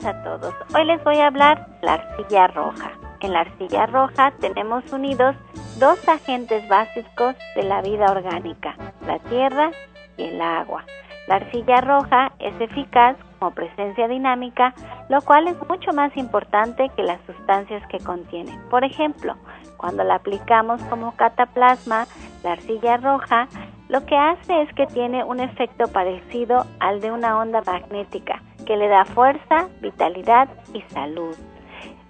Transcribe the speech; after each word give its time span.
A 0.04 0.22
todos. 0.22 0.54
Hoy 0.74 0.84
les 0.84 1.02
voy 1.04 1.16
a 1.16 1.28
hablar 1.28 1.66
la 1.80 1.94
arcilla 1.94 2.48
roja. 2.48 2.92
En 3.20 3.32
la 3.32 3.40
arcilla 3.40 3.86
roja 3.86 4.32
tenemos 4.40 4.92
unidos 4.92 5.34
dos 5.78 6.06
agentes 6.08 6.68
básicos 6.68 7.34
de 7.54 7.62
la 7.62 7.80
vida 7.80 8.10
orgánica, 8.10 8.76
la 9.06 9.18
tierra 9.20 9.70
y 10.16 10.24
el 10.24 10.40
agua. 10.40 10.84
La 11.28 11.36
arcilla 11.36 11.80
roja 11.80 12.32
es 12.38 12.52
eficaz 12.60 13.16
como 13.38 13.52
presencia 13.52 14.06
dinámica, 14.06 14.74
lo 15.08 15.22
cual 15.22 15.48
es 15.48 15.56
mucho 15.68 15.92
más 15.92 16.14
importante 16.16 16.90
que 16.94 17.02
las 17.02 17.20
sustancias 17.26 17.82
que 17.88 17.98
contiene. 17.98 18.58
Por 18.70 18.84
ejemplo, 18.84 19.34
cuando 19.76 20.04
la 20.04 20.16
aplicamos 20.16 20.82
como 20.84 21.16
cataplasma, 21.16 22.06
la 22.44 22.52
arcilla 22.52 22.98
roja 22.98 23.48
lo 23.88 24.04
que 24.04 24.16
hace 24.16 24.62
es 24.62 24.72
que 24.74 24.86
tiene 24.86 25.24
un 25.24 25.40
efecto 25.40 25.86
parecido 25.88 26.66
al 26.80 27.00
de 27.00 27.12
una 27.12 27.38
onda 27.38 27.62
magnética 27.64 28.42
que 28.66 28.76
le 28.76 28.88
da 28.88 29.04
fuerza, 29.04 29.68
vitalidad 29.80 30.48
y 30.74 30.82
salud. 30.92 31.34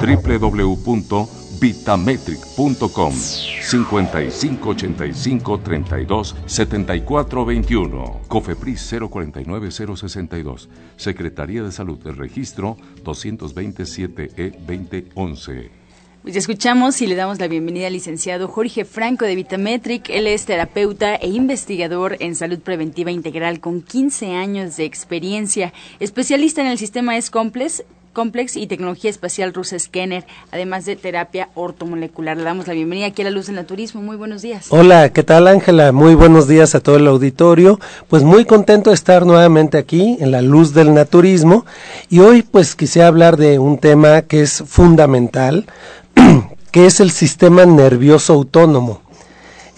www 0.00 1.45
vitametric.com 1.58 3.12
5585 3.12 5.60
32 5.60 6.36
74 6.46 7.44
21 7.44 8.20
Cofepris 8.28 8.94
049 9.10 9.70
062 9.70 10.68
Secretaría 10.96 11.62
de 11.62 11.72
Salud 11.72 11.98
del 11.98 12.16
Registro 12.16 12.76
227 13.02 14.30
E 14.36 14.50
2011 14.50 15.86
pues 16.26 16.34
escuchamos 16.34 17.00
y 17.02 17.06
le 17.06 17.14
damos 17.14 17.38
la 17.38 17.46
bienvenida 17.46 17.86
al 17.86 17.92
licenciado 17.92 18.48
Jorge 18.48 18.84
Franco 18.84 19.24
de 19.24 19.36
Vitametric. 19.36 20.10
Él 20.10 20.26
es 20.26 20.44
terapeuta 20.44 21.14
e 21.14 21.28
investigador 21.28 22.16
en 22.18 22.34
salud 22.34 22.58
preventiva 22.58 23.12
integral 23.12 23.60
con 23.60 23.80
15 23.80 24.34
años 24.34 24.76
de 24.76 24.86
experiencia, 24.86 25.72
especialista 26.00 26.62
en 26.62 26.66
el 26.66 26.78
sistema 26.78 27.16
S-Complex 27.16 27.84
Complex 28.16 28.56
y 28.56 28.66
Tecnología 28.66 29.10
Espacial 29.10 29.52
Rusa 29.52 29.78
Scanner, 29.78 30.24
además 30.50 30.86
de 30.86 30.96
terapia 30.96 31.50
ortomolecular. 31.54 32.38
Le 32.38 32.44
damos 32.44 32.66
la 32.66 32.72
bienvenida 32.72 33.08
aquí 33.08 33.20
a 33.20 33.26
la 33.26 33.30
Luz 33.30 33.44
del 33.44 33.56
Naturismo. 33.56 34.00
Muy 34.00 34.16
buenos 34.16 34.40
días. 34.40 34.68
Hola, 34.70 35.12
¿qué 35.12 35.22
tal 35.22 35.46
Ángela? 35.46 35.92
Muy 35.92 36.14
buenos 36.14 36.48
días 36.48 36.74
a 36.74 36.80
todo 36.80 36.96
el 36.96 37.06
auditorio. 37.08 37.78
Pues 38.08 38.22
muy 38.22 38.46
contento 38.46 38.88
de 38.88 38.94
estar 38.94 39.26
nuevamente 39.26 39.76
aquí 39.76 40.16
en 40.18 40.30
la 40.30 40.40
Luz 40.40 40.72
del 40.72 40.94
Naturismo 40.94 41.66
y 42.08 42.20
hoy 42.20 42.40
pues 42.40 42.74
quisiera 42.74 43.08
hablar 43.08 43.36
de 43.36 43.58
un 43.58 43.76
tema 43.76 44.22
que 44.22 44.40
es 44.40 44.64
fundamental 44.66 45.66
que 46.72 46.86
es 46.86 47.00
el 47.00 47.10
sistema 47.10 47.66
nervioso 47.66 48.32
autónomo. 48.32 49.02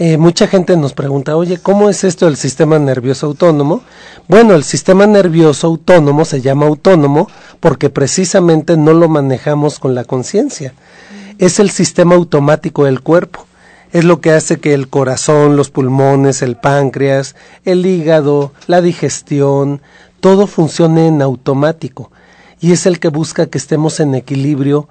Eh, 0.01 0.17
mucha 0.17 0.47
gente 0.47 0.77
nos 0.77 0.93
pregunta, 0.93 1.37
oye, 1.37 1.59
¿cómo 1.59 1.91
es 1.91 2.05
esto 2.05 2.27
del 2.27 2.37
sistema 2.37 2.79
nervioso 2.79 3.27
autónomo? 3.27 3.83
Bueno, 4.29 4.55
el 4.55 4.63
sistema 4.63 5.09
nervioso 5.09 5.67
autónomo 5.67 6.25
se 6.25 6.41
llama 6.41 6.67
autónomo 6.67 7.29
porque 7.59 7.91
precisamente 7.91 8.77
no 8.77 8.93
lo 8.93 9.09
manejamos 9.09 9.81
con 9.81 9.97
la 9.97 10.05
conciencia. 10.05 10.73
Es 11.39 11.59
el 11.59 11.71
sistema 11.71 12.15
automático 12.15 12.85
del 12.85 13.01
cuerpo. 13.01 13.45
Es 13.91 14.05
lo 14.05 14.21
que 14.21 14.31
hace 14.31 14.61
que 14.61 14.73
el 14.73 14.89
corazón, 14.89 15.57
los 15.57 15.71
pulmones, 15.71 16.43
el 16.43 16.57
páncreas, 16.57 17.35
el 17.65 17.85
hígado, 17.85 18.53
la 18.69 18.81
digestión, 18.81 19.83
todo 20.21 20.47
funcione 20.47 21.09
en 21.09 21.23
automático. 21.23 22.13
Y 22.61 22.71
es 22.71 22.87
el 22.87 23.01
que 23.01 23.09
busca 23.09 23.47
que 23.47 23.59
estemos 23.59 23.99
en 23.99 24.15
equilibrio 24.15 24.89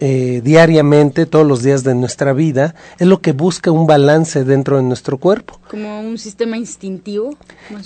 eh, 0.00 0.40
diariamente, 0.42 1.26
todos 1.26 1.46
los 1.46 1.62
días 1.62 1.84
de 1.84 1.94
nuestra 1.94 2.32
vida, 2.32 2.74
es 2.98 3.06
lo 3.06 3.20
que 3.20 3.32
busca 3.32 3.70
un 3.70 3.86
balance 3.86 4.44
dentro 4.44 4.76
de 4.76 4.82
nuestro 4.82 5.18
cuerpo. 5.18 5.60
Como 5.70 6.00
un 6.00 6.18
sistema 6.18 6.56
instintivo. 6.56 7.36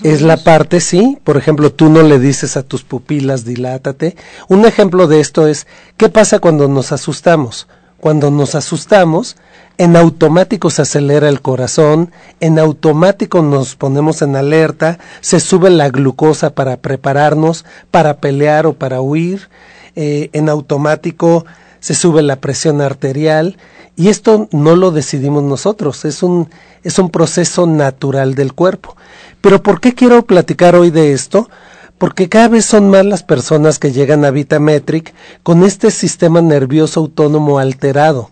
Es 0.03 0.23
la 0.23 0.37
parte, 0.37 0.81
sí. 0.81 1.19
Por 1.25 1.37
ejemplo, 1.37 1.73
tú 1.73 1.91
no 1.91 2.03
le 2.03 2.19
dices 2.19 2.57
a 2.57 2.63
tus 2.63 2.85
pupilas, 2.85 3.45
dilátate. 3.45 4.17
Un 4.49 4.65
ejemplo 4.65 5.07
de 5.07 5.21
esto 5.21 5.47
es, 5.47 5.67
¿qué 5.97 6.09
pasa 6.09 6.39
cuando 6.39 6.69
nos 6.69 6.93
asustamos? 6.93 7.67
Cuando 8.01 8.31
nos 8.31 8.55
asustamos, 8.55 9.37
en 9.77 9.97
automático 9.97 10.71
se 10.71 10.83
acelera 10.83 11.29
el 11.29 11.41
corazón, 11.41 12.13
en 12.41 12.59
automático 12.59 13.43
nos 13.43 13.75
ponemos 13.77 14.23
en 14.23 14.37
alerta, 14.37 14.99
se 15.21 15.41
sube 15.41 15.69
la 15.71 15.89
glucosa 15.89 16.55
para 16.55 16.77
prepararnos, 16.77 17.65
para 17.91 18.19
pelear 18.19 18.67
o 18.67 18.75
para 18.75 19.01
huir, 19.01 19.49
eh, 19.97 20.31
en 20.33 20.49
automático 20.49 21.45
se 21.85 21.93
sube 21.93 22.23
la 22.23 22.37
presión 22.37 22.81
arterial 22.81 23.59
y 23.95 24.09
esto 24.09 24.49
no 24.53 24.75
lo 24.75 24.91
decidimos 24.91 25.43
nosotros, 25.43 26.07
es 26.07 26.23
un, 26.23 26.49
es 26.83 26.99
un 26.99 27.11
proceso 27.11 27.67
natural 27.67 28.35
del 28.35 28.55
cuerpo. 28.55 28.97
Pero 29.43 29.63
¿por 29.63 29.83
qué 29.83 29.93
quiero 29.93 30.25
platicar 30.25 30.77
hoy 30.77 30.91
de 30.91 31.13
esto? 31.13 31.51
Porque 31.99 32.31
cada 32.31 32.49
vez 32.49 32.65
son 32.65 32.89
más 32.89 33.05
las 33.05 33.23
personas 33.23 33.79
que 33.79 33.93
llegan 33.93 34.25
a 34.25 34.31
Vitametric 34.31 35.13
con 35.43 35.63
este 35.63 35.91
sistema 35.91 36.41
nervioso 36.41 37.01
autónomo 37.01 37.59
alterado, 37.59 38.31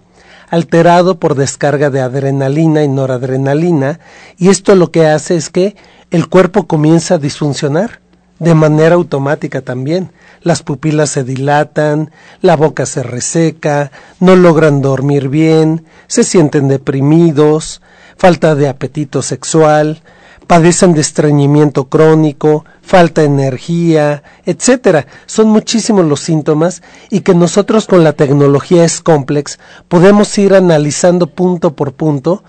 alterado 0.49 1.21
por 1.21 1.35
descarga 1.35 1.91
de 1.91 2.01
adrenalina 2.01 2.85
y 2.85 2.89
noradrenalina, 2.89 4.01
y 4.39 4.49
esto 4.49 4.75
lo 4.77 4.91
que 4.91 5.07
hace 5.07 5.37
es 5.37 5.51
que 5.51 5.77
el 6.11 6.31
cuerpo 6.31 6.67
comienza 6.67 7.17
a 7.17 7.19
disfuncionar 7.19 8.02
de 8.43 8.55
manera 8.55 8.97
automática 8.97 9.61
también 9.61 10.11
las 10.43 10.63
pupilas 10.63 11.11
se 11.11 11.25
dilatan, 11.25 12.11
la 12.41 12.57
boca 12.57 12.87
se 12.87 13.03
reseca, 13.03 13.93
no 14.21 14.37
logran 14.37 14.83
dormir 14.83 15.29
bien, 15.29 15.85
se 16.09 16.25
sienten 16.25 16.69
deprimidos, 16.69 17.81
falta 18.17 18.55
de 18.55 18.69
apetito 18.69 19.23
sexual, 19.23 20.03
padecen 20.47 20.95
de 20.95 21.01
estreñimiento 21.01 21.89
crónico, 21.89 22.65
falta 22.83 23.21
de 23.21 23.29
energía, 23.29 24.23
etcétera. 24.45 25.07
Son 25.27 25.49
muchísimos 25.49 26.05
los 26.05 26.21
síntomas 26.21 26.83
y 27.09 27.21
que 27.21 27.35
nosotros 27.35 27.87
con 27.87 28.03
la 28.03 28.13
tecnología 28.13 28.85
es 28.85 29.01
complex 29.01 29.59
podemos 29.89 30.37
ir 30.39 30.55
analizando 30.55 31.29
punto 31.29 31.77
por 31.77 31.93
punto 31.93 32.43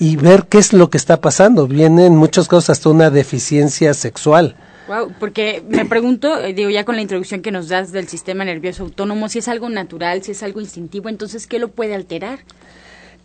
y 0.00 0.16
ver 0.16 0.46
qué 0.48 0.58
es 0.58 0.72
lo 0.72 0.90
que 0.90 0.98
está 0.98 1.20
pasando. 1.20 1.68
Vienen 1.68 2.16
muchas 2.16 2.48
cosas 2.48 2.78
hasta 2.78 2.88
una 2.88 3.10
deficiencia 3.10 3.94
sexual 3.94 4.56
Wow, 4.88 5.12
porque 5.20 5.62
me 5.68 5.84
pregunto, 5.84 6.42
eh, 6.42 6.54
digo, 6.54 6.70
ya 6.70 6.84
con 6.84 6.96
la 6.96 7.02
introducción 7.02 7.42
que 7.42 7.50
nos 7.50 7.68
das 7.68 7.92
del 7.92 8.08
sistema 8.08 8.44
nervioso 8.44 8.84
autónomo, 8.84 9.28
si 9.28 9.38
es 9.38 9.48
algo 9.48 9.68
natural, 9.68 10.22
si 10.22 10.32
es 10.32 10.42
algo 10.42 10.60
instintivo, 10.60 11.10
entonces, 11.10 11.46
¿qué 11.46 11.58
lo 11.58 11.68
puede 11.68 11.94
alterar? 11.94 12.38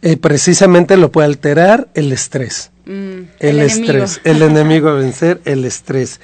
Eh, 0.02 0.18
precisamente 0.18 0.98
lo 0.98 1.10
puede 1.10 1.28
alterar 1.28 1.88
el 1.94 2.12
estrés. 2.12 2.72
Mm, 2.86 3.22
el, 3.40 3.60
estrés, 3.62 4.20
el 4.26 4.42
enemigo 4.42 4.90
a 4.90 4.94
vencer, 4.96 5.40
el 5.46 5.64
estrés. 5.64 6.20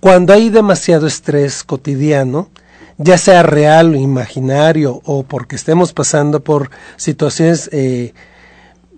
Cuando 0.00 0.34
hay 0.34 0.50
demasiado 0.50 1.06
estrés 1.06 1.64
cotidiano, 1.64 2.50
ya 2.98 3.16
sea 3.16 3.42
real 3.42 3.94
o 3.94 3.96
imaginario, 3.96 5.00
o 5.06 5.22
porque 5.22 5.56
estemos 5.56 5.94
pasando 5.94 6.44
por 6.44 6.70
situaciones 6.96 7.70
eh, 7.72 8.12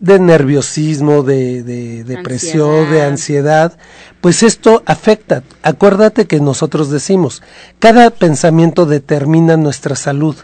de 0.00 0.18
nerviosismo, 0.18 1.22
de, 1.22 1.62
de 1.62 2.04
depresión, 2.04 2.90
de 2.90 3.02
ansiedad, 3.02 3.76
pues 4.20 4.42
esto 4.42 4.82
afecta. 4.86 5.42
Acuérdate 5.62 6.26
que 6.26 6.40
nosotros 6.40 6.90
decimos, 6.90 7.42
cada 7.78 8.10
pensamiento 8.10 8.86
determina 8.86 9.56
nuestra 9.56 9.96
salud. 9.96 10.36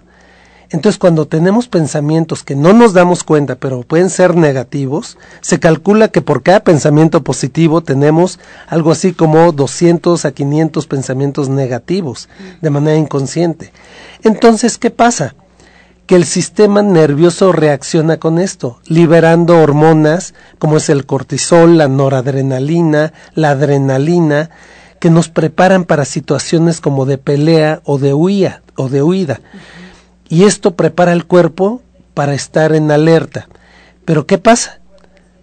Entonces, 0.72 0.98
cuando 0.98 1.26
tenemos 1.26 1.68
pensamientos 1.68 2.42
que 2.42 2.56
no 2.56 2.72
nos 2.72 2.94
damos 2.94 3.24
cuenta, 3.24 3.56
pero 3.56 3.82
pueden 3.82 4.08
ser 4.08 4.34
negativos, 4.36 5.18
se 5.42 5.60
calcula 5.60 6.08
que 6.08 6.22
por 6.22 6.42
cada 6.42 6.64
pensamiento 6.64 7.22
positivo 7.22 7.82
tenemos 7.82 8.40
algo 8.68 8.90
así 8.90 9.12
como 9.12 9.52
200 9.52 10.24
a 10.24 10.32
500 10.32 10.86
pensamientos 10.86 11.50
negativos 11.50 12.30
de 12.62 12.70
manera 12.70 12.96
inconsciente. 12.96 13.70
Entonces, 14.22 14.78
¿qué 14.78 14.90
pasa? 14.90 15.34
Que 16.12 16.16
el 16.16 16.26
sistema 16.26 16.82
nervioso 16.82 17.52
reacciona 17.52 18.18
con 18.18 18.38
esto, 18.38 18.82
liberando 18.86 19.58
hormonas 19.58 20.34
como 20.58 20.76
es 20.76 20.90
el 20.90 21.06
cortisol, 21.06 21.78
la 21.78 21.88
noradrenalina, 21.88 23.14
la 23.34 23.52
adrenalina, 23.52 24.50
que 25.00 25.08
nos 25.08 25.30
preparan 25.30 25.84
para 25.84 26.04
situaciones 26.04 26.82
como 26.82 27.06
de 27.06 27.16
pelea 27.16 27.80
o 27.84 27.96
de 27.96 28.12
huida 28.12 28.60
o 28.76 28.90
de 28.90 29.02
huida. 29.02 29.40
Y 30.28 30.44
esto 30.44 30.76
prepara 30.76 31.14
el 31.14 31.24
cuerpo 31.24 31.80
para 32.12 32.34
estar 32.34 32.74
en 32.74 32.90
alerta. 32.90 33.48
Pero 34.04 34.26
¿qué 34.26 34.36
pasa? 34.36 34.80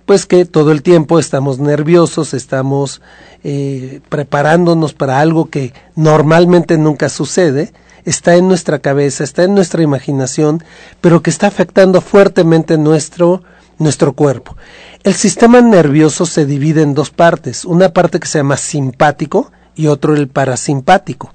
Pues 0.06 0.28
que 0.28 0.46
todo 0.46 0.72
el 0.72 0.84
tiempo 0.84 1.18
estamos 1.18 1.58
nerviosos, 1.58 2.36
estamos 2.36 3.02
eh, 3.44 4.02
preparándonos 4.08 4.94
para 4.94 5.20
algo 5.20 5.50
que 5.50 5.74
normalmente 5.96 6.78
nunca 6.78 7.10
sucede, 7.10 7.74
está 8.06 8.36
en 8.36 8.48
nuestra 8.48 8.80
cabeza, 8.80 9.24
está 9.24 9.44
en 9.44 9.56
nuestra 9.56 9.84
imaginación, 9.84 10.64
pero 11.02 11.22
que 11.22 11.30
está 11.30 11.48
afectando 11.48 12.02
fuertemente 12.02 12.78
nuestro, 12.78 13.44
nuestro 13.78 14.14
cuerpo. 14.14 14.58
El 15.04 15.14
sistema 15.14 15.62
nervioso 15.62 16.26
se 16.26 16.46
divide 16.46 16.82
en 16.82 16.94
dos 16.94 17.10
partes, 17.10 17.66
una 17.66 17.94
parte 17.94 18.20
que 18.20 18.28
se 18.28 18.40
llama 18.40 18.58
simpático 18.58 19.52
y 19.76 19.88
otro 19.88 20.16
el 20.16 20.28
parasimpático. 20.28 21.34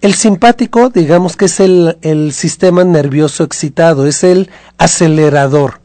El 0.00 0.14
simpático, 0.14 0.90
digamos 0.90 1.36
que 1.36 1.46
es 1.46 1.60
el, 1.60 1.98
el 2.02 2.32
sistema 2.32 2.84
nervioso 2.84 3.44
excitado, 3.44 4.06
es 4.06 4.24
el 4.24 4.50
acelerador. 4.78 5.80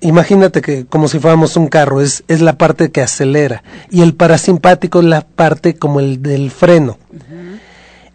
Imagínate 0.00 0.60
que 0.60 0.86
como 0.86 1.08
si 1.08 1.18
fuéramos 1.18 1.56
un 1.56 1.68
carro, 1.68 2.00
es, 2.00 2.22
es 2.28 2.40
la 2.40 2.58
parte 2.58 2.90
que 2.90 3.02
acelera. 3.02 3.62
Y 3.90 4.02
el 4.02 4.14
parasimpático 4.14 5.00
es 5.00 5.06
la 5.06 5.22
parte 5.22 5.76
como 5.76 6.00
el 6.00 6.22
del 6.22 6.50
freno. 6.50 6.98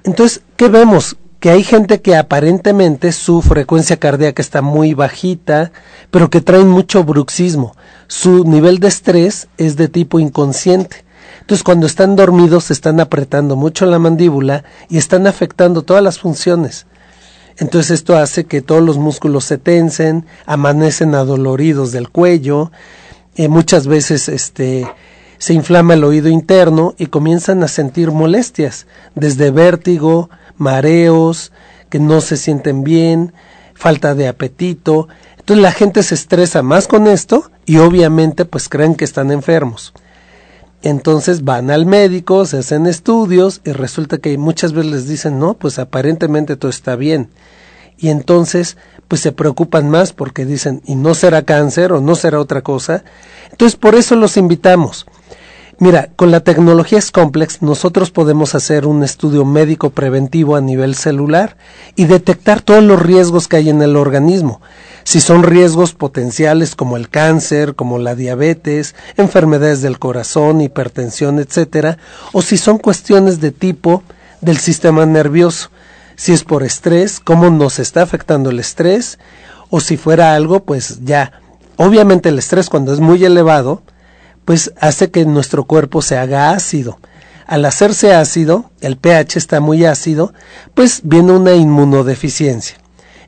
Entonces, 0.03 0.41
¿qué 0.55 0.67
vemos? 0.67 1.17
Que 1.39 1.49
hay 1.49 1.63
gente 1.63 2.01
que 2.01 2.15
aparentemente 2.15 3.11
su 3.11 3.41
frecuencia 3.41 3.97
cardíaca 3.97 4.41
está 4.41 4.61
muy 4.61 4.93
bajita, 4.93 5.71
pero 6.11 6.29
que 6.29 6.41
traen 6.41 6.67
mucho 6.67 7.03
bruxismo. 7.03 7.75
Su 8.07 8.43
nivel 8.43 8.79
de 8.79 8.87
estrés 8.87 9.47
es 9.57 9.75
de 9.75 9.87
tipo 9.87 10.19
inconsciente. 10.19 11.05
Entonces, 11.41 11.63
cuando 11.63 11.87
están 11.87 12.15
dormidos, 12.15 12.71
están 12.71 12.99
apretando 12.99 13.55
mucho 13.55 13.85
la 13.85 13.99
mandíbula 13.99 14.63
y 14.89 14.97
están 14.97 15.27
afectando 15.27 15.81
todas 15.81 16.03
las 16.03 16.19
funciones. 16.19 16.85
Entonces, 17.57 17.91
esto 17.91 18.15
hace 18.15 18.45
que 18.45 18.61
todos 18.61 18.83
los 18.83 18.97
músculos 18.97 19.45
se 19.45 19.57
tensen, 19.57 20.25
amanecen 20.45 21.15
adoloridos 21.15 21.91
del 21.91 22.09
cuello, 22.09 22.71
eh, 23.35 23.47
muchas 23.47 23.87
veces 23.87 24.29
este, 24.29 24.87
se 25.41 25.55
inflama 25.55 25.95
el 25.95 26.03
oído 26.03 26.29
interno 26.29 26.93
y 26.99 27.07
comienzan 27.07 27.63
a 27.63 27.67
sentir 27.67 28.11
molestias, 28.11 28.85
desde 29.15 29.49
vértigo, 29.49 30.29
mareos, 30.57 31.51
que 31.89 31.97
no 31.97 32.21
se 32.21 32.37
sienten 32.37 32.83
bien, 32.83 33.33
falta 33.73 34.13
de 34.13 34.27
apetito. 34.27 35.07
Entonces 35.39 35.63
la 35.63 35.71
gente 35.71 36.03
se 36.03 36.13
estresa 36.13 36.61
más 36.61 36.87
con 36.87 37.07
esto 37.07 37.49
y 37.65 37.77
obviamente 37.77 38.45
pues 38.45 38.69
creen 38.69 38.93
que 38.93 39.03
están 39.03 39.31
enfermos. 39.31 39.93
Entonces 40.83 41.43
van 41.43 41.71
al 41.71 41.87
médico, 41.87 42.45
se 42.45 42.59
hacen 42.59 42.85
estudios 42.85 43.61
y 43.65 43.71
resulta 43.71 44.19
que 44.19 44.37
muchas 44.37 44.73
veces 44.73 44.91
les 44.91 45.07
dicen, 45.07 45.39
no, 45.39 45.55
pues 45.55 45.79
aparentemente 45.79 46.55
todo 46.55 46.69
está 46.69 46.95
bien. 46.95 47.31
Y 47.97 48.09
entonces 48.09 48.77
pues 49.07 49.21
se 49.21 49.31
preocupan 49.31 49.89
más 49.89 50.13
porque 50.13 50.45
dicen, 50.45 50.83
y 50.85 50.93
no 50.93 51.15
será 51.15 51.41
cáncer 51.41 51.93
o 51.93 51.99
no 51.99 52.13
será 52.13 52.39
otra 52.39 52.61
cosa. 52.61 53.03
Entonces 53.49 53.75
por 53.75 53.95
eso 53.95 54.15
los 54.15 54.37
invitamos. 54.37 55.07
Mira, 55.81 56.11
con 56.15 56.29
la 56.29 56.41
tecnología 56.41 57.01
Scomplex 57.01 57.63
nosotros 57.63 58.11
podemos 58.11 58.53
hacer 58.53 58.85
un 58.85 59.03
estudio 59.03 59.45
médico 59.45 59.89
preventivo 59.89 60.55
a 60.55 60.61
nivel 60.61 60.93
celular 60.93 61.57
y 61.95 62.05
detectar 62.05 62.61
todos 62.61 62.83
los 62.83 63.01
riesgos 63.01 63.47
que 63.47 63.55
hay 63.55 63.71
en 63.71 63.81
el 63.81 63.95
organismo. 63.95 64.61
Si 65.03 65.21
son 65.21 65.41
riesgos 65.41 65.93
potenciales 65.93 66.75
como 66.75 66.97
el 66.97 67.09
cáncer, 67.09 67.73
como 67.73 67.97
la 67.97 68.13
diabetes, 68.13 68.93
enfermedades 69.17 69.81
del 69.81 69.97
corazón, 69.97 70.61
hipertensión, 70.61 71.39
etcétera, 71.39 71.97
o 72.31 72.43
si 72.43 72.57
son 72.57 72.77
cuestiones 72.77 73.41
de 73.41 73.49
tipo 73.49 74.03
del 74.39 74.59
sistema 74.59 75.07
nervioso. 75.07 75.71
Si 76.15 76.31
es 76.31 76.43
por 76.43 76.61
estrés, 76.61 77.19
cómo 77.19 77.49
nos 77.49 77.79
está 77.79 78.03
afectando 78.03 78.51
el 78.51 78.59
estrés, 78.59 79.17
o 79.71 79.79
si 79.79 79.97
fuera 79.97 80.35
algo, 80.35 80.63
pues 80.63 80.99
ya. 81.05 81.41
Obviamente 81.77 82.29
el 82.29 82.37
estrés 82.37 82.69
cuando 82.69 82.93
es 82.93 82.99
muy 82.99 83.25
elevado, 83.25 83.81
pues 84.51 84.73
hace 84.81 85.11
que 85.11 85.23
nuestro 85.23 85.63
cuerpo 85.63 86.01
se 86.01 86.17
haga 86.17 86.51
ácido. 86.51 86.99
Al 87.47 87.63
hacerse 87.63 88.13
ácido, 88.13 88.69
el 88.81 88.97
pH 88.97 89.37
está 89.37 89.61
muy 89.61 89.85
ácido, 89.85 90.33
pues 90.73 90.99
viene 91.05 91.31
una 91.31 91.53
inmunodeficiencia. 91.53 92.75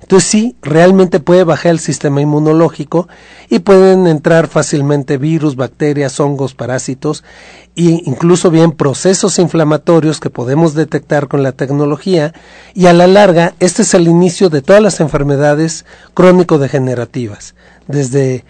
Entonces 0.02 0.30
sí, 0.30 0.58
realmente 0.62 1.22
puede 1.22 1.46
bajar 1.46 1.72
el 1.72 1.80
sistema 1.80 2.20
inmunológico 2.20 3.08
y 3.50 3.60
pueden 3.60 4.06
entrar 4.06 4.50
fácilmente 4.50 5.18
virus, 5.18 5.56
bacterias, 5.56 6.20
hongos, 6.20 6.56
parásitos 6.56 7.24
e 7.78 8.02
incluso 8.04 8.52
bien 8.52 8.74
procesos 8.74 9.40
inflamatorios 9.40 10.20
que 10.20 10.30
podemos 10.30 10.74
detectar 10.74 11.30
con 11.30 11.42
la 11.42 11.54
tecnología 11.54 12.34
y 12.74 12.88
a 12.88 12.94
la 12.94 13.08
larga 13.08 13.54
este 13.62 13.84
es 13.84 13.94
el 13.94 14.10
inicio 14.10 14.50
de 14.50 14.62
todas 14.62 14.82
las 14.82 15.00
enfermedades 15.00 15.86
crónico-degenerativas, 16.16 17.56
desde 17.88 18.44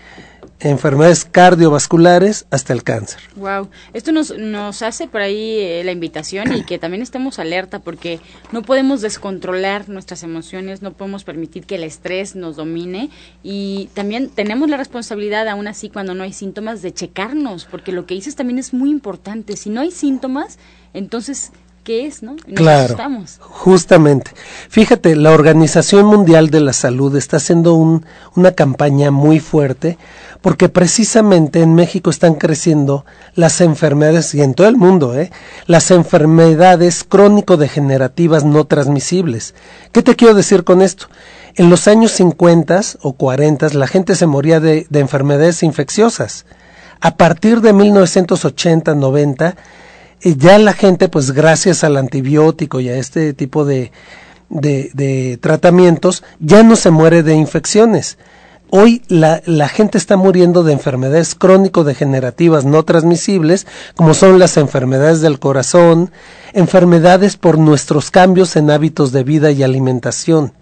enfermedades 0.70 1.26
cardiovasculares 1.26 2.46
hasta 2.50 2.74
el 2.74 2.84
cáncer. 2.84 3.20
Wow, 3.36 3.70
esto 3.94 4.12
nos, 4.12 4.38
nos 4.38 4.82
hace 4.82 5.08
por 5.08 5.22
ahí 5.22 5.60
eh, 5.60 5.82
la 5.84 5.92
invitación 5.92 6.54
y 6.54 6.64
que 6.64 6.80
también 6.80 7.02
estemos 7.04 7.40
alerta 7.40 7.80
porque 7.80 8.20
no 8.52 8.62
podemos 8.62 9.02
descontrolar 9.02 9.90
nuestras 9.90 10.24
emociones, 10.24 10.82
no 10.82 10.94
podemos 10.94 11.24
permitir 11.24 11.66
que 11.66 11.76
el 11.76 11.84
estrés 11.84 12.36
nos 12.36 12.56
domine 12.56 13.10
y 13.44 13.90
también 13.94 14.30
tenemos 14.30 14.70
la 14.70 14.78
responsabilidad 14.78 15.48
aún 15.48 15.68
así 15.68 15.90
cuando 15.90 16.14
no 16.14 16.24
hay 16.24 16.34
síntomas 16.34 16.82
de 16.82 16.94
checarnos, 16.94 17.66
porque 17.66 17.92
lo 17.92 18.06
que 18.06 18.16
dices 18.16 18.36
también 18.36 18.60
es 18.60 18.74
muy 18.74 18.90
importante. 18.90 19.58
Si 19.58 19.70
no 19.70 19.82
hay 19.82 19.92
síntomas, 19.92 20.58
entonces 20.94 21.52
qué 21.84 22.06
es, 22.06 22.24
¿no? 22.24 22.36
claro, 22.56 22.96
justamente. 23.40 24.32
Fíjate, 24.70 25.16
la 25.16 25.32
Organización 25.32 26.06
Mundial 26.06 26.50
de 26.50 26.62
la 26.62 26.74
Salud 26.74 27.16
está 27.16 27.38
haciendo 27.38 27.76
un, 27.76 28.06
una 28.36 28.54
campaña 28.54 29.12
muy 29.12 29.40
fuerte 29.40 29.98
porque 30.44 30.68
precisamente 30.68 31.62
en 31.62 31.74
México 31.74 32.10
están 32.10 32.36
creciendo 32.36 33.06
las 33.34 33.62
enfermedades, 33.62 34.36
y 34.36 34.42
en 34.42 34.54
todo 34.54 34.68
el 34.68 34.76
mundo, 34.76 35.18
¿eh? 35.18 35.32
las 35.68 35.90
enfermedades 35.90 37.06
crónico-degenerativas 37.06 38.44
no 38.44 38.66
transmisibles. 38.66 39.56
¿Qué 39.94 40.04
te 40.04 40.18
quiero 40.18 40.34
decir 40.34 40.66
con 40.66 40.82
esto? 40.82 41.08
En 41.56 41.70
los 41.70 41.88
años 41.88 42.12
50 42.12 42.82
o 43.04 43.14
40 43.14 43.70
la 43.70 43.88
gente 43.88 44.16
se 44.16 44.28
moría 44.28 44.60
de, 44.60 44.86
de 44.90 45.00
enfermedades 45.00 45.64
infecciosas. 45.64 46.46
A 47.00 47.16
partir 47.16 47.62
de 47.62 47.74
1980-90, 47.74 49.56
eh, 50.24 50.36
ya 50.38 50.60
la 50.60 50.74
gente, 50.74 51.08
pues 51.08 51.32
gracias 51.32 51.86
al 51.86 51.96
antibiótico 51.96 52.82
y 52.82 52.90
a 52.90 52.98
este 52.98 53.34
tipo 53.34 53.64
de, 53.64 53.94
de 54.50 55.40
tratamientos, 55.40 56.22
ya 56.42 56.64
no 56.64 56.76
se 56.76 56.92
muere 56.92 57.24
de 57.24 57.34
infecciones 57.34 58.18
Hoy 58.76 59.04
la, 59.08 59.44
la 59.46 59.70
gente 59.70 60.00
está 60.00 60.18
muriendo 60.18 60.64
de 60.64 60.74
enfermedades 60.74 61.36
crónico-degenerativas 61.36 62.66
no 62.66 62.82
transmisibles, 62.82 63.68
como 63.96 64.16
son 64.16 64.40
las 64.40 64.58
enfermedades 64.58 65.22
del 65.22 65.38
corazón, 65.38 66.10
enfermedades 66.54 67.38
por 67.38 67.60
nuestros 67.60 68.10
cambios 68.10 68.56
en 68.56 68.72
hábitos 68.72 69.12
de 69.12 69.24
vida 69.24 69.52
y 69.52 69.62
alimentación. 69.62 70.54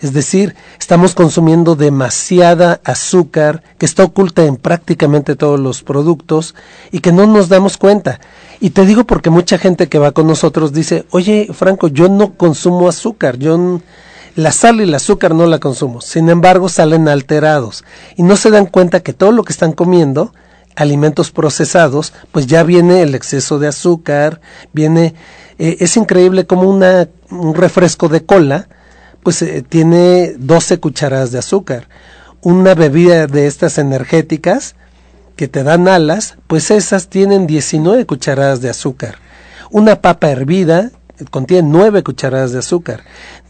Es 0.00 0.12
decir, 0.12 0.56
estamos 0.80 1.14
consumiendo 1.14 1.76
demasiada 1.76 2.80
azúcar 2.82 3.62
que 3.78 3.86
está 3.86 4.02
oculta 4.02 4.44
en 4.44 4.56
prácticamente 4.56 5.36
todos 5.36 5.60
los 5.60 5.84
productos 5.84 6.56
y 6.90 6.98
que 6.98 7.12
no 7.12 7.28
nos 7.28 7.48
damos 7.48 7.76
cuenta. 7.76 8.18
Y 8.58 8.70
te 8.70 8.84
digo 8.84 9.04
porque 9.04 9.30
mucha 9.30 9.56
gente 9.56 9.88
que 9.88 10.00
va 10.00 10.10
con 10.10 10.26
nosotros 10.26 10.72
dice, 10.72 11.06
oye 11.10 11.46
Franco, 11.52 11.86
yo 11.86 12.08
no 12.08 12.34
consumo 12.34 12.88
azúcar, 12.88 13.38
yo 13.38 13.80
la 14.36 14.52
sal 14.52 14.80
y 14.80 14.84
el 14.84 14.94
azúcar 14.94 15.34
no 15.34 15.46
la 15.46 15.58
consumo, 15.58 16.00
sin 16.00 16.28
embargo 16.28 16.68
salen 16.68 17.08
alterados 17.08 17.84
y 18.16 18.22
no 18.22 18.36
se 18.36 18.50
dan 18.50 18.66
cuenta 18.66 19.00
que 19.00 19.14
todo 19.14 19.32
lo 19.32 19.42
que 19.42 19.52
están 19.52 19.72
comiendo, 19.72 20.32
alimentos 20.76 21.30
procesados, 21.30 22.12
pues 22.32 22.46
ya 22.46 22.62
viene 22.62 23.00
el 23.00 23.14
exceso 23.14 23.58
de 23.58 23.68
azúcar, 23.68 24.42
viene, 24.74 25.14
eh, 25.58 25.78
es 25.80 25.96
increíble 25.96 26.46
como 26.46 26.68
una, 26.68 27.08
un 27.30 27.54
refresco 27.54 28.08
de 28.08 28.26
cola, 28.26 28.68
pues 29.22 29.40
eh, 29.40 29.64
tiene 29.66 30.34
12 30.38 30.80
cucharadas 30.80 31.32
de 31.32 31.38
azúcar. 31.38 31.88
Una 32.42 32.74
bebida 32.74 33.26
de 33.26 33.46
estas 33.46 33.78
energéticas 33.78 34.76
que 35.34 35.48
te 35.48 35.62
dan 35.62 35.88
alas, 35.88 36.36
pues 36.46 36.70
esas 36.70 37.08
tienen 37.08 37.46
19 37.46 38.04
cucharadas 38.04 38.60
de 38.60 38.68
azúcar. 38.68 39.16
Una 39.70 40.02
papa 40.02 40.30
hervida 40.30 40.92
contiene 41.30 41.68
9 41.68 42.02
cucharadas 42.02 42.52
de 42.52 42.58
azúcar. 42.58 43.04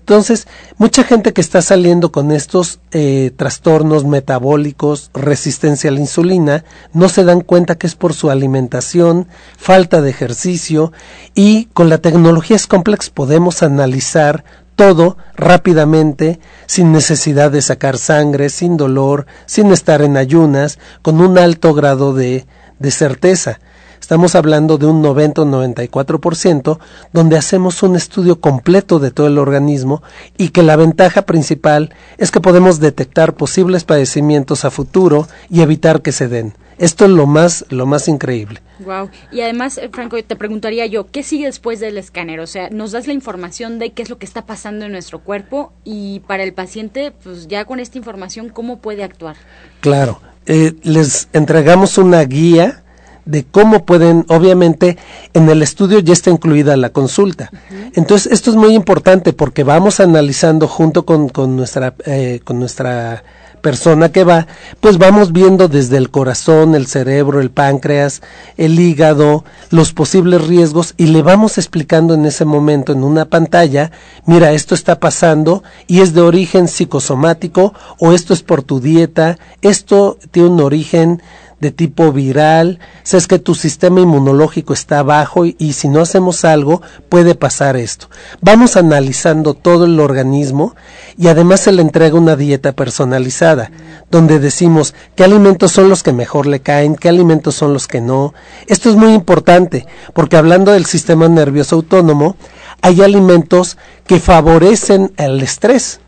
Entonces, 0.07 0.47
mucha 0.79 1.03
gente 1.03 1.33
que 1.33 1.41
está 1.41 1.61
saliendo 1.63 2.13
con 2.13 2.31
estos 2.31 2.79
eh, 2.93 3.33
trastornos 3.37 4.05
metabólicos, 4.05 5.11
resistencia 5.15 5.91
a 5.91 5.93
la 5.93 5.99
insulina, 5.99 6.65
no 6.93 7.09
se 7.09 7.25
dan 7.25 7.41
cuenta 7.41 7.75
que 7.75 7.89
es 7.89 7.97
por 7.97 8.15
su 8.15 8.31
alimentación, 8.31 9.27
falta 9.57 10.01
de 10.03 10.11
ejercicio 10.11 10.93
y 11.35 11.65
con 11.73 11.89
la 11.89 11.99
tecnología 11.99 12.57
complex 12.69 13.11
podemos 13.11 13.65
analizar 13.65 14.45
todo 14.77 15.17
rápidamente, 15.35 16.39
sin 16.67 16.93
necesidad 16.93 17.51
de 17.51 17.63
sacar 17.63 17.99
sangre, 17.99 18.49
sin 18.49 18.77
dolor, 18.77 19.27
sin 19.47 19.73
estar 19.73 20.03
en 20.03 20.17
ayunas, 20.17 20.79
con 21.03 21.21
un 21.21 21.37
alto 21.37 21.75
grado 21.75 22.15
de, 22.15 22.47
de 22.79 22.91
certeza. 22.93 23.59
Estamos 24.01 24.35
hablando 24.35 24.79
de 24.79 24.87
un 24.87 25.03
90 25.03 25.43
o 25.43 25.45
94%, 25.45 26.79
donde 27.13 27.37
hacemos 27.37 27.83
un 27.83 27.97
estudio 27.97 28.41
completo 28.41 28.99
de 28.99 29.11
todo 29.11 29.27
el 29.27 29.39
organismo 29.39 30.03
y 30.37 30.51
que 30.51 30.63
la 30.63 30.77
ventaja 30.77 31.23
principal 31.23 31.95
es 32.19 32.31
que 32.31 32.41
podemos 32.41 32.81
detectar 32.81 33.35
posibles 33.35 33.85
padecimientos 33.85 34.65
a 34.65 34.71
futuro 34.71 35.29
y 35.51 35.63
evitar 35.63 36.03
que 36.03 36.13
se 36.13 36.29
den. 36.29 36.55
Esto 36.79 37.07
es 37.07 37.11
lo 37.11 37.27
más, 37.27 37.65
lo 37.71 37.87
más 37.87 38.07
increíble. 38.07 38.61
Wow. 38.81 39.09
Y 39.33 39.41
además, 39.41 39.79
eh, 39.79 39.89
Franco, 39.91 40.23
te 40.23 40.37
preguntaría 40.37 40.85
yo, 40.85 41.07
¿qué 41.07 41.23
sigue 41.23 41.47
después 41.47 41.81
del 41.81 41.97
escáner? 41.97 42.41
O 42.41 42.47
sea, 42.47 42.69
nos 42.69 42.93
das 42.93 43.07
la 43.07 43.15
información 43.15 43.79
de 43.79 43.93
qué 43.93 44.03
es 44.03 44.11
lo 44.11 44.19
que 44.19 44.27
está 44.27 44.45
pasando 44.45 44.85
en 44.85 44.93
nuestro 44.93 45.21
cuerpo 45.21 45.73
y 45.85 46.21
para 46.21 46.43
el 46.43 46.53
paciente, 46.53 47.13
pues 47.23 47.49
ya 47.49 47.65
con 47.65 47.81
esta 47.81 47.97
información, 47.97 48.51
¿cómo 48.51 48.81
puede 48.81 49.05
actuar? 49.05 49.37
Claro. 49.81 50.21
Eh, 50.45 50.75
les 50.83 51.29
entregamos 51.33 51.99
una 51.99 52.23
guía 52.23 52.85
de 53.27 53.45
cómo 53.45 53.85
pueden, 53.85 54.25
obviamente, 54.29 54.97
en 55.35 55.49
el 55.51 55.63
estudio 55.63 55.99
ya 55.99 56.13
está 56.13 56.31
incluida 56.31 56.77
la 56.77 56.91
consulta. 56.91 57.51
Entonces, 57.95 58.33
esto 58.33 58.51
es 58.51 58.57
muy 58.57 58.75
importante 58.75 59.33
porque 59.33 59.65
vamos 59.65 60.01
analizando 60.01 60.69
junto 60.69 61.05
con, 61.05 61.29
con 61.29 61.57
nuestra, 61.57 61.95
eh, 62.07 62.41
con 62.45 62.59
nuestra 62.59 63.23
persona 63.67 64.13
que 64.13 64.23
va, 64.23 64.47
pues 64.79 64.97
vamos 64.97 65.33
viendo 65.33 65.67
desde 65.67 65.97
el 65.97 66.11
corazón, 66.11 66.77
el 66.77 66.87
cerebro, 66.87 67.41
el 67.41 67.51
páncreas, 67.51 68.23
el 68.57 68.79
hígado, 68.79 69.45
los 69.71 69.93
posibles 69.93 70.47
riesgos 70.47 70.95
y 70.97 71.07
le 71.07 71.23
vamos 71.23 71.59
explicando 71.59 72.15
en 72.15 72.27
ese 72.27 72.45
momento 72.45 72.93
en 72.93 73.03
una 73.03 73.25
pantalla, 73.25 73.91
mira, 74.25 74.53
esto 74.53 74.77
está 74.77 75.01
pasando 75.01 75.65
y 75.89 76.01
es 76.01 76.15
de 76.15 76.21
origen 76.21 76.69
psicosomático 76.69 77.75
o 77.99 78.13
esto 78.13 78.35
es 78.35 78.45
por 78.45 78.63
tu 78.63 78.79
dieta, 78.79 79.37
esto 79.63 80.17
tiene 80.31 80.51
un 80.51 80.61
origen 80.61 81.21
de 81.61 81.71
tipo 81.71 82.13
viral, 82.13 82.79
sabes 83.03 83.27
que 83.27 83.39
tu 83.39 83.55
sistema 83.55 84.01
inmunológico 84.01 84.75
está 84.75 85.03
bajo 85.03 85.47
y, 85.47 85.73
si 85.73 85.89
no 85.89 86.01
hacemos 86.01 86.45
algo 86.45 86.83
puede 87.09 87.35
pasar 87.35 87.77
esto. 87.77 88.09
Vamos 88.43 88.77
analizando 88.77 89.55
todo 89.55 89.87
el 89.87 89.99
organismo 89.99 90.77
y 91.17 91.29
además 91.29 91.61
se 91.61 91.73
le 91.73 91.83
entrega 91.83 92.19
una 92.19 92.37
dieta 92.37 92.73
personalizada, 92.73 93.71
donde 94.11 94.39
decimos 94.39 94.95
qué 95.15 95.25
alimentos 95.25 95.73
son 95.73 95.89
los 95.89 96.03
que 96.03 96.13
mejor 96.13 96.47
le 96.47 96.61
caen, 96.61 96.95
qué 96.95 97.09
alimentos 97.09 97.55
son 97.55 97.73
los 97.73 97.87
que 97.87 98.01
no. 98.01 98.35
Esto 98.67 98.91
es 98.91 98.97
muy 98.97 99.13
importante, 99.15 99.87
porque 100.13 100.37
hablando 100.37 100.73
del 100.73 100.85
sistema 100.85 101.29
nervioso 101.29 101.77
autónomo, 101.77 102.37
hay 102.83 103.01
alimentos 103.01 103.79
que 104.07 104.21
favorecen 104.21 105.13
el 105.17 105.43
estrés 105.43 106.01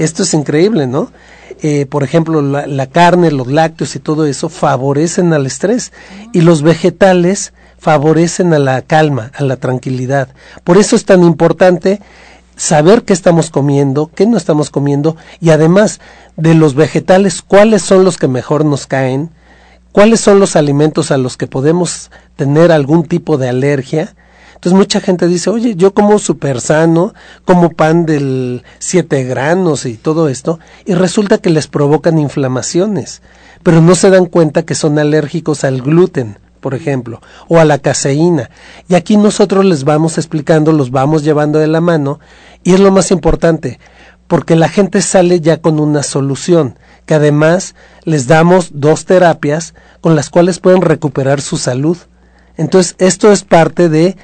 Esto 0.00 0.22
es 0.22 0.32
increíble, 0.32 0.86
¿no? 0.86 1.12
Eh, 1.62 1.84
por 1.84 2.02
ejemplo, 2.02 2.40
la, 2.40 2.66
la, 2.66 2.86
carne, 2.86 3.30
los 3.30 3.48
lácteos 3.48 3.94
y 3.94 3.98
todo 3.98 4.24
eso 4.24 4.48
favorecen 4.48 5.34
al 5.34 5.44
estrés 5.44 5.92
y 6.32 6.40
los 6.40 6.62
vegetales 6.62 7.52
favorecen 7.78 8.54
a 8.54 8.58
la 8.58 8.80
calma, 8.80 9.30
a 9.34 9.44
la 9.44 9.56
tranquilidad. 9.56 10.28
Por 10.64 10.78
eso 10.78 10.96
es 10.96 11.04
tan 11.04 11.22
importante 11.22 12.00
saber 12.56 13.02
qué 13.02 13.12
estamos 13.12 13.50
comiendo, 13.50 14.10
qué 14.14 14.24
no 14.24 14.38
estamos 14.38 14.70
comiendo 14.70 15.16
y 15.38 15.50
además 15.50 16.00
de 16.36 16.54
los 16.54 16.74
vegetales, 16.74 17.42
cuáles 17.42 17.82
son 17.82 18.02
los 18.02 18.16
que 18.16 18.28
mejor 18.28 18.64
nos 18.64 18.86
caen, 18.86 19.30
cuáles 19.92 20.20
son 20.20 20.40
los 20.40 20.56
alimentos 20.56 21.10
a 21.10 21.18
los 21.18 21.36
que 21.36 21.46
podemos 21.46 22.10
tener 22.36 22.72
algún 22.72 23.04
tipo 23.04 23.36
de 23.36 23.50
alergia. 23.50 24.14
Entonces 24.60 24.76
mucha 24.76 25.00
gente 25.00 25.26
dice, 25.26 25.48
oye, 25.48 25.74
yo 25.74 25.94
como 25.94 26.18
súper 26.18 26.60
sano, 26.60 27.14
como 27.46 27.70
pan 27.70 28.04
del 28.04 28.62
siete 28.78 29.24
granos 29.24 29.86
y 29.86 29.94
todo 29.94 30.28
esto, 30.28 30.58
y 30.84 30.92
resulta 30.92 31.38
que 31.38 31.48
les 31.48 31.66
provocan 31.66 32.18
inflamaciones, 32.18 33.22
pero 33.62 33.80
no 33.80 33.94
se 33.94 34.10
dan 34.10 34.26
cuenta 34.26 34.66
que 34.66 34.74
son 34.74 34.98
alérgicos 34.98 35.64
al 35.64 35.80
gluten, 35.80 36.36
por 36.60 36.74
ejemplo, 36.74 37.22
o 37.48 37.58
a 37.58 37.64
la 37.64 37.78
caseína. 37.78 38.50
Y 38.86 38.96
aquí 38.96 39.16
nosotros 39.16 39.64
les 39.64 39.84
vamos 39.84 40.18
explicando, 40.18 40.72
los 40.72 40.90
vamos 40.90 41.24
llevando 41.24 41.58
de 41.58 41.66
la 41.66 41.80
mano, 41.80 42.20
y 42.62 42.74
es 42.74 42.80
lo 42.80 42.90
más 42.90 43.12
importante, 43.12 43.80
porque 44.26 44.56
la 44.56 44.68
gente 44.68 45.00
sale 45.00 45.40
ya 45.40 45.62
con 45.62 45.80
una 45.80 46.02
solución, 46.02 46.78
que 47.06 47.14
además 47.14 47.74
les 48.04 48.26
damos 48.26 48.72
dos 48.74 49.06
terapias 49.06 49.72
con 50.02 50.16
las 50.16 50.28
cuales 50.28 50.58
pueden 50.58 50.82
recuperar 50.82 51.40
su 51.40 51.56
salud. 51.56 51.96
Entonces, 52.58 52.94
esto 52.98 53.32
es 53.32 53.42
parte 53.42 53.88
de, 53.88 54.18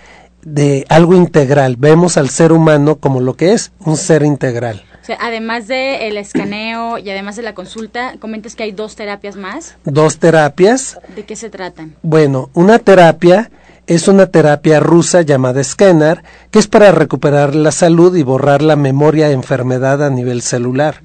de 0.46 0.86
algo 0.88 1.14
integral. 1.14 1.74
Vemos 1.76 2.16
al 2.16 2.30
ser 2.30 2.52
humano 2.52 2.96
como 2.96 3.20
lo 3.20 3.34
que 3.34 3.52
es, 3.52 3.72
un 3.80 3.96
ser 3.96 4.22
integral. 4.22 4.84
además 5.18 5.66
del 5.66 6.02
el 6.02 6.16
escaneo 6.16 6.98
y 6.98 7.10
además 7.10 7.34
de 7.34 7.42
la 7.42 7.54
consulta, 7.54 8.14
comentas 8.20 8.54
que 8.54 8.62
hay 8.62 8.72
dos 8.72 8.94
terapias 8.94 9.36
más. 9.36 9.74
Dos 9.84 10.18
terapias. 10.18 10.98
¿De 11.16 11.24
qué 11.24 11.34
se 11.34 11.50
tratan? 11.50 11.96
Bueno, 12.02 12.48
una 12.54 12.78
terapia 12.78 13.50
es 13.88 14.08
una 14.08 14.26
terapia 14.26 14.80
rusa 14.80 15.22
llamada 15.22 15.62
Scanner, 15.62 16.22
que 16.50 16.60
es 16.60 16.68
para 16.68 16.92
recuperar 16.92 17.54
la 17.54 17.72
salud 17.72 18.16
y 18.16 18.22
borrar 18.22 18.62
la 18.62 18.76
memoria 18.76 19.26
de 19.26 19.34
enfermedad 19.34 20.04
a 20.04 20.10
nivel 20.10 20.42
celular. 20.42 21.02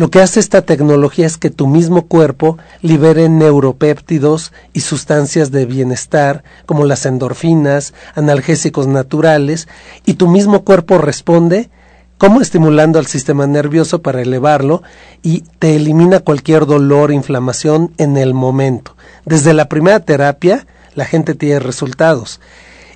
Lo 0.00 0.10
que 0.10 0.22
hace 0.22 0.40
esta 0.40 0.62
tecnología 0.62 1.26
es 1.26 1.36
que 1.36 1.50
tu 1.50 1.66
mismo 1.66 2.06
cuerpo 2.06 2.56
libere 2.80 3.28
neuropéptidos 3.28 4.50
y 4.72 4.80
sustancias 4.80 5.50
de 5.50 5.66
bienestar, 5.66 6.42
como 6.64 6.86
las 6.86 7.04
endorfinas, 7.04 7.92
analgésicos 8.14 8.86
naturales, 8.86 9.68
y 10.06 10.14
tu 10.14 10.26
mismo 10.26 10.64
cuerpo 10.64 10.96
responde 10.96 11.68
como 12.16 12.40
estimulando 12.40 12.98
al 12.98 13.08
sistema 13.08 13.46
nervioso 13.46 14.00
para 14.00 14.22
elevarlo 14.22 14.82
y 15.22 15.42
te 15.58 15.76
elimina 15.76 16.20
cualquier 16.20 16.64
dolor, 16.64 17.12
inflamación 17.12 17.92
en 17.98 18.16
el 18.16 18.32
momento. 18.32 18.96
Desde 19.26 19.52
la 19.52 19.68
primera 19.68 20.00
terapia, 20.00 20.66
la 20.94 21.04
gente 21.04 21.34
tiene 21.34 21.58
resultados. 21.58 22.40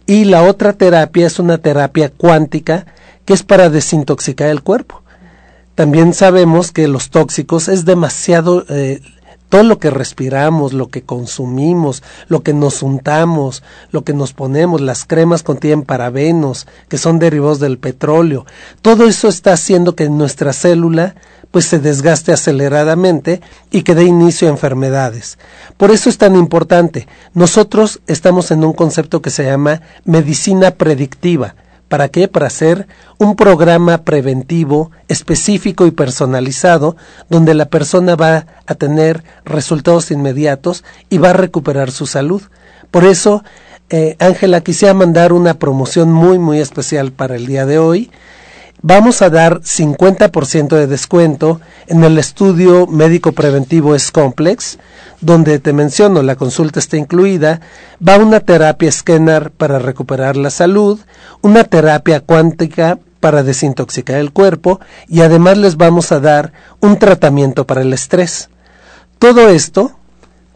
Y 0.06 0.25
la 0.25 0.42
otra 0.42 0.73
terapia 0.73 1.26
es 1.26 1.38
una 1.38 1.58
terapia 1.58 2.08
cuántica 2.08 2.87
que 3.26 3.34
es 3.34 3.42
para 3.42 3.68
desintoxicar 3.68 4.49
el 4.49 4.62
cuerpo. 4.62 5.03
También 5.74 6.14
sabemos 6.14 6.70
que 6.70 6.86
los 6.86 7.10
tóxicos 7.10 7.68
es 7.68 7.84
demasiado 7.84 8.64
eh, 8.68 9.00
todo 9.48 9.62
lo 9.62 9.78
que 9.78 9.90
respiramos, 9.90 10.72
lo 10.72 10.88
que 10.88 11.02
consumimos, 11.02 12.02
lo 12.28 12.42
que 12.42 12.52
nos 12.52 12.82
untamos, 12.82 13.62
lo 13.92 14.02
que 14.02 14.12
nos 14.12 14.32
ponemos, 14.32 14.80
las 14.80 15.04
cremas 15.04 15.42
contienen 15.42 15.82
parabenos, 15.82 16.66
que 16.88 16.98
son 16.98 17.18
derivados 17.18 17.60
del 17.60 17.78
petróleo. 17.78 18.46
Todo 18.82 19.06
eso 19.06 19.28
está 19.28 19.52
haciendo 19.52 19.94
que 19.94 20.08
nuestra 20.08 20.52
célula 20.52 21.14
pues 21.50 21.66
se 21.66 21.78
desgaste 21.78 22.32
aceleradamente 22.32 23.40
y 23.70 23.82
que 23.82 23.94
dé 23.94 24.02
inicio 24.02 24.48
a 24.48 24.50
enfermedades. 24.50 25.38
Por 25.76 25.92
eso 25.92 26.08
es 26.08 26.18
tan 26.18 26.34
importante. 26.34 27.06
Nosotros 27.32 28.00
estamos 28.08 28.50
en 28.50 28.64
un 28.64 28.72
concepto 28.72 29.22
que 29.22 29.30
se 29.30 29.44
llama 29.44 29.82
medicina 30.04 30.72
predictiva. 30.72 31.54
¿Para 31.88 32.09
qué? 32.09 32.29
Para 32.29 32.47
hacer 32.47 32.88
un 33.18 33.37
programa 33.37 33.99
preventivo 34.05 34.90
específico 35.09 35.87
y 35.87 35.90
personalizado 35.90 36.97
donde 37.29 37.55
la 37.55 37.66
persona 37.66 38.16
va 38.16 38.47
a 38.66 38.75
tener 38.75 39.23
resultados 39.44 40.11
inmediatos 40.11 40.85
y 41.11 41.18
va 41.18 41.31
a 41.31 41.35
recuperar 41.35 41.90
su 41.90 42.07
salud. 42.07 42.42
Por 42.90 43.05
eso, 43.05 43.44
eh, 43.90 44.16
Ángela, 44.18 44.62
quisiera 44.62 44.94
mandar 44.94 45.33
una 45.33 45.55
promoción 45.55 46.11
muy, 46.11 46.38
muy 46.38 46.61
especial 46.61 47.12
para 47.12 47.37
el 47.37 47.47
día 47.47 47.66
de 47.66 47.79
hoy 47.79 48.11
vamos 48.87 49.23
a 49.23 49.31
dar 49.31 49.62
50% 49.62 50.77
de 50.77 50.87
descuento 50.87 51.59
en 51.87 52.05
el 52.05 52.18
estudio 52.18 52.87
médico 52.87 53.33
preventivo 53.33 53.94
es 53.94 54.12
complex, 54.12 54.79
donde 55.23 55.59
te 55.59 55.73
menciono, 55.73 56.23
la 56.23 56.37
consulta 56.37 56.81
está 56.81 56.99
incluida, 56.99 57.62
va 58.07 58.18
una 58.18 58.40
terapia 58.40 58.90
esquenar 58.90 59.53
para 59.53 59.79
recuperar 59.79 60.37
la 60.37 60.51
salud, 60.51 61.01
una 61.40 61.64
terapia 61.64 62.20
cuántica 62.20 62.99
para 63.20 63.42
desintoxicar 63.42 64.16
el 64.16 64.33
cuerpo 64.33 64.81
y 65.09 65.23
además 65.23 65.57
les 65.57 65.79
vamos 65.79 66.12
a 66.12 66.20
dar 66.20 66.53
un 66.81 66.99
tratamiento 66.99 67.66
para 67.66 67.81
el 67.81 67.94
estrés. 67.94 68.51
Todo 69.18 69.49
esto, 69.49 69.92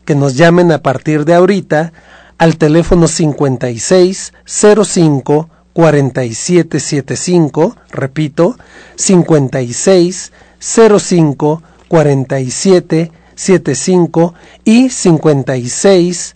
que 0.04 0.14
nos 0.14 0.36
llamen 0.36 0.70
a 0.70 0.82
partir 0.82 1.24
de 1.24 1.32
ahorita 1.32 1.94
al 2.36 2.58
teléfono 2.58 3.08
5605 3.08 5.48
4775, 5.78 7.76
repito, 7.92 8.56
56 8.96 10.32
05 10.58 11.62
47 11.86 13.12
75 13.36 14.34
y 14.64 14.90
56 14.90 16.34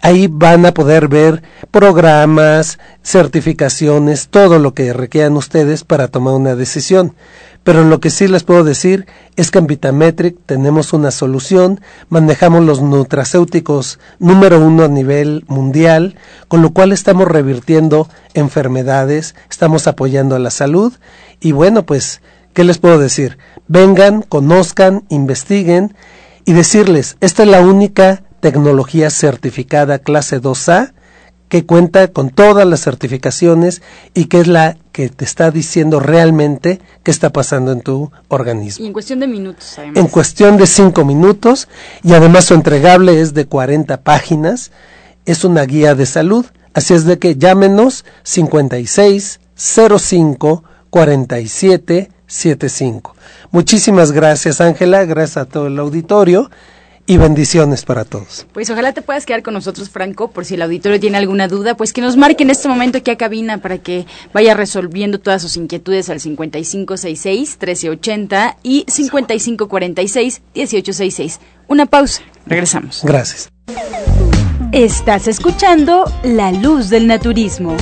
ahí 0.00 0.28
van 0.28 0.66
a 0.66 0.74
poder 0.74 1.08
ver 1.08 1.42
programas, 1.70 2.78
certificaciones, 3.02 4.28
todo 4.28 4.58
lo 4.58 4.74
que 4.74 4.92
requieran 4.92 5.36
ustedes 5.36 5.84
para 5.84 6.08
tomar 6.08 6.34
una 6.34 6.56
decisión. 6.56 7.14
Pero 7.64 7.84
lo 7.84 8.00
que 8.00 8.10
sí 8.10 8.26
les 8.26 8.42
puedo 8.42 8.64
decir 8.64 9.06
es 9.36 9.50
que 9.50 9.58
en 9.58 9.66
Vitametric 9.66 10.36
tenemos 10.46 10.92
una 10.92 11.10
solución, 11.10 11.80
manejamos 12.08 12.64
los 12.64 12.82
nutracéuticos 12.82 14.00
número 14.18 14.58
uno 14.58 14.84
a 14.84 14.88
nivel 14.88 15.44
mundial, 15.46 16.16
con 16.48 16.60
lo 16.60 16.72
cual 16.72 16.92
estamos 16.92 17.28
revirtiendo 17.28 18.08
enfermedades, 18.34 19.36
estamos 19.48 19.86
apoyando 19.86 20.34
a 20.34 20.40
la 20.40 20.50
salud 20.50 20.92
y 21.40 21.52
bueno, 21.52 21.86
pues, 21.86 22.20
¿qué 22.52 22.64
les 22.64 22.78
puedo 22.78 22.98
decir? 22.98 23.38
Vengan, 23.68 24.22
conozcan, 24.22 25.04
investiguen 25.08 25.94
y 26.44 26.54
decirles, 26.54 27.16
esta 27.20 27.44
es 27.44 27.48
la 27.48 27.60
única 27.60 28.24
tecnología 28.40 29.08
certificada 29.10 30.00
clase 30.00 30.42
2A 30.42 30.92
que 31.52 31.66
cuenta 31.66 32.08
con 32.08 32.30
todas 32.30 32.66
las 32.66 32.80
certificaciones 32.80 33.82
y 34.14 34.24
que 34.24 34.40
es 34.40 34.46
la 34.46 34.78
que 34.90 35.10
te 35.10 35.26
está 35.26 35.50
diciendo 35.50 36.00
realmente 36.00 36.80
qué 37.02 37.10
está 37.10 37.28
pasando 37.28 37.72
en 37.72 37.82
tu 37.82 38.10
organismo. 38.28 38.82
Y 38.82 38.86
en 38.86 38.94
cuestión 38.94 39.20
de 39.20 39.26
minutos, 39.26 39.74
además. 39.76 39.98
En 39.98 40.06
cuestión 40.06 40.56
de 40.56 40.66
cinco 40.66 41.04
minutos 41.04 41.68
y 42.02 42.14
además 42.14 42.46
su 42.46 42.54
entregable 42.54 43.20
es 43.20 43.34
de 43.34 43.44
40 43.44 44.00
páginas. 44.00 44.72
Es 45.26 45.44
una 45.44 45.64
guía 45.64 45.94
de 45.94 46.06
salud. 46.06 46.46
Así 46.72 46.94
es 46.94 47.04
de 47.04 47.18
que 47.18 47.36
llámenos 47.36 48.06
56 48.22 49.38
05 49.54 50.64
47 50.88 52.10
75. 52.26 53.14
Muchísimas 53.50 54.12
gracias, 54.12 54.62
Ángela. 54.62 55.04
Gracias 55.04 55.36
a 55.36 55.44
todo 55.44 55.66
el 55.66 55.78
auditorio 55.78 56.50
y 57.06 57.16
bendiciones 57.16 57.84
para 57.84 58.04
todos. 58.04 58.46
Pues 58.52 58.70
ojalá 58.70 58.92
te 58.92 59.02
puedas 59.02 59.26
quedar 59.26 59.42
con 59.42 59.54
nosotros, 59.54 59.90
Franco, 59.90 60.30
por 60.30 60.44
si 60.44 60.54
el 60.54 60.62
auditorio 60.62 61.00
tiene 61.00 61.18
alguna 61.18 61.48
duda, 61.48 61.76
pues 61.76 61.92
que 61.92 62.00
nos 62.00 62.16
marque 62.16 62.44
en 62.44 62.50
este 62.50 62.68
momento 62.68 62.98
aquí 62.98 63.10
a 63.10 63.16
cabina 63.16 63.58
para 63.58 63.78
que 63.78 64.06
vaya 64.32 64.54
resolviendo 64.54 65.18
todas 65.18 65.42
sus 65.42 65.56
inquietudes 65.56 66.08
al 66.10 66.20
5566-1380 66.20 68.58
y 68.62 68.84
5546-1866. 68.86 71.40
Una 71.68 71.86
pausa, 71.86 72.22
regresamos. 72.46 73.02
Gracias. 73.04 73.48
Estás 74.72 75.28
escuchando 75.28 76.04
La 76.22 76.52
Luz 76.52 76.88
del 76.88 77.06
Naturismo. 77.06 77.76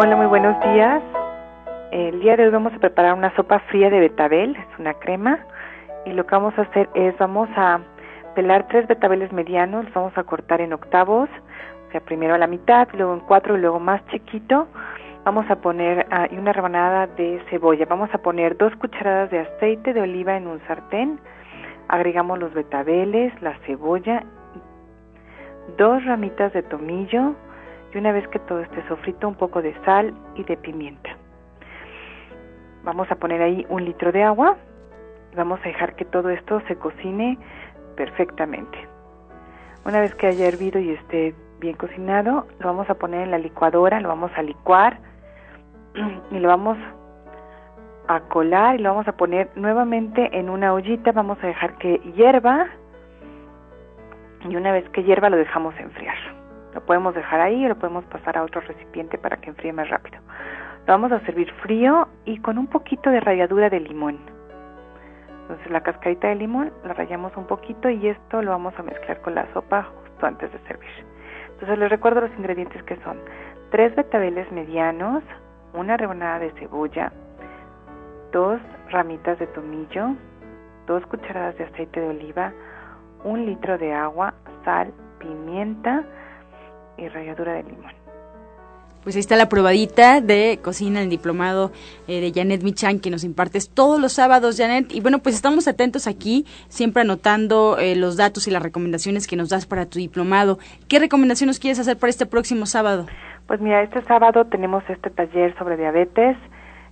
Hola, 0.02 0.16
muy 0.16 0.28
buenos 0.28 0.58
días. 0.60 1.02
El 1.90 2.20
día 2.20 2.34
de 2.34 2.44
hoy 2.44 2.50
vamos 2.50 2.72
a 2.72 2.78
preparar 2.78 3.12
una 3.12 3.36
sopa 3.36 3.58
fría 3.68 3.90
de 3.90 4.00
betabel, 4.00 4.56
es 4.56 4.78
una 4.78 4.94
crema, 4.94 5.38
y 6.06 6.14
lo 6.14 6.24
que 6.24 6.34
vamos 6.34 6.58
a 6.58 6.62
hacer 6.62 6.88
es 6.94 7.14
vamos 7.18 7.50
a 7.54 7.80
pelar 8.34 8.66
tres 8.68 8.88
betabeles 8.88 9.30
medianos, 9.30 9.84
los 9.84 9.92
vamos 9.92 10.16
a 10.16 10.24
cortar 10.24 10.62
en 10.62 10.72
octavos, 10.72 11.28
o 11.86 11.90
sea, 11.90 12.00
primero 12.00 12.34
a 12.34 12.38
la 12.38 12.46
mitad, 12.46 12.88
luego 12.94 13.12
en 13.12 13.20
cuatro 13.20 13.58
y 13.58 13.60
luego 13.60 13.78
más 13.78 14.00
chiquito. 14.06 14.68
Vamos 15.26 15.44
a 15.50 15.56
poner 15.56 16.06
y 16.30 16.38
una 16.38 16.54
rebanada 16.54 17.06
de 17.06 17.38
cebolla. 17.50 17.84
Vamos 17.84 18.08
a 18.14 18.22
poner 18.22 18.56
dos 18.56 18.74
cucharadas 18.76 19.30
de 19.30 19.40
aceite 19.40 19.92
de 19.92 20.00
oliva 20.00 20.34
en 20.34 20.46
un 20.46 20.60
sartén. 20.66 21.20
Agregamos 21.88 22.38
los 22.38 22.54
betabeles, 22.54 23.34
la 23.42 23.52
cebolla, 23.66 24.24
dos 25.76 26.02
ramitas 26.06 26.54
de 26.54 26.62
tomillo, 26.62 27.34
y 27.92 27.98
una 27.98 28.12
vez 28.12 28.26
que 28.28 28.38
todo 28.40 28.60
esté 28.60 28.86
sofrito 28.88 29.28
un 29.28 29.34
poco 29.34 29.62
de 29.62 29.74
sal 29.84 30.14
y 30.36 30.44
de 30.44 30.56
pimienta. 30.56 31.10
Vamos 32.84 33.10
a 33.10 33.16
poner 33.16 33.42
ahí 33.42 33.66
un 33.68 33.84
litro 33.84 34.12
de 34.12 34.22
agua 34.22 34.56
y 35.32 35.36
vamos 35.36 35.60
a 35.60 35.68
dejar 35.68 35.94
que 35.96 36.04
todo 36.04 36.30
esto 36.30 36.62
se 36.66 36.76
cocine 36.76 37.38
perfectamente. 37.96 38.78
Una 39.84 40.00
vez 40.00 40.14
que 40.14 40.26
haya 40.26 40.46
hervido 40.46 40.78
y 40.78 40.90
esté 40.90 41.34
bien 41.58 41.76
cocinado, 41.76 42.46
lo 42.58 42.66
vamos 42.66 42.88
a 42.88 42.94
poner 42.94 43.22
en 43.22 43.30
la 43.30 43.38
licuadora, 43.38 44.00
lo 44.00 44.08
vamos 44.08 44.30
a 44.36 44.42
licuar 44.42 44.98
y 46.30 46.38
lo 46.38 46.48
vamos 46.48 46.78
a 48.08 48.20
colar 48.20 48.76
y 48.76 48.82
lo 48.82 48.90
vamos 48.90 49.08
a 49.08 49.12
poner 49.12 49.50
nuevamente 49.54 50.38
en 50.38 50.48
una 50.48 50.72
ollita, 50.72 51.12
vamos 51.12 51.38
a 51.42 51.46
dejar 51.46 51.76
que 51.78 51.98
hierva 52.16 52.66
y 54.48 54.56
una 54.56 54.72
vez 54.72 54.88
que 54.90 55.04
hierva 55.04 55.28
lo 55.28 55.36
dejamos 55.36 55.74
enfriar. 55.78 56.39
Lo 56.74 56.80
podemos 56.82 57.14
dejar 57.14 57.40
ahí 57.40 57.64
o 57.64 57.68
lo 57.68 57.76
podemos 57.76 58.04
pasar 58.04 58.38
a 58.38 58.42
otro 58.42 58.60
recipiente 58.60 59.18
para 59.18 59.36
que 59.38 59.50
enfríe 59.50 59.72
más 59.72 59.88
rápido. 59.88 60.18
Lo 60.86 60.92
vamos 60.94 61.12
a 61.12 61.20
servir 61.20 61.52
frío 61.62 62.08
y 62.24 62.38
con 62.38 62.58
un 62.58 62.66
poquito 62.66 63.10
de 63.10 63.20
ralladura 63.20 63.68
de 63.70 63.80
limón. 63.80 64.18
Entonces 65.42 65.70
la 65.70 65.82
cascarita 65.82 66.28
de 66.28 66.36
limón 66.36 66.72
la 66.84 66.94
rayamos 66.94 67.36
un 67.36 67.46
poquito 67.46 67.90
y 67.90 68.06
esto 68.06 68.40
lo 68.40 68.52
vamos 68.52 68.72
a 68.78 68.82
mezclar 68.82 69.20
con 69.20 69.34
la 69.34 69.52
sopa 69.52 69.82
justo 69.82 70.26
antes 70.26 70.52
de 70.52 70.58
servir. 70.60 70.90
Entonces 71.52 71.78
les 71.78 71.90
recuerdo 71.90 72.20
los 72.20 72.30
ingredientes 72.38 72.82
que 72.84 72.96
son 73.02 73.18
tres 73.70 73.94
betabeles 73.96 74.50
medianos, 74.52 75.22
una 75.74 75.96
rebanada 75.96 76.38
de 76.38 76.50
cebolla, 76.52 77.12
dos 78.32 78.60
ramitas 78.90 79.38
de 79.38 79.46
tomillo, 79.48 80.14
dos 80.86 81.04
cucharadas 81.06 81.56
de 81.58 81.64
aceite 81.64 82.00
de 82.00 82.08
oliva, 82.08 82.52
un 83.24 83.44
litro 83.44 83.76
de 83.76 83.92
agua, 83.92 84.34
sal, 84.64 84.92
pimienta, 85.18 86.04
y 87.00 87.08
ralladura 87.08 87.54
de 87.54 87.62
limón. 87.64 87.92
Pues 89.02 89.16
ahí 89.16 89.20
está 89.20 89.36
la 89.36 89.48
probadita 89.48 90.20
de 90.20 90.58
cocina, 90.62 91.00
el 91.00 91.08
diplomado 91.08 91.72
eh, 92.06 92.20
de 92.20 92.32
Janet 92.34 92.62
Michan 92.62 93.00
que 93.00 93.08
nos 93.08 93.24
impartes 93.24 93.70
todos 93.70 93.98
los 93.98 94.12
sábados, 94.12 94.58
Janet. 94.58 94.92
Y 94.92 95.00
bueno, 95.00 95.20
pues 95.20 95.34
estamos 95.34 95.68
atentos 95.68 96.06
aquí, 96.06 96.44
siempre 96.68 97.00
anotando 97.00 97.78
eh, 97.78 97.96
los 97.96 98.18
datos 98.18 98.46
y 98.46 98.50
las 98.50 98.62
recomendaciones 98.62 99.26
que 99.26 99.36
nos 99.36 99.48
das 99.48 99.64
para 99.64 99.86
tu 99.86 99.98
diplomado. 99.98 100.58
¿Qué 100.86 100.98
recomendaciones 100.98 101.58
quieres 101.58 101.78
hacer 101.78 101.96
para 101.96 102.10
este 102.10 102.26
próximo 102.26 102.66
sábado? 102.66 103.06
Pues 103.46 103.58
mira, 103.62 103.82
este 103.82 104.02
sábado 104.02 104.44
tenemos 104.44 104.84
este 104.90 105.08
taller 105.08 105.56
sobre 105.56 105.78
diabetes. 105.78 106.36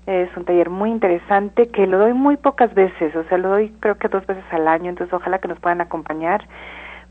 Es 0.07 0.35
un 0.35 0.47
taller 0.47 0.71
muy 0.71 0.91
interesante 0.91 1.69
que 1.69 1.87
lo 1.87 1.99
doy 1.99 2.15
muy 2.15 2.39
pocas 2.39 2.73
veces, 2.73 3.15
o 3.15 3.25
sea, 3.25 3.37
lo 3.37 3.51
doy 3.51 3.71
creo 3.81 3.99
que 3.99 4.09
dos 4.09 4.27
veces 4.27 4.45
al 4.51 4.67
año, 4.67 4.89
entonces 4.89 5.13
ojalá 5.13 5.39
que 5.39 5.49
nos 5.49 5.61
puedan 5.61 5.83
acompañar 5.83 6.49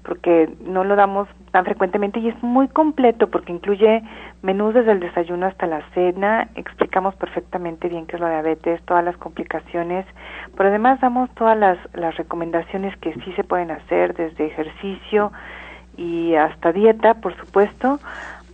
porque 0.07 0.49
no 0.61 0.85
lo 0.85 0.95
damos 0.95 1.27
tan 1.51 1.65
frecuentemente 1.65 2.19
y 2.21 2.29
es 2.29 2.41
muy 2.41 2.69
completo 2.69 3.29
porque 3.29 3.51
incluye 3.51 4.01
menús 4.41 4.73
desde 4.73 4.93
el 4.93 5.01
desayuno 5.01 5.45
hasta 5.47 5.67
la 5.67 5.81
cena, 5.93 6.47
explicamos 6.55 7.13
perfectamente 7.15 7.89
bien 7.89 8.07
qué 8.07 8.15
es 8.15 8.21
la 8.21 8.29
diabetes, 8.29 8.81
todas 8.85 9.03
las 9.03 9.17
complicaciones, 9.17 10.05
pero 10.55 10.69
además 10.69 11.01
damos 11.01 11.29
todas 11.35 11.57
las, 11.57 11.77
las 11.93 12.15
recomendaciones 12.15 12.95
que 12.97 13.13
sí 13.15 13.33
se 13.33 13.43
pueden 13.43 13.69
hacer 13.69 14.15
desde 14.15 14.45
ejercicio 14.45 15.33
y 15.97 16.35
hasta 16.35 16.71
dieta, 16.71 17.15
por 17.15 17.35
supuesto, 17.35 17.99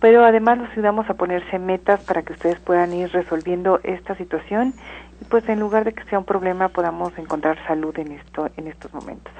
pero 0.00 0.24
además 0.24 0.58
los 0.58 0.70
ayudamos 0.70 1.08
a 1.08 1.14
ponerse 1.14 1.60
metas 1.60 2.02
para 2.04 2.22
que 2.22 2.32
ustedes 2.32 2.58
puedan 2.58 2.92
ir 2.92 3.12
resolviendo 3.12 3.78
esta 3.84 4.16
situación 4.16 4.74
y 5.20 5.24
pues 5.26 5.48
en 5.48 5.60
lugar 5.60 5.84
de 5.84 5.92
que 5.92 6.02
sea 6.04 6.18
un 6.18 6.24
problema 6.24 6.68
podamos 6.68 7.16
encontrar 7.16 7.58
salud 7.68 7.96
en 7.98 8.10
esto 8.10 8.48
en 8.56 8.66
estos 8.66 8.92
momentos. 8.92 9.32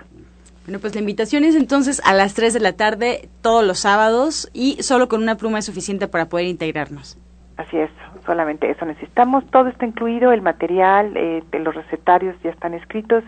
Bueno, 0.65 0.79
pues 0.79 0.95
la 0.95 1.01
invitación 1.01 1.45
es 1.45 1.55
entonces 1.55 2.01
a 2.05 2.15
las 2.15 2.35
3 2.35 2.55
de 2.55 2.61
la 2.61 2.73
tarde 2.73 3.29
todos 3.43 3.65
los 3.65 3.81
sábados 3.81 4.51
y 4.55 4.83
solo 4.83 5.09
con 5.09 5.23
una 5.23 5.37
pluma 5.37 5.59
es 5.59 5.67
suficiente 5.67 6.09
para 6.09 6.27
poder 6.27 6.47
integrarnos. 6.47 7.19
Así 7.59 7.77
es, 7.77 7.91
solamente 8.25 8.71
eso 8.71 8.87
necesitamos. 8.87 9.45
Todo 9.51 9.69
está 9.69 9.85
incluido, 9.85 10.33
el 10.33 10.41
material, 10.41 11.17
eh, 11.17 11.43
los 11.53 11.75
recetarios 11.75 12.35
ya 12.43 12.51
están 12.51 12.73
escritos, 12.73 13.23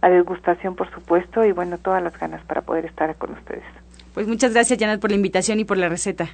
la 0.00 0.08
degustación 0.08 0.76
por 0.76 0.90
supuesto 0.90 1.44
y 1.44 1.52
bueno, 1.52 1.76
todas 1.76 2.02
las 2.02 2.18
ganas 2.18 2.42
para 2.46 2.62
poder 2.62 2.86
estar 2.86 3.14
con 3.16 3.32
ustedes. 3.32 3.64
Pues 4.14 4.26
muchas 4.26 4.54
gracias, 4.54 4.78
Janet, 4.78 4.98
por 4.98 5.10
la 5.10 5.16
invitación 5.16 5.60
y 5.60 5.64
por 5.64 5.76
la 5.76 5.88
receta. 5.88 6.26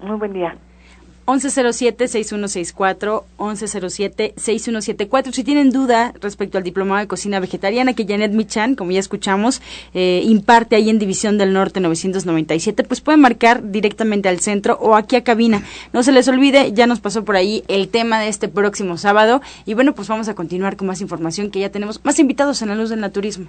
Muy 0.00 0.16
buen 0.16 0.32
día. 0.32 0.56
1107-6164, 1.26 3.24
1107-6174. 3.38 5.32
Si 5.32 5.44
tienen 5.44 5.70
duda 5.70 6.12
respecto 6.20 6.58
al 6.58 6.64
diplomado 6.64 7.00
de 7.00 7.06
cocina 7.06 7.40
vegetariana 7.40 7.94
que 7.94 8.06
Janet 8.06 8.32
Michan, 8.32 8.74
como 8.74 8.90
ya 8.90 9.00
escuchamos, 9.00 9.62
eh, 9.94 10.22
imparte 10.24 10.76
ahí 10.76 10.90
en 10.90 10.98
División 10.98 11.38
del 11.38 11.52
Norte 11.52 11.80
997, 11.80 12.84
pues 12.84 13.00
pueden 13.00 13.20
marcar 13.20 13.70
directamente 13.70 14.28
al 14.28 14.40
centro 14.40 14.78
o 14.80 14.94
aquí 14.96 15.16
a 15.16 15.24
cabina. 15.24 15.62
No 15.92 16.02
se 16.02 16.12
les 16.12 16.28
olvide, 16.28 16.72
ya 16.72 16.86
nos 16.86 17.00
pasó 17.00 17.24
por 17.24 17.36
ahí 17.36 17.64
el 17.68 17.88
tema 17.88 18.20
de 18.20 18.28
este 18.28 18.48
próximo 18.48 18.98
sábado. 18.98 19.40
Y 19.66 19.74
bueno, 19.74 19.94
pues 19.94 20.08
vamos 20.08 20.28
a 20.28 20.34
continuar 20.34 20.76
con 20.76 20.86
más 20.88 21.00
información 21.00 21.50
que 21.50 21.60
ya 21.60 21.70
tenemos 21.70 22.04
más 22.04 22.18
invitados 22.18 22.62
en 22.62 22.68
la 22.68 22.74
luz 22.74 22.90
del 22.90 23.00
naturismo. 23.00 23.48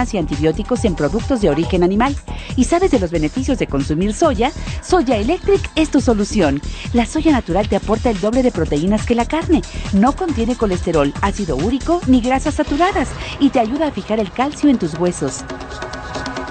y 0.13 0.17
antibióticos 0.17 0.83
en 0.85 0.95
productos 0.95 1.41
de 1.41 1.49
origen 1.49 1.83
animal 1.83 2.15
y 2.55 2.63
sabes 2.63 2.91
de 2.91 2.99
los 2.99 3.11
beneficios 3.11 3.59
de 3.59 3.67
consumir 3.67 4.13
soya, 4.13 4.51
Soya 4.81 5.17
Electric 5.17 5.61
es 5.75 5.89
tu 5.89 6.01
solución. 6.01 6.61
La 6.93 7.05
soya 7.05 7.31
natural 7.31 7.69
te 7.69 7.75
aporta 7.75 8.09
el 8.09 8.19
doble 8.19 8.43
de 8.43 8.51
proteínas 8.51 9.05
que 9.05 9.15
la 9.15 9.25
carne, 9.25 9.61
no 9.93 10.13
contiene 10.13 10.55
colesterol, 10.55 11.13
ácido 11.21 11.55
úrico 11.55 12.01
ni 12.07 12.21
grasas 12.21 12.55
saturadas 12.55 13.09
y 13.39 13.49
te 13.49 13.59
ayuda 13.59 13.87
a 13.87 13.91
fijar 13.91 14.19
el 14.19 14.31
calcio 14.31 14.69
en 14.69 14.79
tus 14.79 14.95
huesos. 14.95 15.43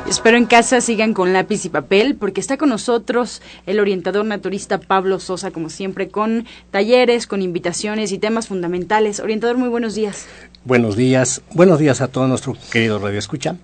Espero 0.08 0.36
en 0.36 0.46
casa 0.46 0.80
sigan 0.80 1.14
con 1.14 1.32
lápiz 1.32 1.64
y 1.64 1.68
papel 1.68 2.16
porque 2.16 2.40
está 2.40 2.56
con 2.56 2.70
nosotros 2.70 3.42
el 3.66 3.78
orientador 3.78 4.24
naturista 4.24 4.80
Pablo 4.80 5.20
Sosa, 5.20 5.52
como 5.52 5.70
siempre, 5.70 6.08
con 6.08 6.46
talleres, 6.72 7.28
con 7.28 7.42
invitaciones 7.42 8.10
y 8.10 8.18
temas 8.18 8.48
fundamentales. 8.48 9.20
Orientador, 9.20 9.56
muy 9.56 9.68
buenos 9.68 9.94
días. 9.94 10.26
Buenos 10.62 10.94
días, 10.94 11.40
buenos 11.54 11.78
días 11.78 12.02
a 12.02 12.08
todo 12.08 12.28
nuestro 12.28 12.54
querido 12.70 12.98
Radio 12.98 13.18
Escucha. 13.18 13.56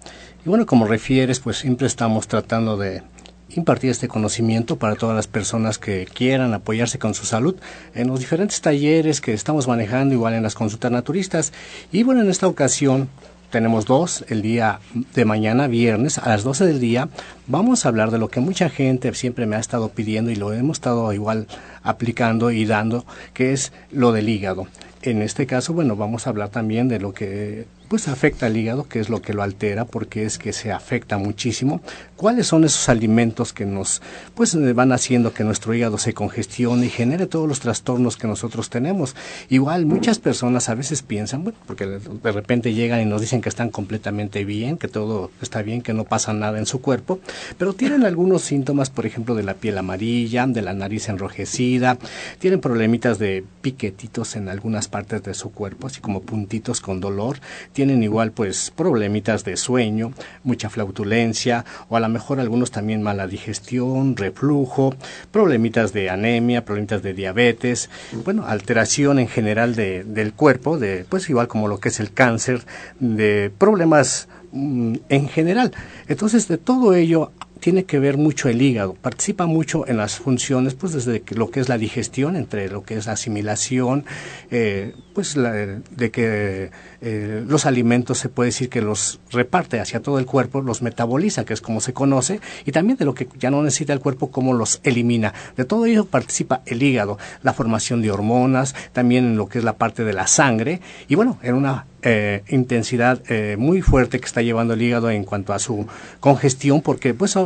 Y 0.47 0.49
bueno, 0.49 0.65
como 0.65 0.87
refieres, 0.87 1.41
pues 1.41 1.59
siempre 1.59 1.87
estamos 1.87 2.27
tratando 2.27 2.79
de 2.79 3.03
impartir 3.51 3.91
este 3.91 4.09
conocimiento 4.09 4.77
para 4.77 4.97
todas 4.97 5.15
las 5.15 5.27
personas 5.27 5.77
que 5.79 6.07
quieran 6.07 6.55
apoyarse 6.55 6.99
con 6.99 7.13
su 7.13 7.27
salud 7.27 7.55
en 7.95 8.09
los 8.09 8.21
diferentes 8.21 8.63
talleres 8.63 9.21
que 9.21 9.35
estamos 9.35 9.69
manejando, 9.69 10.15
igual 10.15 10.33
en 10.33 10.43
las 10.43 10.55
consultas 10.55 10.91
naturistas. 10.91 11.53
Y 11.93 12.03
bueno, 12.03 12.23
en 12.23 12.31
esta 12.31 12.49
ocasión 12.49 13.11
tenemos 13.51 13.85
dos, 13.85 14.25
el 14.29 14.41
día 14.41 14.81
de 15.15 15.25
mañana, 15.27 15.67
viernes, 15.67 16.17
a 16.17 16.31
las 16.31 16.45
12 16.45 16.65
del 16.65 16.81
día, 16.81 17.11
vamos 17.47 17.85
a 17.85 17.91
hablar 17.91 18.11
de 18.11 18.19
lo 18.19 18.29
que 18.29 18.41
mucha 18.41 18.71
gente 18.71 19.13
siempre 19.15 19.45
me 19.45 19.57
ha 19.57 19.61
estado 19.61 19.91
pidiendo 19.91 20.31
y 20.31 20.37
lo 20.37 20.55
hemos 20.55 20.79
estado 20.79 21.13
igual 21.13 21.47
aplicando 21.83 22.51
y 22.51 22.65
dando, 22.65 23.05
que 23.35 23.53
es 23.53 23.75
lo 23.91 24.13
del 24.13 24.31
hígado. 24.31 24.67
En 25.07 25.23
este 25.23 25.47
caso, 25.47 25.73
bueno, 25.73 25.95
vamos 25.95 26.27
a 26.27 26.31
hablar 26.31 26.49
también 26.49 26.89
de 26.89 26.99
lo 26.99 27.15
que 27.15 27.67
pues 27.89 28.09
afecta 28.09 28.47
al 28.47 28.57
hígado, 28.57 28.89
que 28.89 29.01
es 29.01 29.09
lo 29.09 29.23
que 29.23 29.33
lo 29.33 29.43
altera, 29.43 29.85
porque 29.85 30.25
es 30.25 30.39
que 30.39 30.53
se 30.53 30.73
afecta 30.73 31.19
muchísimo. 31.19 31.81
¿Cuáles 32.17 32.47
son 32.47 32.65
esos 32.65 32.89
alimentos 32.89 33.53
que 33.53 33.67
nos 33.67 34.03
pues 34.35 34.55
eh, 34.55 34.73
van 34.73 34.93
haciendo 34.93 35.33
que 35.33 35.45
nuestro 35.45 35.75
hígado 35.75 35.99
se 35.99 36.15
congestione 36.15 36.87
y 36.87 36.91
genere 36.91 37.27
todos 37.27 37.49
los 37.49 37.61
trastornos 37.61 38.17
que 38.17 38.27
nosotros 38.27 38.71
tenemos? 38.71 39.15
Igual 39.49 39.87
muchas 39.87 40.19
personas 40.19 40.69
a 40.69 40.75
veces 40.75 41.03
piensan, 41.03 41.45
bueno, 41.45 41.59
porque 41.67 41.87
de 41.87 42.33
repente 42.33 42.75
llegan 42.75 43.01
y 43.01 43.05
nos 43.05 43.21
dicen 43.21 43.41
que 43.41 43.49
están 43.49 43.71
completamente 43.71 44.45
bien, 44.45 44.79
que 44.79 44.89
todo 44.89 45.31
está 45.41 45.63
bien, 45.63 45.83
que 45.83 45.93
no 45.93 46.05
pasa 46.05 46.33
nada 46.33 46.59
en 46.59 46.67
su 46.67 46.81
cuerpo, 46.81 47.21
pero 47.59 47.73
tienen 47.73 48.05
algunos 48.05 48.43
síntomas, 48.43 48.91
por 48.91 49.07
ejemplo, 49.07 49.35
de 49.35 49.43
la 49.43 49.55
piel 49.55 49.79
amarilla, 49.79 50.47
de 50.47 50.63
la 50.63 50.73
nariz 50.73 51.09
enrojecida, 51.09 51.99
tienen 52.39 52.61
problemitas 52.61 53.19
de 53.19 53.45
piquetitos 53.63 54.37
en 54.37 54.49
algunas 54.49 54.89
partes 54.89 55.23
de 55.23 55.35
su 55.35 55.53
cuerpo, 55.53 55.87
así 55.87 56.01
como 56.01 56.23
puntitos 56.23 56.81
con 56.81 57.01
dolor, 57.01 57.39
tienen 57.77 58.03
igual 58.03 58.33
pues 58.33 58.73
problemitas 58.75 59.45
de 59.45 59.59
sueño, 59.59 60.15
mucha 60.45 60.71
flautulencia 60.71 61.67
o 61.91 61.97
a 61.99 62.01
lo 62.01 62.09
mejor 62.09 62.41
algunos 62.41 62.71
también 62.71 63.03
mala 63.03 63.27
digestión, 63.27 64.17
reflujo, 64.17 64.95
problemitas 65.31 65.93
de 65.93 66.09
anemia, 66.09 66.65
problemitas 66.65 67.03
de 67.03 67.13
diabetes, 67.13 67.91
bueno, 68.25 68.47
alteración 68.47 69.19
en 69.19 69.29
general 69.29 69.75
de, 69.75 70.05
del 70.05 70.33
cuerpo, 70.33 70.79
de 70.79 71.05
pues 71.07 71.29
igual 71.29 71.49
como 71.49 71.69
lo 71.69 71.79
que 71.79 71.91
es 71.91 72.01
el 72.01 72.15
cáncer, 72.15 72.65
de 72.99 73.53
problemas 73.59 74.29
mm, 74.53 74.95
en 75.11 75.29
general. 75.29 75.73
Entonces, 76.09 76.49
de 76.49 76.57
todo 76.57 76.95
ello 76.95 77.31
tiene 77.61 77.85
que 77.85 77.99
ver 77.99 78.17
mucho 78.17 78.49
el 78.49 78.63
hígado, 78.63 78.95
participa 78.95 79.45
mucho 79.45 79.87
en 79.87 79.99
las 79.99 80.17
funciones, 80.17 80.75
pues 80.75 80.95
desde 80.95 81.23
lo 81.35 81.51
que 81.51 81.61
es 81.61 81.69
la 81.69 81.77
digestión, 81.77 82.37
entre 82.37 82.71
lo 82.71 82.85
que 82.85 82.97
es 82.97 83.05
la 83.05 83.13
asimilación, 83.13 84.07
eh, 84.51 84.95
pues 85.17 85.35
de 85.35 86.11
que 86.11 86.71
eh, 87.01 87.43
los 87.49 87.65
alimentos 87.65 88.19
se 88.19 88.29
puede 88.29 88.49
decir 88.49 88.69
que 88.69 88.83
los 88.83 89.19
reparte 89.31 89.81
hacia 89.81 90.03
todo 90.03 90.19
el 90.19 90.27
cuerpo, 90.27 90.61
los 90.61 90.83
metaboliza, 90.83 91.47
que 91.47 91.55
es 91.55 91.63
como 91.63 91.81
se 91.81 91.95
conoce, 91.95 92.39
y 92.67 92.73
también 92.73 92.99
de 92.99 93.07
lo 93.07 93.15
que 93.15 93.27
ya 93.39 93.51
no 93.51 93.63
necesita 93.63 93.95
el 93.95 94.01
cuerpo, 94.01 94.31
cómo 94.31 94.53
los 94.53 94.79
elimina. 94.83 95.33
De 95.57 95.65
todo 95.65 95.87
ello 95.87 96.05
participa 96.05 96.61
el 96.67 96.83
hígado, 96.83 97.17
la 97.43 97.55
formación 97.55 98.03
de 98.03 98.11
hormonas, 98.11 98.75
también 98.93 99.25
en 99.25 99.37
lo 99.39 99.49
que 99.49 99.57
es 99.57 99.65
la 99.65 99.79
parte 99.79 100.05
de 100.05 100.13
la 100.13 100.27
sangre, 100.27 100.83
y 101.09 101.15
bueno, 101.15 101.39
en 101.43 101.55
una 101.55 101.87
eh, 102.03 102.45
intensidad 102.51 103.21
eh, 103.29 103.57
muy 103.59 103.83
fuerte 103.83 104.21
que 104.21 104.27
está 104.27 104.41
llevando 104.41 104.75
el 104.75 104.83
hígado 104.83 105.11
en 105.11 105.25
cuanto 105.25 105.53
a 105.53 105.59
su 105.59 105.89
congestión, 106.21 106.81
porque 106.83 107.15
pues 107.15 107.37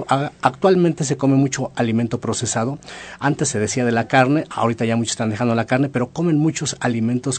actualmente 0.42 1.04
se 1.04 1.16
come 1.16 1.36
mucho 1.36 1.72
alimento 1.76 2.20
procesado. 2.20 2.78
Antes 3.20 3.48
se 3.48 3.58
decía 3.58 3.86
de 3.86 3.92
la 3.92 4.06
carne, 4.06 4.44
ahorita 4.50 4.84
ya 4.84 4.96
muchos 4.96 5.12
están 5.12 5.30
dejando 5.30 5.54
la 5.54 5.64
carne, 5.64 5.88
pero 5.88 6.10
comen 6.10 6.36
muchos 6.36 6.76
alimentos 6.80 7.38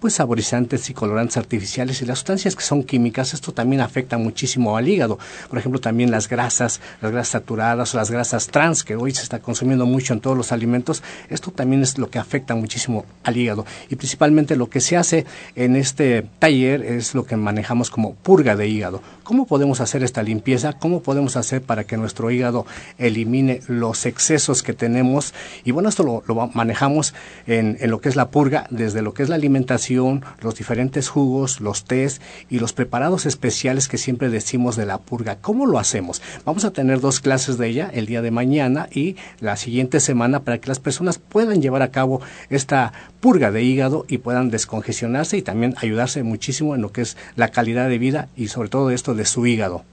pues 0.00 0.14
saborizantes 0.14 0.88
y 0.90 0.94
colorantes 0.94 1.36
artificiales 1.36 2.02
y 2.02 2.06
las 2.06 2.18
sustancias 2.18 2.54
que 2.54 2.62
son 2.62 2.84
químicas. 2.84 3.34
Esto 3.34 3.52
también 3.52 3.80
afecta 3.80 4.18
muchísimo 4.18 4.76
al 4.76 4.88
hígado. 4.88 5.18
Por 5.48 5.58
ejemplo, 5.58 5.80
también 5.80 6.10
las 6.10 6.28
grasas, 6.28 6.80
las 7.00 7.10
grasas 7.10 7.28
saturadas 7.28 7.80
las 7.94 8.10
grasas 8.10 8.48
trans 8.48 8.84
que 8.84 8.96
hoy 8.96 9.12
se 9.12 9.22
está 9.22 9.40
consumiendo 9.40 9.86
mucho 9.86 10.12
en 10.12 10.20
todos 10.20 10.36
los 10.36 10.52
alimentos. 10.52 11.02
Esto 11.28 11.50
también 11.50 11.82
es 11.82 11.98
lo 11.98 12.10
que 12.10 12.18
afecta 12.18 12.54
muchísimo 12.54 13.04
al 13.24 13.36
hígado 13.36 13.64
y 13.88 13.96
principalmente 13.96 14.56
lo 14.56 14.68
que 14.68 14.80
se 14.80 14.96
hace 14.96 15.26
en 15.56 15.76
este 15.76 16.26
taller 16.38 16.82
es 16.82 17.14
lo 17.14 17.24
que 17.24 17.36
manejamos 17.36 17.90
como 17.90 18.14
purga 18.14 18.56
de 18.56 18.68
hígado. 18.68 19.02
¿Cómo 19.22 19.46
podemos 19.46 19.80
hacer 19.80 20.02
esta 20.02 20.22
limpieza? 20.22 20.74
¿Cómo 20.74 21.02
podemos 21.02 21.36
hacer 21.36 21.62
para 21.62 21.84
que 21.84 21.96
nuestro 21.96 22.30
hígado 22.30 22.66
elimine 22.98 23.60
los 23.68 24.06
excesos 24.06 24.62
que 24.62 24.72
tenemos? 24.72 25.34
Y 25.64 25.70
bueno, 25.70 25.88
esto 25.88 26.22
lo, 26.26 26.50
manejamos 26.54 27.14
en, 27.46 27.76
en, 27.80 27.90
lo 27.90 28.00
que 28.00 28.08
es 28.08 28.16
la 28.16 28.30
purga, 28.30 28.66
desde 28.70 29.02
lo 29.02 29.14
que 29.14 29.22
es 29.22 29.28
la 29.28 29.38
alimentación, 29.40 30.24
los 30.40 30.54
diferentes 30.54 31.08
jugos, 31.08 31.60
los 31.60 31.84
tés 31.84 32.20
y 32.48 32.58
los 32.58 32.72
preparados 32.72 33.26
especiales 33.26 33.88
que 33.88 33.98
siempre 33.98 34.28
decimos 34.28 34.76
de 34.76 34.86
la 34.86 34.98
purga. 34.98 35.36
¿Cómo 35.40 35.66
lo 35.66 35.78
hacemos? 35.78 36.22
Vamos 36.44 36.64
a 36.64 36.72
tener 36.72 37.00
dos 37.00 37.20
clases 37.20 37.58
de 37.58 37.68
ella 37.68 37.90
el 37.92 38.06
día 38.06 38.22
de 38.22 38.30
mañana 38.30 38.88
y 38.90 39.16
la 39.40 39.56
siguiente 39.56 40.00
semana 40.00 40.40
para 40.40 40.58
que 40.58 40.68
las 40.68 40.78
personas 40.78 41.18
puedan 41.18 41.62
llevar 41.62 41.82
a 41.82 41.90
cabo 41.90 42.20
esta 42.48 42.92
purga 43.20 43.50
de 43.50 43.62
hígado 43.62 44.04
y 44.08 44.18
puedan 44.18 44.50
descongestionarse 44.50 45.36
y 45.36 45.42
también 45.42 45.74
ayudarse 45.78 46.22
muchísimo 46.22 46.74
en 46.74 46.82
lo 46.82 46.92
que 46.92 47.02
es 47.02 47.16
la 47.36 47.48
calidad 47.48 47.88
de 47.88 47.98
vida 47.98 48.28
y 48.36 48.48
sobre 48.48 48.68
todo 48.68 48.90
esto 48.90 49.14
de 49.14 49.24
su 49.24 49.46
hígado. 49.46 49.84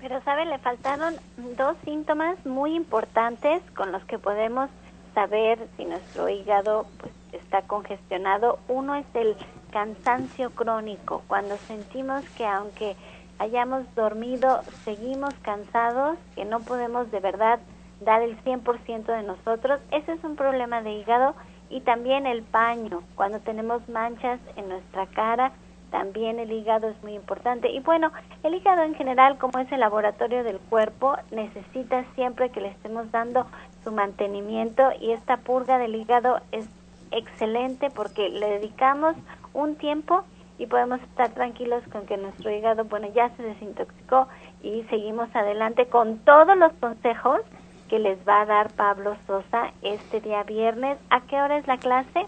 Pero, 0.00 0.20
¿sabe? 0.24 0.44
Le 0.46 0.58
faltaron 0.58 1.14
dos 1.56 1.76
síntomas 1.84 2.44
muy 2.44 2.74
importantes 2.74 3.62
con 3.76 3.92
los 3.92 4.04
que 4.04 4.18
podemos 4.18 4.68
saber 5.14 5.58
si 5.76 5.84
nuestro 5.84 6.28
hígado 6.28 6.86
pues, 6.98 7.12
está 7.32 7.62
congestionado. 7.62 8.58
Uno 8.68 8.94
es 8.94 9.06
el 9.14 9.36
cansancio 9.70 10.50
crónico, 10.50 11.22
cuando 11.28 11.56
sentimos 11.56 12.24
que 12.36 12.46
aunque 12.46 12.96
hayamos 13.38 13.82
dormido, 13.94 14.62
seguimos 14.84 15.34
cansados, 15.42 16.18
que 16.34 16.44
no 16.44 16.60
podemos 16.60 17.10
de 17.10 17.20
verdad 17.20 17.58
dar 18.00 18.22
el 18.22 18.36
100% 18.42 19.04
de 19.04 19.22
nosotros. 19.22 19.80
Ese 19.90 20.12
es 20.12 20.24
un 20.24 20.36
problema 20.36 20.82
de 20.82 20.92
hígado 20.92 21.34
y 21.70 21.80
también 21.80 22.26
el 22.26 22.42
paño, 22.42 23.02
cuando 23.14 23.40
tenemos 23.40 23.88
manchas 23.88 24.38
en 24.56 24.68
nuestra 24.68 25.06
cara, 25.06 25.52
también 25.90 26.38
el 26.38 26.50
hígado 26.50 26.88
es 26.88 27.02
muy 27.02 27.14
importante. 27.14 27.70
Y 27.70 27.80
bueno, 27.80 28.12
el 28.42 28.54
hígado 28.54 28.82
en 28.82 28.94
general, 28.94 29.38
como 29.38 29.58
es 29.58 29.70
el 29.72 29.80
laboratorio 29.80 30.42
del 30.44 30.58
cuerpo, 30.58 31.16
necesita 31.30 32.04
siempre 32.14 32.50
que 32.50 32.60
le 32.60 32.68
estemos 32.68 33.10
dando 33.10 33.46
su 33.84 33.92
mantenimiento 33.92 34.82
y 35.00 35.12
esta 35.12 35.38
purga 35.38 35.78
del 35.78 35.94
hígado 35.94 36.40
es 36.52 36.66
excelente 37.10 37.90
porque 37.90 38.28
le 38.28 38.48
dedicamos 38.48 39.14
un 39.52 39.76
tiempo 39.76 40.24
y 40.58 40.66
podemos 40.66 41.00
estar 41.02 41.30
tranquilos 41.30 41.82
con 41.90 42.06
que 42.06 42.16
nuestro 42.16 42.50
hígado, 42.50 42.84
bueno, 42.84 43.08
ya 43.14 43.30
se 43.36 43.42
desintoxicó 43.42 44.28
y 44.62 44.82
seguimos 44.90 45.28
adelante 45.34 45.86
con 45.86 46.18
todos 46.18 46.56
los 46.56 46.72
consejos 46.74 47.40
que 47.88 47.98
les 47.98 48.18
va 48.26 48.42
a 48.42 48.46
dar 48.46 48.70
Pablo 48.70 49.16
Sosa 49.26 49.72
este 49.82 50.20
día 50.20 50.44
viernes. 50.44 50.96
¿A 51.10 51.20
qué 51.22 51.36
hora 51.36 51.58
es 51.58 51.66
la 51.66 51.76
clase? 51.76 52.24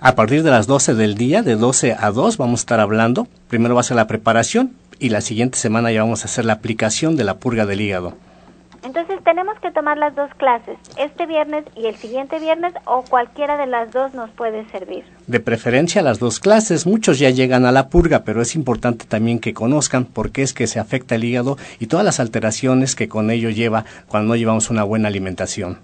A 0.00 0.14
partir 0.14 0.42
de 0.42 0.50
las 0.50 0.66
12 0.66 0.94
del 0.94 1.14
día, 1.14 1.42
de 1.42 1.56
12 1.56 1.96
a 1.98 2.10
2, 2.10 2.36
vamos 2.36 2.60
a 2.60 2.62
estar 2.62 2.80
hablando. 2.80 3.26
Primero 3.48 3.74
va 3.74 3.80
a 3.80 3.84
ser 3.84 3.96
la 3.96 4.06
preparación 4.06 4.74
y 4.98 5.08
la 5.08 5.22
siguiente 5.22 5.56
semana 5.56 5.92
ya 5.92 6.02
vamos 6.02 6.22
a 6.22 6.24
hacer 6.26 6.44
la 6.44 6.54
aplicación 6.54 7.16
de 7.16 7.24
la 7.24 7.38
purga 7.38 7.64
del 7.64 7.80
hígado. 7.80 8.14
Entonces 8.88 9.22
tenemos 9.22 9.54
que 9.60 9.70
tomar 9.70 9.98
las 9.98 10.16
dos 10.16 10.30
clases, 10.38 10.78
este 10.96 11.26
viernes 11.26 11.66
y 11.76 11.88
el 11.88 11.96
siguiente 11.96 12.38
viernes, 12.38 12.72
o 12.86 13.02
cualquiera 13.02 13.58
de 13.58 13.66
las 13.66 13.92
dos 13.92 14.14
nos 14.14 14.30
puede 14.30 14.66
servir. 14.70 15.04
De 15.26 15.40
preferencia 15.40 16.00
las 16.00 16.18
dos 16.18 16.40
clases, 16.40 16.86
muchos 16.86 17.18
ya 17.18 17.28
llegan 17.28 17.66
a 17.66 17.70
la 17.70 17.90
purga, 17.90 18.24
pero 18.24 18.40
es 18.40 18.54
importante 18.54 19.04
también 19.04 19.40
que 19.40 19.52
conozcan 19.52 20.06
por 20.06 20.32
qué 20.32 20.40
es 20.40 20.54
que 20.54 20.66
se 20.66 20.80
afecta 20.80 21.16
el 21.16 21.24
hígado 21.24 21.58
y 21.78 21.88
todas 21.88 22.02
las 22.02 22.18
alteraciones 22.18 22.96
que 22.96 23.10
con 23.10 23.30
ello 23.30 23.50
lleva 23.50 23.84
cuando 24.06 24.28
no 24.28 24.36
llevamos 24.36 24.70
una 24.70 24.84
buena 24.84 25.08
alimentación. 25.08 25.80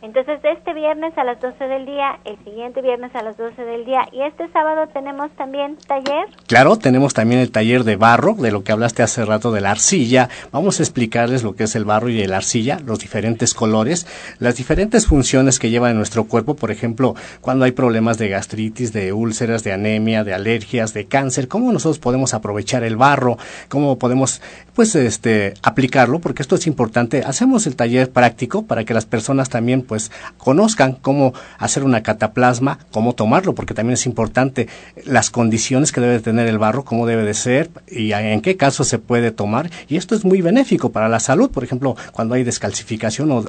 Entonces, 0.00 0.38
este 0.44 0.74
viernes 0.74 1.12
a 1.18 1.24
las 1.24 1.40
12 1.40 1.64
del 1.64 1.84
día, 1.84 2.20
el 2.24 2.38
siguiente 2.44 2.80
viernes 2.82 3.12
a 3.16 3.22
las 3.22 3.36
12 3.36 3.60
del 3.64 3.84
día 3.84 4.08
y 4.12 4.22
este 4.22 4.48
sábado 4.52 4.86
tenemos 4.92 5.28
también 5.32 5.76
taller. 5.88 6.26
Claro, 6.46 6.76
tenemos 6.76 7.14
también 7.14 7.40
el 7.40 7.50
taller 7.50 7.82
de 7.82 7.96
barro, 7.96 8.34
de 8.34 8.52
lo 8.52 8.62
que 8.62 8.70
hablaste 8.70 9.02
hace 9.02 9.24
rato 9.24 9.50
de 9.50 9.60
la 9.60 9.72
arcilla. 9.72 10.28
Vamos 10.52 10.78
a 10.78 10.84
explicarles 10.84 11.42
lo 11.42 11.56
que 11.56 11.64
es 11.64 11.74
el 11.74 11.84
barro 11.84 12.08
y 12.08 12.24
la 12.28 12.36
arcilla, 12.36 12.78
los 12.84 13.00
diferentes 13.00 13.54
colores, 13.54 14.06
las 14.38 14.56
diferentes 14.56 15.06
funciones 15.06 15.58
que 15.58 15.70
lleva 15.70 15.90
en 15.90 15.96
nuestro 15.96 16.24
cuerpo, 16.24 16.54
por 16.54 16.70
ejemplo, 16.70 17.16
cuando 17.40 17.64
hay 17.64 17.72
problemas 17.72 18.18
de 18.18 18.28
gastritis, 18.28 18.92
de 18.92 19.12
úlceras, 19.12 19.64
de 19.64 19.72
anemia, 19.72 20.22
de 20.22 20.32
alergias, 20.32 20.94
de 20.94 21.06
cáncer, 21.06 21.48
cómo 21.48 21.72
nosotros 21.72 21.98
podemos 21.98 22.34
aprovechar 22.34 22.84
el 22.84 22.96
barro, 22.96 23.36
cómo 23.68 23.98
podemos 23.98 24.42
pues 24.74 24.94
este 24.94 25.54
aplicarlo, 25.62 26.20
porque 26.20 26.42
esto 26.42 26.54
es 26.54 26.68
importante. 26.68 27.24
Hacemos 27.26 27.66
el 27.66 27.74
taller 27.74 28.10
práctico 28.10 28.64
para 28.64 28.84
que 28.84 28.94
las 28.94 29.06
personas 29.06 29.48
también 29.48 29.87
pues 29.88 30.12
conozcan 30.36 30.92
cómo 30.92 31.32
hacer 31.58 31.82
una 31.82 32.04
cataplasma, 32.04 32.78
cómo 32.92 33.14
tomarlo, 33.14 33.56
porque 33.56 33.74
también 33.74 33.94
es 33.94 34.06
importante 34.06 34.68
las 35.04 35.30
condiciones 35.30 35.90
que 35.90 36.00
debe 36.00 36.20
tener 36.20 36.46
el 36.46 36.58
barro, 36.58 36.84
cómo 36.84 37.06
debe 37.06 37.24
de 37.24 37.34
ser 37.34 37.70
y 37.88 38.12
en 38.12 38.40
qué 38.40 38.56
caso 38.56 38.84
se 38.84 39.00
puede 39.00 39.32
tomar. 39.32 39.70
Y 39.88 39.96
esto 39.96 40.14
es 40.14 40.24
muy 40.24 40.40
benéfico 40.42 40.92
para 40.92 41.08
la 41.08 41.18
salud, 41.18 41.50
por 41.50 41.64
ejemplo, 41.64 41.96
cuando 42.12 42.34
hay 42.34 42.44
descalcificación 42.44 43.32
o 43.32 43.44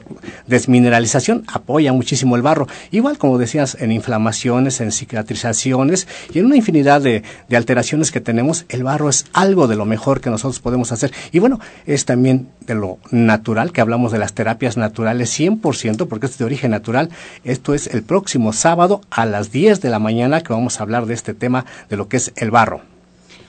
desmineralización, 0.47 1.43
apoya 1.47 1.93
muchísimo 1.93 2.35
el 2.35 2.41
barro. 2.41 2.67
Igual 2.89 3.19
como 3.19 3.37
decías, 3.37 3.77
en 3.79 3.91
inflamaciones, 3.91 4.81
en 4.81 4.91
cicatrizaciones 4.91 6.07
y 6.33 6.39
en 6.39 6.45
una 6.45 6.55
infinidad 6.55 7.01
de, 7.01 7.23
de 7.47 7.57
alteraciones 7.57 8.11
que 8.11 8.21
tenemos, 8.21 8.65
el 8.69 8.83
barro 8.83 9.09
es 9.09 9.25
algo 9.33 9.67
de 9.67 9.75
lo 9.75 9.85
mejor 9.85 10.21
que 10.21 10.29
nosotros 10.29 10.59
podemos 10.59 10.91
hacer. 10.91 11.11
Y 11.31 11.39
bueno, 11.39 11.59
es 11.85 12.05
también 12.05 12.49
de 12.65 12.75
lo 12.75 12.99
natural, 13.11 13.71
que 13.71 13.81
hablamos 13.81 14.11
de 14.11 14.19
las 14.19 14.33
terapias 14.33 14.77
naturales 14.77 15.37
100%, 15.37 16.07
porque 16.07 16.28
de 16.37 16.45
origen 16.45 16.71
natural. 16.71 17.09
Esto 17.43 17.73
es 17.73 17.87
el 17.87 18.03
próximo 18.03 18.53
sábado 18.53 19.01
a 19.09 19.25
las 19.25 19.51
10 19.51 19.81
de 19.81 19.89
la 19.89 19.99
mañana 19.99 20.41
que 20.41 20.53
vamos 20.53 20.79
a 20.79 20.83
hablar 20.83 21.05
de 21.05 21.13
este 21.13 21.33
tema 21.33 21.65
de 21.89 21.97
lo 21.97 22.07
que 22.07 22.17
es 22.17 22.33
el 22.37 22.51
barro. 22.51 22.81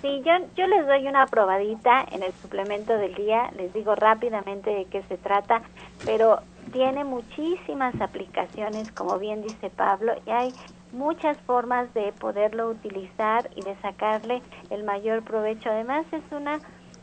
Sí, 0.03 0.23
yo, 0.25 0.33
yo 0.57 0.67
les 0.67 0.87
doy 0.87 1.07
una 1.07 1.27
probadita 1.27 2.07
en 2.11 2.23
el 2.23 2.33
suplemento 2.41 2.97
del 2.97 3.15
día, 3.15 3.51
les 3.57 3.73
digo 3.75 3.95
rápidamente 3.95 4.71
de 4.71 4.87
qué 4.87 5.03
se 5.09 5.19
trata, 5.19 5.61
pero 6.07 6.41
tiene 6.73 7.05
muchísimas 7.05 8.01
aplicaciones, 8.01 8.91
como 8.93 9.19
bien 9.19 9.43
dice 9.43 9.69
Pablo, 9.69 10.15
y 10.27 10.31
hay 10.31 10.55
muchas 10.93 11.37
formas 11.39 11.93
de 11.95 12.13
poderlo 12.13 12.71
utilizar 12.71 13.51
y 13.57 13.63
de 13.63 13.77
sacarle 13.77 14.43
el 14.71 14.85
mayor 14.85 15.23
provecho. 15.23 15.71
Además, 15.71 16.07
es 16.13 16.23
una 16.33 16.61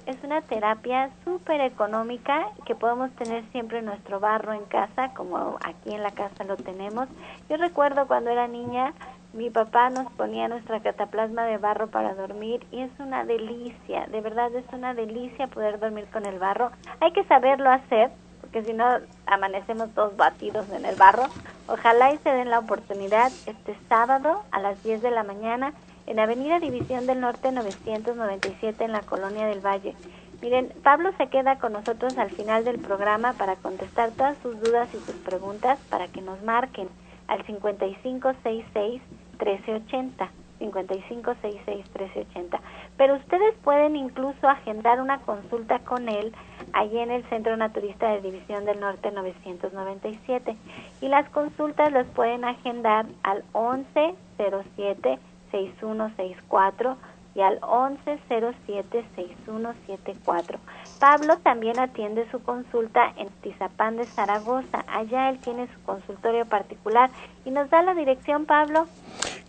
es 0.07 0.23
una 0.23 0.41
terapia 0.41 1.09
súper 1.25 1.59
económica 1.59 2.47
que 2.65 2.75
podemos 2.75 3.11
tener 3.17 3.43
siempre 3.51 3.81
nuestro 3.81 4.21
barro 4.21 4.53
en 4.53 4.63
casa, 4.63 5.13
como 5.13 5.57
aquí 5.61 5.93
en 5.93 6.01
la 6.01 6.11
casa 6.11 6.45
lo 6.45 6.55
tenemos. 6.55 7.09
Yo 7.49 7.57
recuerdo 7.57 8.07
cuando 8.07 8.29
era 8.29 8.47
niña, 8.47 8.93
mi 9.33 9.49
papá 9.49 9.89
nos 9.89 10.09
ponía 10.13 10.47
nuestra 10.47 10.79
cataplasma 10.79 11.43
de 11.43 11.57
barro 11.57 11.87
para 11.87 12.15
dormir 12.15 12.65
y 12.71 12.79
es 12.79 12.91
una 12.99 13.25
delicia, 13.25 14.07
de 14.07 14.21
verdad 14.21 14.55
es 14.55 14.65
una 14.71 14.93
delicia 14.93 15.47
poder 15.47 15.77
dormir 15.77 16.07
con 16.11 16.25
el 16.25 16.39
barro. 16.39 16.71
Hay 17.01 17.11
que 17.11 17.25
saberlo 17.25 17.69
hacer, 17.69 18.09
porque 18.39 18.63
si 18.63 18.71
no 18.71 18.85
amanecemos 19.25 19.93
todos 19.93 20.15
batidos 20.15 20.69
en 20.71 20.85
el 20.85 20.95
barro. 20.95 21.25
Ojalá 21.67 22.13
y 22.13 22.17
se 22.19 22.29
den 22.29 22.49
la 22.49 22.59
oportunidad 22.59 23.29
este 23.45 23.75
sábado 23.89 24.43
a 24.51 24.61
las 24.61 24.81
10 24.83 25.01
de 25.01 25.11
la 25.11 25.23
mañana 25.23 25.73
en 26.07 26.19
Avenida 26.19 26.59
División 26.59 27.05
del 27.05 27.19
Norte 27.19 27.51
997 27.51 28.83
en 28.83 28.93
la 28.93 29.01
Colonia 29.01 29.45
del 29.45 29.59
Valle. 29.59 29.93
Miren, 30.41 30.73
Pablo 30.83 31.11
se 31.17 31.27
queda 31.27 31.59
con 31.59 31.73
nosotros 31.73 32.17
al 32.17 32.31
final 32.31 32.63
del 32.63 32.79
programa 32.79 33.33
para 33.33 33.55
contestar 33.55 34.11
todas 34.11 34.37
sus 34.39 34.59
dudas 34.59 34.89
y 34.93 34.97
sus 34.97 35.15
preguntas 35.17 35.79
para 35.89 36.07
que 36.07 36.21
nos 36.21 36.41
marquen 36.43 36.87
al 37.27 37.45
5566 37.45 39.01
1380. 39.39 40.31
5566-1380. 40.59 42.59
Pero 42.97 43.15
ustedes 43.15 43.55
pueden 43.63 43.95
incluso 43.95 44.47
agendar 44.47 45.01
una 45.01 45.19
consulta 45.19 45.79
con 45.79 46.09
él 46.09 46.33
allí 46.73 46.97
en 46.97 47.11
el 47.11 47.23
Centro 47.29 47.55
Naturista 47.57 48.11
de 48.11 48.21
División 48.21 48.65
del 48.65 48.79
Norte 48.79 49.11
997. 49.11 50.55
Y 51.01 51.09
las 51.09 51.29
consultas 51.29 51.91
las 51.91 52.07
pueden 52.07 52.43
agendar 52.43 53.05
al 53.23 53.43
1107 53.53 55.19
6164 55.51 56.97
y 57.37 57.41
al 57.41 57.61
1107-6174. 57.61 60.57
Pablo 60.99 61.37
también 61.37 61.79
atiende 61.79 62.27
su 62.31 62.41
consulta 62.41 63.13
en 63.15 63.29
Tizapán 63.43 63.97
de 63.97 64.05
Zaragoza. 64.05 64.83
Allá 64.87 65.29
él 65.29 65.37
tiene 65.37 65.67
su 65.67 65.79
consultorio 65.85 66.45
particular. 66.45 67.11
¿Y 67.45 67.51
nos 67.51 67.69
da 67.69 67.83
la 67.83 67.93
dirección, 67.93 68.45
Pablo? 68.45 68.87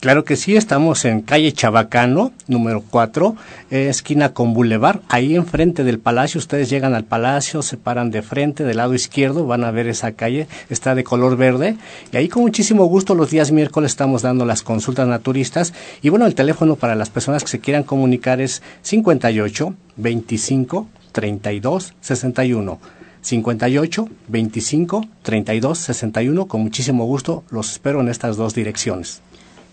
Claro 0.01 0.25
que 0.25 0.37
sí, 0.37 0.55
estamos 0.55 1.05
en 1.05 1.23
calle 1.23 1.53
Chabacano, 1.53 2.31
número 2.47 2.85
4, 2.89 3.35
eh, 3.73 3.89
esquina 3.89 4.33
con 4.33 4.55
Boulevard. 4.55 5.01
Ahí 5.09 5.35
enfrente 5.35 5.83
del 5.83 5.99
palacio, 5.99 6.39
ustedes 6.39 6.71
llegan 6.71 6.95
al 6.95 7.03
palacio, 7.03 7.63
se 7.63 7.77
paran 7.77 8.13
de 8.13 8.23
frente, 8.23 8.63
del 8.63 8.77
lado 8.77 8.95
izquierdo, 8.95 9.47
van 9.47 9.65
a 9.65 9.73
ver 9.73 9.89
esa 9.89 10.13
calle, 10.13 10.47
está 10.71 10.95
de 10.95 11.03
color 11.03 11.37
verde. 11.37 11.77
Y 12.13 12.17
ahí 12.17 12.29
con 12.29 12.43
muchísimo 12.43 12.85
gusto 12.85 13.17
los 13.17 13.31
días 13.31 13.51
miércoles 13.51 13.91
estamos 13.91 14.23
dando 14.23 14.45
las 14.45 14.63
consultas 14.63 15.09
naturistas. 15.09 15.75
Y 16.01 16.11
bueno, 16.11 16.27
el 16.27 16.37
teléfono 16.37 16.77
para 16.77 16.95
las 16.95 17.11
personas 17.11 17.43
que 17.43 17.51
se 17.51 17.59
quieran 17.59 17.78
comunicar 17.85 18.41
es 18.41 18.63
58 18.83 19.75
25 19.97 20.87
32 21.13 21.95
61. 22.01 22.79
58 23.21 24.09
25 24.29 25.05
32 25.23 25.79
61. 25.79 26.47
Con 26.47 26.63
muchísimo 26.63 27.05
gusto 27.05 27.45
los 27.51 27.73
espero 27.73 28.01
en 28.01 28.09
estas 28.09 28.37
dos 28.37 28.55
direcciones. 28.55 29.23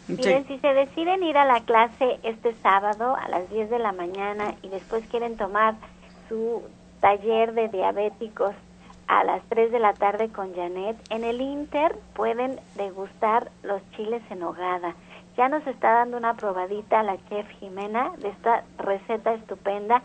Miren, 0.07 0.45
si 0.47 0.59
se 0.59 0.67
deciden 0.67 1.23
ir 1.23 1.37
a 1.37 1.45
la 1.45 1.61
clase 1.61 2.19
este 2.21 2.53
sábado 2.61 3.15
a 3.15 3.27
las 3.27 3.49
10 3.49 3.71
de 3.71 3.79
la 3.79 3.91
mañana 3.91 4.53
y 4.61 4.69
después 4.69 5.03
quieren 5.07 5.35
tomar 5.35 5.75
su 6.29 6.61
taller 7.01 7.53
de 7.53 7.69
diabéticos 7.69 8.53
a 9.07 9.23
las 9.23 9.41
3 9.49 9.71
de 9.71 9.79
la 9.79 9.93
tarde 9.93 10.29
con 10.29 10.53
Janet, 10.55 10.97
en 11.09 11.23
el 11.23 11.41
Inter 11.41 11.95
pueden 12.13 12.59
degustar 12.75 13.51
los 13.63 13.81
chiles 13.95 14.21
en 14.29 14.43
hogada. 14.43 14.95
Ya 15.37 15.49
nos 15.49 15.65
está 15.67 15.91
dando 15.91 16.17
una 16.17 16.35
probadita 16.35 17.03
la 17.03 17.17
chef 17.29 17.47
Jimena 17.59 18.11
de 18.19 18.29
esta 18.29 18.63
receta 18.77 19.33
estupenda 19.33 20.01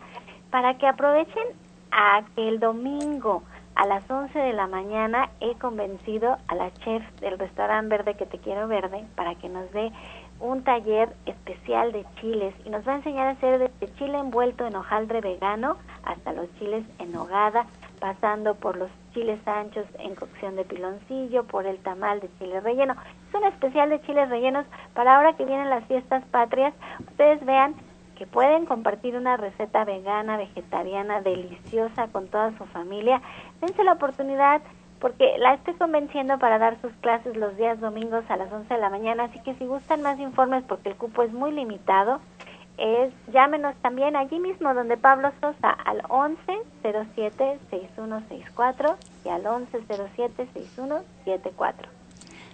para 0.49 0.77
que 0.77 0.87
aprovechen 0.87 1.47
a 1.91 2.23
que 2.35 2.49
el 2.49 2.59
domingo 2.59 3.43
a 3.75 3.85
las 3.85 4.09
11 4.09 4.37
de 4.37 4.53
la 4.53 4.67
mañana 4.67 5.29
he 5.39 5.55
convencido 5.55 6.37
a 6.47 6.55
la 6.55 6.71
chef 6.73 7.03
del 7.21 7.39
restaurante 7.39 7.95
Verde 7.95 8.15
que 8.15 8.25
te 8.25 8.39
quiero 8.39 8.67
verde 8.67 9.05
para 9.15 9.35
que 9.35 9.47
nos 9.47 9.71
dé 9.71 9.91
un 10.41 10.63
taller 10.63 11.09
especial 11.25 11.91
de 11.91 12.05
chiles 12.19 12.53
y 12.65 12.69
nos 12.69 12.85
va 12.87 12.93
a 12.93 12.95
enseñar 12.97 13.27
a 13.27 13.31
hacer 13.31 13.59
desde 13.59 13.95
chile 13.95 14.17
envuelto 14.17 14.65
en 14.65 14.75
hojaldre 14.75 15.21
vegano 15.21 15.77
hasta 16.03 16.33
los 16.33 16.53
chiles 16.57 16.83
en 16.99 17.15
hogada, 17.15 17.65
pasando 17.99 18.55
por 18.55 18.75
los 18.75 18.89
chiles 19.13 19.39
anchos 19.47 19.85
en 19.99 20.15
cocción 20.15 20.55
de 20.55 20.65
piloncillo, 20.65 21.43
por 21.43 21.67
el 21.67 21.77
tamal 21.79 22.19
de 22.19 22.29
chile 22.39 22.59
relleno. 22.59 22.95
Es 23.29 23.35
un 23.35 23.45
especial 23.45 23.89
de 23.89 24.01
chiles 24.01 24.29
rellenos 24.29 24.65
para 24.93 25.15
ahora 25.15 25.33
que 25.33 25.45
vienen 25.45 25.69
las 25.69 25.85
fiestas 25.85 26.23
patrias. 26.25 26.73
Ustedes 26.99 27.45
vean 27.45 27.75
que 28.17 28.25
pueden 28.25 28.65
compartir 28.65 29.15
una 29.15 29.37
receta 29.37 29.83
vegana, 29.83 30.37
vegetariana, 30.37 31.21
deliciosa 31.21 32.07
con 32.07 32.27
toda 32.27 32.55
su 32.57 32.65
familia. 32.65 33.21
Dense 33.61 33.83
la 33.83 33.93
oportunidad 33.93 34.61
porque 35.01 35.37
la 35.39 35.55
estoy 35.55 35.73
convenciendo 35.73 36.37
para 36.37 36.59
dar 36.59 36.79
sus 36.79 36.93
clases 37.01 37.35
los 37.35 37.57
días 37.57 37.79
domingos 37.79 38.23
a 38.29 38.37
las 38.37 38.51
11 38.53 38.71
de 38.71 38.79
la 38.79 38.91
mañana, 38.91 39.23
así 39.23 39.39
que 39.39 39.55
si 39.55 39.65
gustan 39.65 40.03
más 40.03 40.19
informes 40.19 40.63
porque 40.67 40.89
el 40.89 40.95
cupo 40.95 41.23
es 41.23 41.33
muy 41.33 41.51
limitado, 41.51 42.21
es 42.77 43.11
llámenos 43.33 43.75
también 43.81 44.15
allí 44.15 44.39
mismo 44.39 44.73
donde 44.73 44.97
Pablo 44.97 45.31
Sosa 45.41 45.71
al 45.71 46.03
1107 46.09 47.59
6164 47.69 48.95
y 49.25 49.29
al 49.29 49.41
1107 49.41 50.47
6174. 50.53 52.00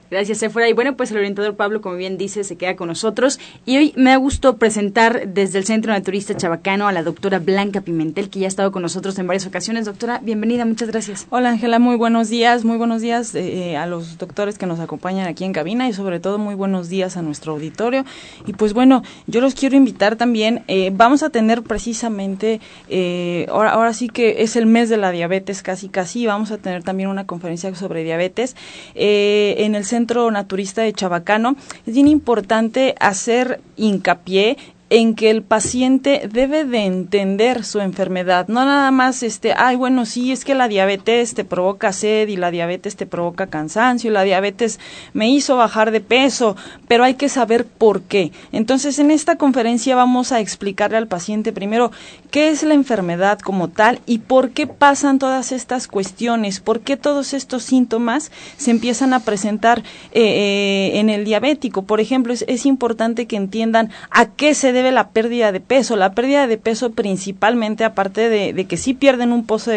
Gracias, 0.09 0.41
Efra. 0.41 0.69
Y 0.69 0.73
bueno, 0.73 0.95
pues 0.95 1.11
el 1.11 1.17
orientador 1.17 1.57
Pablo, 1.57 1.81
como 1.81 1.95
bien 1.95 2.17
dice, 2.17 2.45
se 2.45 2.55
queda 2.55 2.77
con 2.77 2.87
nosotros. 2.87 3.39
Y 3.65 3.75
hoy 3.75 3.93
me 3.97 4.13
ha 4.13 4.15
gustado 4.15 4.55
presentar 4.55 5.27
desde 5.27 5.59
el 5.59 5.65
Centro 5.65 5.91
Naturista 5.91 6.33
Chabacano 6.37 6.87
a 6.87 6.93
la 6.93 7.03
doctora 7.03 7.39
Blanca 7.39 7.81
Pimentel, 7.81 8.29
que 8.29 8.39
ya 8.39 8.45
ha 8.45 8.47
estado 8.47 8.71
con 8.71 8.81
nosotros 8.81 9.19
en 9.19 9.27
varias 9.27 9.45
ocasiones. 9.45 9.83
Doctora, 9.83 10.21
bienvenida, 10.23 10.63
muchas 10.63 10.87
gracias. 10.87 11.27
Hola, 11.29 11.49
Ángela, 11.49 11.79
muy 11.79 11.97
buenos 11.97 12.29
días. 12.29 12.63
Muy 12.63 12.77
buenos 12.77 13.01
días 13.01 13.35
eh, 13.35 13.75
a 13.75 13.85
los 13.85 14.17
doctores 14.17 14.57
que 14.57 14.65
nos 14.65 14.79
acompañan 14.79 15.27
aquí 15.27 15.43
en 15.43 15.51
cabina 15.51 15.89
y 15.89 15.93
sobre 15.93 16.21
todo 16.21 16.37
muy 16.37 16.55
buenos 16.55 16.87
días 16.87 17.17
a 17.17 17.21
nuestro 17.21 17.51
auditorio. 17.51 18.05
Y 18.45 18.53
pues 18.53 18.71
bueno, 18.71 19.03
yo 19.25 19.41
los 19.41 19.55
quiero 19.55 19.75
invitar 19.75 20.15
también. 20.15 20.63
Eh, 20.69 20.89
vamos 20.93 21.21
a 21.21 21.31
tener 21.31 21.63
precisamente, 21.63 22.61
eh, 22.87 23.45
ahora, 23.49 23.71
ahora 23.71 23.91
sí 23.91 24.07
que 24.07 24.41
es 24.43 24.55
el 24.55 24.67
mes 24.67 24.87
de 24.87 24.95
la 24.95 25.11
diabetes, 25.11 25.63
casi 25.63 25.89
casi. 25.89 26.25
Vamos 26.25 26.51
a 26.51 26.57
tener 26.57 26.83
también 26.83 27.09
una 27.09 27.25
conferencia 27.25 27.75
sobre 27.75 28.05
diabetes 28.05 28.55
en 28.95 29.75
el 29.75 29.83
Centro 29.83 29.96
Centro 29.97 30.29
Naturista 30.29 30.83
de 30.83 30.93
Chabacano, 30.93 31.55
es 31.87 31.95
bien 31.95 32.07
importante 32.07 32.93
hacer 32.99 33.61
hincapié 33.77 34.55
en 34.89 35.15
que 35.15 35.29
el 35.29 35.41
paciente 35.41 36.29
debe 36.31 36.63
de 36.63 36.85
entender 36.85 37.65
su 37.65 37.81
enfermedad, 37.81 38.47
no 38.47 38.63
nada 38.63 38.89
más 38.91 39.21
este, 39.21 39.53
ay, 39.57 39.75
bueno, 39.75 40.05
sí, 40.05 40.31
es 40.31 40.45
que 40.45 40.55
la 40.55 40.69
diabetes 40.69 41.33
te 41.33 41.43
provoca 41.43 41.91
sed 41.91 42.29
y 42.29 42.37
la 42.37 42.51
diabetes 42.51 42.95
te 42.95 43.05
provoca 43.05 43.47
cansancio, 43.47 44.09
y 44.09 44.13
la 44.13 44.23
diabetes 44.23 44.79
me 45.13 45.29
hizo 45.29 45.57
bajar 45.57 45.91
de 45.91 45.99
peso, 45.99 46.55
pero 46.87 47.03
hay 47.03 47.15
que 47.15 47.27
saber 47.27 47.65
por 47.65 48.03
qué. 48.03 48.31
Entonces, 48.53 48.97
en 48.99 49.11
esta 49.11 49.35
conferencia 49.35 49.95
vamos 49.95 50.31
a 50.31 50.39
explicarle 50.39 50.97
al 50.97 51.07
paciente 51.07 51.51
primero 51.51 51.91
qué 52.31 52.49
es 52.49 52.63
la 52.63 52.73
enfermedad 52.73 53.39
como 53.39 53.67
tal 53.69 53.99
y 54.05 54.19
por 54.19 54.51
qué 54.51 54.67
pasan 54.67 55.19
todas 55.19 55.51
estas 55.51 55.87
cuestiones, 55.87 56.59
por 56.59 56.81
qué 56.81 56.97
todos 56.97 57.33
estos 57.33 57.63
síntomas 57.63 58.31
se 58.57 58.71
empiezan 58.71 59.13
a 59.13 59.21
presentar 59.21 59.79
eh, 60.11 60.21
eh, 60.21 60.99
en 60.99 61.09
el 61.09 61.25
diabético. 61.25 61.83
Por 61.83 61.99
ejemplo, 61.99 62.33
es, 62.33 62.65
importante 62.65 63.27
que 63.27 63.35
entiendan 63.37 63.91
a 64.09 64.25
qué 64.25 64.53
se 64.53 64.73
debe 64.73 64.91
la 64.91 65.09
pérdida 65.09 65.51
de 65.51 65.59
peso. 65.59 65.95
La 65.95 66.13
pérdida 66.13 66.47
de 66.47 66.57
peso 66.57 66.91
principalmente, 66.91 67.85
aparte 67.85 68.29
de, 68.29 68.65
que 68.65 68.77
sí 68.77 68.93
pierden 68.93 69.31
un, 69.31 69.45
poco 69.45 69.71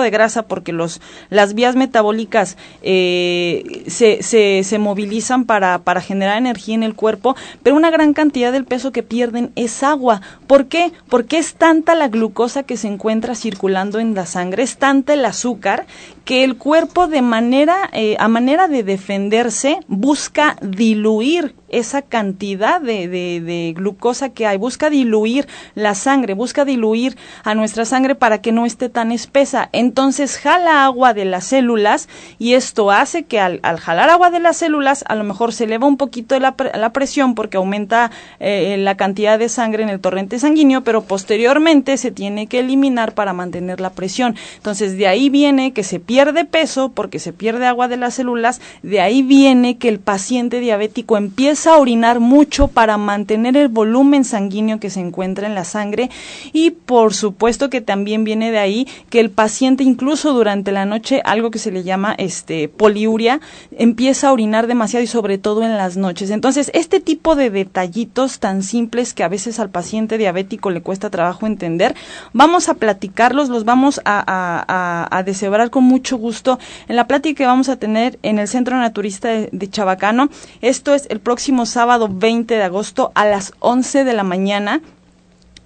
de 0.00 0.10
grasa 0.10 0.42
porque 0.42 0.72
las 1.30 1.54
vías 1.54 1.76
metabólicas 1.76 2.56
eh, 2.82 3.84
se, 3.88 4.78
movilizan 4.78 5.44
para, 5.44 5.78
para 5.80 6.00
generar 6.00 6.38
energía 6.38 6.74
en 6.74 6.82
el 6.82 6.94
cuerpo, 6.94 7.36
pero 7.62 7.76
una 7.76 7.90
gran 7.90 8.14
cantidad 8.14 8.52
del 8.52 8.64
peso 8.64 8.92
que 8.92 9.02
pierden 9.02 9.52
es 9.56 9.82
agua. 9.82 10.22
¿Por 10.46 10.66
qué? 10.66 10.92
Porque 11.08 11.38
es 11.38 11.54
tanta 11.66 11.96
la 11.96 12.06
glucosa 12.06 12.62
que 12.62 12.76
se 12.76 12.86
encuentra 12.86 13.34
circulando 13.34 13.98
en 13.98 14.14
la 14.14 14.24
sangre, 14.24 14.62
es 14.62 14.76
tanta 14.76 15.14
el 15.14 15.24
azúcar 15.24 15.86
que 16.24 16.44
el 16.44 16.56
cuerpo 16.56 17.08
de 17.08 17.22
manera, 17.22 17.90
eh, 17.92 18.14
a 18.20 18.28
manera 18.28 18.68
de 18.68 18.84
defenderse, 18.84 19.80
busca 19.88 20.56
diluir 20.62 21.56
esa 21.68 22.02
cantidad 22.02 22.80
de, 22.80 23.08
de, 23.08 23.72
glucosa 23.76 24.28
que 24.28 24.46
hay, 24.46 24.56
busca 24.56 24.90
diluir 24.90 25.48
la 25.74 25.94
sangre, 25.94 26.34
busca 26.34 26.64
diluir 26.64 27.16
a 27.44 27.54
nuestra 27.54 27.84
sangre 27.84 28.14
para 28.14 28.38
que 28.38 28.52
no 28.52 28.66
esté 28.66 28.88
tan 28.88 29.12
espesa. 29.12 29.68
Entonces 29.72 30.38
jala 30.38 30.84
agua 30.84 31.14
de 31.14 31.24
las 31.24 31.44
células 31.44 32.08
y 32.38 32.54
esto 32.54 32.90
hace 32.90 33.24
que 33.24 33.40
al, 33.40 33.60
jalar 33.78 34.10
agua 34.10 34.30
de 34.30 34.40
las 34.40 34.58
células 34.58 35.04
a 35.08 35.14
lo 35.14 35.24
mejor 35.24 35.52
se 35.52 35.64
eleva 35.64 35.86
un 35.86 35.96
poquito 35.96 36.38
la, 36.38 36.54
la 36.74 36.92
presión 36.92 37.34
porque 37.34 37.56
aumenta 37.56 38.10
eh, 38.38 38.76
la 38.78 38.96
cantidad 38.96 39.38
de 39.38 39.48
sangre 39.48 39.82
en 39.82 39.88
el 39.88 40.00
torrente 40.00 40.38
sanguíneo, 40.38 40.82
pero 40.82 41.02
posteriormente 41.02 41.96
se 41.96 42.10
tiene 42.10 42.46
que 42.46 42.60
eliminar 42.60 43.14
para 43.14 43.32
mantener 43.32 43.80
la 43.80 43.90
presión. 43.90 44.36
Entonces 44.56 44.96
de 44.96 45.08
ahí 45.08 45.30
viene 45.30 45.72
que 45.72 45.82
se 45.82 46.00
pierde 46.00 46.44
peso 46.44 46.90
porque 46.90 47.18
se 47.18 47.32
pierde 47.32 47.66
agua 47.66 47.88
de 47.88 47.96
las 47.96 48.14
células, 48.14 48.60
de 48.82 49.00
ahí 49.00 49.22
viene 49.22 49.78
que 49.78 49.88
el 49.88 49.98
paciente 49.98 50.60
diabético 50.60 51.16
empieza 51.16 51.55
a 51.64 51.78
orinar 51.78 52.20
mucho 52.20 52.68
para 52.68 52.98
mantener 52.98 53.56
el 53.56 53.68
volumen 53.68 54.24
sanguíneo 54.24 54.78
que 54.78 54.90
se 54.90 55.00
encuentra 55.00 55.46
en 55.46 55.54
la 55.54 55.64
sangre 55.64 56.10
y 56.52 56.70
por 56.70 57.14
supuesto 57.14 57.70
que 57.70 57.80
también 57.80 58.24
viene 58.24 58.50
de 58.50 58.58
ahí 58.58 58.88
que 59.08 59.20
el 59.20 59.30
paciente 59.30 59.84
incluso 59.84 60.34
durante 60.34 60.72
la 60.72 60.84
noche 60.84 61.22
algo 61.24 61.50
que 61.50 61.58
se 61.58 61.70
le 61.70 61.82
llama 61.82 62.14
este 62.18 62.68
poliuria 62.68 63.40
empieza 63.78 64.28
a 64.28 64.32
orinar 64.32 64.66
demasiado 64.66 65.02
y 65.02 65.06
sobre 65.06 65.38
todo 65.38 65.62
en 65.62 65.76
las 65.76 65.96
noches. 65.96 66.30
Entonces, 66.30 66.70
este 66.74 67.00
tipo 67.00 67.36
de 67.36 67.50
detallitos 67.50 68.38
tan 68.38 68.62
simples 68.62 69.14
que 69.14 69.22
a 69.22 69.28
veces 69.28 69.58
al 69.60 69.70
paciente 69.70 70.18
diabético 70.18 70.70
le 70.70 70.82
cuesta 70.82 71.10
trabajo 71.10 71.46
entender, 71.46 71.94
vamos 72.32 72.68
a 72.68 72.74
platicarlos, 72.74 73.48
los 73.48 73.64
vamos 73.64 74.00
a, 74.04 74.22
a, 74.26 75.18
a, 75.18 75.70
con 75.70 75.84
mucho 75.84 76.16
gusto 76.16 76.58
en 76.88 76.96
la 76.96 77.06
plática 77.06 77.38
que 77.38 77.46
vamos 77.46 77.68
a 77.68 77.76
tener 77.76 78.18
en 78.22 78.38
el 78.38 78.48
Centro 78.48 78.76
Naturista 78.76 79.28
de 79.28 79.70
Chabacano. 79.70 80.28
Esto 80.60 80.94
es 80.94 81.06
el 81.10 81.20
próximo 81.20 81.45
sábado 81.66 82.08
20 82.10 82.54
de 82.54 82.62
agosto 82.62 83.12
a 83.14 83.24
las 83.24 83.52
11 83.60 84.04
de 84.04 84.12
la 84.12 84.24
mañana. 84.24 84.80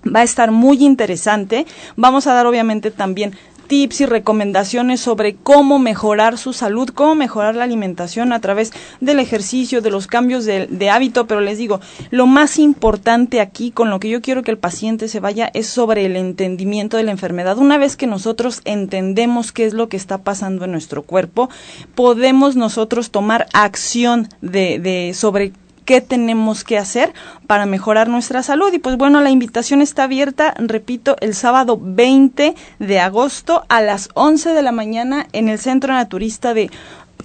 Va 0.05 0.21
a 0.21 0.25
estar 0.25 0.51
muy 0.51 0.85
interesante. 0.85 1.67
Vamos 1.97 2.27
a 2.27 2.35
dar 2.35 2.47
obviamente 2.47 2.91
también 2.91 3.37
tips 3.71 4.01
y 4.01 4.07
recomendaciones 4.07 5.01
sobre 5.01 5.37
cómo 5.37 5.79
mejorar 5.79 6.39
su 6.39 6.53
salud, 6.53 6.91
cómo 6.93 7.15
mejorar 7.15 7.55
la 7.55 7.63
alimentación 7.63 8.33
a 8.33 8.41
través 8.41 8.73
del 9.01 9.21
ejercicio, 9.21 9.81
de 9.81 9.93
los 9.93 10.09
cambios 10.09 10.45
de, 10.45 10.67
de, 10.67 10.91
hábito, 10.91 11.29
pero 11.29 11.41
les 11.41 11.57
digo, 11.57 11.81
lo 12.11 12.27
más 12.27 12.59
importante 12.59 13.41
aquí, 13.41 13.71
con 13.71 13.89
lo 13.89 14.01
que 14.01 14.09
yo 14.09 14.23
quiero 14.23 14.43
que 14.43 14.51
el 14.51 14.59
paciente 14.59 15.07
se 15.07 15.21
vaya, 15.21 15.49
es 15.55 15.69
sobre 15.69 16.05
el 16.05 16.17
entendimiento 16.17 16.97
de 16.97 17.05
la 17.05 17.13
enfermedad. 17.13 17.59
Una 17.59 17.79
vez 17.79 17.97
que 17.97 18.09
nosotros 18.09 18.61
entendemos 18.65 19.53
qué 19.53 19.67
es 19.67 19.73
lo 19.73 19.89
que 19.89 19.97
está 19.97 20.19
pasando 20.19 20.65
en 20.65 20.73
nuestro 20.73 21.03
cuerpo, 21.05 21.49
podemos 21.95 22.57
nosotros 22.57 23.13
tomar 23.13 23.47
acción 23.53 24.27
de, 24.41 24.81
de 24.81 25.15
sobre 25.15 25.53
qué 25.91 26.01
tenemos 26.01 26.63
que 26.63 26.79
hacer 26.79 27.13
para 27.49 27.67
mejorar 27.67 28.09
nuestra 28.09 28.45
salud. 28.45 28.73
Y 28.73 28.79
pues 28.79 28.97
bueno, 28.97 29.21
la 29.23 29.31
invitación 29.31 29.83
está 29.83 30.05
abierta, 30.05 30.55
repito, 30.57 31.17
el 31.19 31.35
sábado 31.35 31.81
20 31.83 32.55
de 32.79 33.01
agosto 33.01 33.65
a 33.69 33.81
las 33.81 34.09
11 34.15 34.51
de 34.55 34.63
la 34.63 34.71
mañana 34.71 35.27
en 35.33 35.49
el 35.49 35.59
Centro 35.59 35.93
Naturista 35.93 36.55
de 36.55 36.71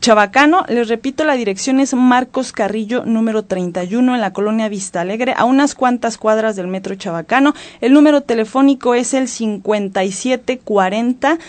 Chabacano, 0.05 0.65
les 0.67 0.87
repito, 0.87 1.23
la 1.23 1.33
dirección 1.33 1.79
es 1.79 1.95
Marcos 1.95 2.51
Carrillo, 2.51 3.05
número 3.05 3.41
31, 3.41 4.13
en 4.13 4.21
la 4.21 4.33
colonia 4.33 4.69
Vista 4.69 5.01
Alegre, 5.01 5.33
a 5.35 5.45
unas 5.45 5.73
cuantas 5.73 6.19
cuadras 6.19 6.55
del 6.55 6.67
metro 6.67 6.93
Chabacano. 6.93 7.55
El 7.81 7.93
número 7.93 8.21
telefónico 8.21 8.93
es 8.93 9.15
el 9.15 9.23
5740-0013, 9.23 11.39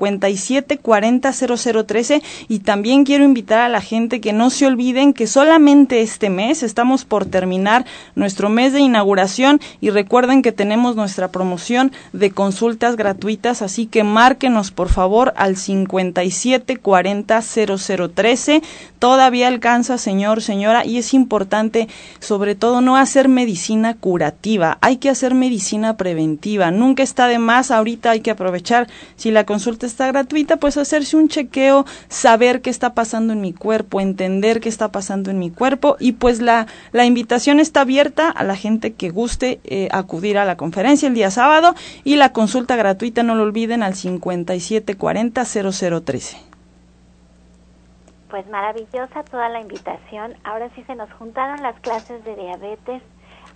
5740-0013. 0.00 2.22
Y 2.48 2.60
también 2.60 3.04
quiero 3.04 3.24
invitar 3.24 3.60
a 3.60 3.68
la 3.68 3.82
gente 3.82 4.22
que 4.22 4.32
no 4.32 4.48
se 4.48 4.64
olviden 4.64 5.12
que 5.12 5.26
solamente 5.26 6.00
este 6.00 6.30
mes 6.30 6.62
estamos 6.62 7.04
por 7.04 7.26
terminar 7.26 7.84
nuestro 8.14 8.48
mes 8.48 8.72
de 8.72 8.80
inauguración 8.80 9.60
y 9.82 9.90
recuerden 9.90 10.40
que 10.40 10.52
tenemos 10.52 10.96
nuestra 10.96 11.28
promoción 11.28 11.92
de 12.14 12.30
consultas 12.30 12.96
gratuitas, 12.96 13.60
así 13.60 13.84
que 13.84 14.02
márquenos 14.02 14.70
por 14.70 14.88
favor 14.88 15.34
al 15.36 15.58
5740 15.58 17.01
400013. 17.02 18.62
Todavía 18.98 19.48
alcanza, 19.48 19.98
señor, 19.98 20.42
señora, 20.42 20.84
y 20.86 20.98
es 20.98 21.12
importante, 21.14 21.88
sobre 22.20 22.54
todo, 22.54 22.80
no 22.80 22.96
hacer 22.96 23.28
medicina 23.28 23.94
curativa. 23.94 24.78
Hay 24.80 24.98
que 24.98 25.10
hacer 25.10 25.34
medicina 25.34 25.96
preventiva. 25.96 26.70
Nunca 26.70 27.02
está 27.02 27.26
de 27.26 27.38
más. 27.38 27.70
Ahorita 27.70 28.10
hay 28.10 28.20
que 28.20 28.30
aprovechar, 28.30 28.88
si 29.16 29.30
la 29.30 29.44
consulta 29.44 29.86
está 29.86 30.06
gratuita, 30.06 30.58
pues 30.58 30.76
hacerse 30.76 31.16
un 31.16 31.28
chequeo, 31.28 31.84
saber 32.08 32.62
qué 32.62 32.70
está 32.70 32.94
pasando 32.94 33.32
en 33.32 33.40
mi 33.40 33.52
cuerpo, 33.52 34.00
entender 34.00 34.60
qué 34.60 34.68
está 34.68 34.92
pasando 34.92 35.30
en 35.30 35.38
mi 35.38 35.50
cuerpo. 35.50 35.96
Y 35.98 36.12
pues 36.12 36.40
la, 36.40 36.66
la 36.92 37.04
invitación 37.04 37.58
está 37.58 37.80
abierta 37.80 38.30
a 38.30 38.44
la 38.44 38.56
gente 38.56 38.92
que 38.92 39.10
guste 39.10 39.60
eh, 39.64 39.88
acudir 39.90 40.38
a 40.38 40.44
la 40.44 40.56
conferencia 40.56 41.08
el 41.08 41.14
día 41.14 41.30
sábado 41.30 41.74
y 42.04 42.16
la 42.16 42.32
consulta 42.32 42.76
gratuita, 42.76 43.22
no 43.22 43.34
lo 43.34 43.42
olviden, 43.42 43.82
al 43.82 43.94
5740 43.94 45.44
0013 45.44 46.51
pues 48.32 48.48
maravillosa 48.48 49.24
toda 49.24 49.50
la 49.50 49.60
invitación. 49.60 50.34
Ahora 50.42 50.70
sí 50.70 50.82
se 50.84 50.94
nos 50.94 51.12
juntaron 51.12 51.62
las 51.62 51.78
clases 51.80 52.24
de 52.24 52.34
diabetes, 52.34 53.02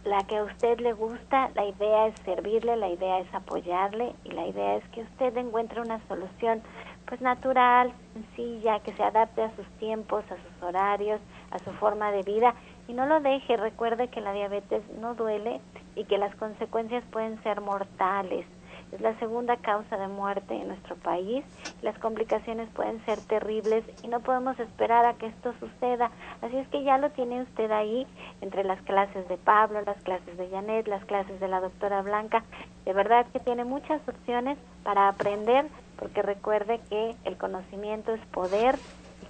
la 0.05 0.23
que 0.25 0.37
a 0.37 0.45
usted 0.45 0.79
le 0.81 0.93
gusta, 0.93 1.49
la 1.55 1.65
idea 1.65 2.09
es 2.09 2.15
servirle, 2.27 2.77
la 2.77 2.91
idea 2.91 3.21
es 3.21 3.35
apoyarle 3.35 4.13
y 4.25 4.33
la 4.33 4.47
idea 4.47 4.77
es 4.77 4.85
que 4.91 5.01
usted 5.01 5.35
encuentre 5.39 5.81
una 5.81 6.07
solución 6.09 6.61
pues 7.07 7.23
natural, 7.23 7.95
sencilla, 8.13 8.81
que 8.81 8.93
se 8.93 9.03
adapte 9.03 9.45
a 9.45 9.57
sus 9.57 9.67
tiempos, 9.79 10.27
a 10.27 10.37
sus 10.37 10.63
horarios, 10.63 11.23
a 11.53 11.59
su 11.61 11.71
forma 11.79 12.13
de 12.13 12.21
vida 12.21 12.55
y 12.87 12.93
no 12.93 13.07
lo 13.07 13.21
deje, 13.21 13.57
recuerde 13.57 14.09
que 14.09 14.21
la 14.21 14.35
diabetes 14.35 14.83
no 15.01 15.15
duele 15.15 15.63
y 15.95 16.05
que 16.05 16.19
las 16.19 16.35
consecuencias 16.35 17.03
pueden 17.11 17.43
ser 17.43 17.63
mortales 17.63 18.45
es 18.93 19.01
la 19.01 19.19
segunda 19.19 19.57
causa 19.57 19.97
de 19.97 20.09
muerte 20.09 20.55
en 20.55 20.69
nuestro 20.69 20.97
país. 20.97 21.45
Las 21.83 21.99
complicaciones 21.99 22.69
pueden 22.71 23.05
ser 23.05 23.21
terribles 23.21 23.85
y 24.03 24.09
no 24.09 24.21
podemos 24.21 24.59
esperar 24.61 25.05
a 25.05 25.15
que 25.15 25.27
esto 25.27 25.55
suceda. 25.61 26.11
Así 26.43 26.57
es 26.57 26.69
que 26.69 26.83
ya 26.83 26.99
lo 26.99 27.11
tiene 27.11 27.43
usted 27.43 27.71
ahí 27.71 28.07
entre 28.41 28.65
las 28.65 28.81
clases 28.83 29.29
de 29.29 29.37
Pablo, 29.37 29.83
las 29.83 30.01
clases 30.03 30.37
de 30.37 30.49
Janet, 30.49 30.89
las 30.89 31.05
clases 31.05 31.39
de 31.41 31.49
la 31.49 31.61
doctora 31.61 32.03
Blanca. 32.03 32.45
De 32.85 32.93
verdad 32.93 33.27
que 33.33 33.41
tiene 33.41 33.65
muchas 33.65 34.01
opciones 34.09 34.59
para 34.85 35.09
aprender 35.09 35.67
porque 35.99 36.23
recuerde 36.23 36.81
que 36.89 37.17
el 37.25 37.37
conocimiento 37.37 38.13
es 38.13 38.21
poder 38.27 38.77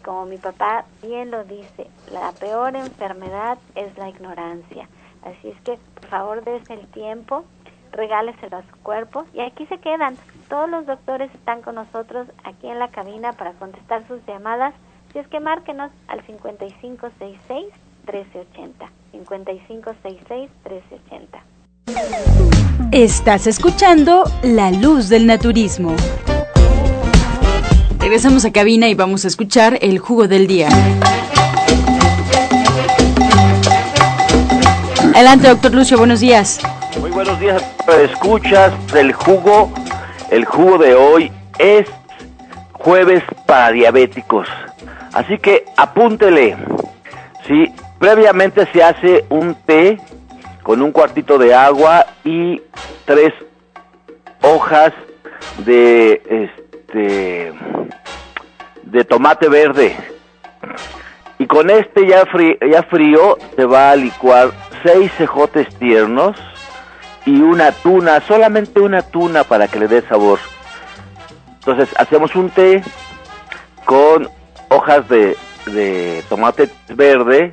como 0.06 0.24
mi 0.24 0.38
papá 0.38 0.84
bien 1.02 1.32
lo 1.32 1.42
dice, 1.42 1.88
la 2.12 2.30
peor 2.30 2.76
enfermedad 2.76 3.58
es 3.74 3.98
la 3.98 4.08
ignorancia. 4.08 4.88
Así 5.22 5.48
es 5.48 5.60
que, 5.62 5.78
por 5.94 6.06
favor, 6.06 6.44
des 6.44 6.70
el 6.70 6.86
tiempo, 6.86 7.44
regáleselo 7.96 8.58
a 8.58 8.62
su 8.62 8.76
cuerpo 8.82 9.24
y 9.34 9.40
aquí 9.40 9.66
se 9.66 9.78
quedan. 9.78 10.16
Todos 10.48 10.70
los 10.70 10.86
doctores 10.86 11.34
están 11.34 11.62
con 11.62 11.74
nosotros 11.74 12.28
aquí 12.44 12.68
en 12.68 12.78
la 12.78 12.88
cabina 12.88 13.32
para 13.32 13.52
contestar 13.54 14.06
sus 14.06 14.24
llamadas. 14.26 14.74
Si 15.12 15.18
es 15.18 15.26
que 15.28 15.40
márquenos 15.40 15.90
al 16.08 16.24
5566 16.26 17.66
1380. 18.06 18.90
5566 19.12 20.50
1380. 20.64 21.42
Estás 22.92 23.46
escuchando 23.46 24.24
La 24.42 24.70
Luz 24.70 25.08
del 25.08 25.26
Naturismo. 25.26 25.94
Regresamos 27.98 28.44
a 28.44 28.52
cabina 28.52 28.88
y 28.88 28.94
vamos 28.94 29.24
a 29.24 29.28
escuchar 29.28 29.78
el 29.80 29.98
jugo 29.98 30.28
del 30.28 30.46
día. 30.46 30.68
Adelante, 35.14 35.48
doctor 35.48 35.74
Lucio, 35.74 35.96
buenos 35.96 36.20
días. 36.20 36.60
Buenos 37.16 37.40
días, 37.40 37.62
escuchas 38.02 38.92
del 38.92 39.14
jugo. 39.14 39.72
El 40.30 40.44
jugo 40.44 40.76
de 40.76 40.94
hoy 40.94 41.32
es 41.58 41.86
jueves 42.72 43.22
para 43.46 43.70
diabéticos. 43.72 44.46
Así 45.14 45.38
que 45.38 45.64
apúntele. 45.78 46.58
Sí, 47.46 47.72
previamente 47.98 48.70
se 48.70 48.82
hace 48.82 49.24
un 49.30 49.54
té 49.54 49.98
con 50.62 50.82
un 50.82 50.92
cuartito 50.92 51.38
de 51.38 51.54
agua 51.54 52.04
y 52.22 52.60
tres 53.06 53.32
hojas 54.42 54.92
de 55.64 56.20
este 56.28 57.54
de 58.82 59.04
tomate 59.04 59.48
verde. 59.48 59.96
Y 61.38 61.46
con 61.46 61.70
este 61.70 62.06
ya 62.06 62.26
frío, 62.26 62.58
ya 62.60 62.86
se 63.56 63.64
va 63.64 63.92
a 63.92 63.96
licuar 63.96 64.50
seis 64.84 65.10
cejotes 65.16 65.66
tiernos 65.78 66.36
y 67.26 67.42
una 67.42 67.72
tuna, 67.72 68.20
solamente 68.20 68.80
una 68.80 69.02
tuna 69.02 69.44
para 69.44 69.68
que 69.68 69.80
le 69.80 69.88
dé 69.88 70.00
sabor. 70.02 70.38
Entonces 71.58 71.88
hacemos 71.98 72.34
un 72.36 72.48
té 72.48 72.82
con 73.84 74.28
hojas 74.68 75.08
de, 75.08 75.36
tomate 76.28 76.70
verde, 76.94 77.50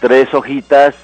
tres 0.00 0.34
hojitas 0.34 0.96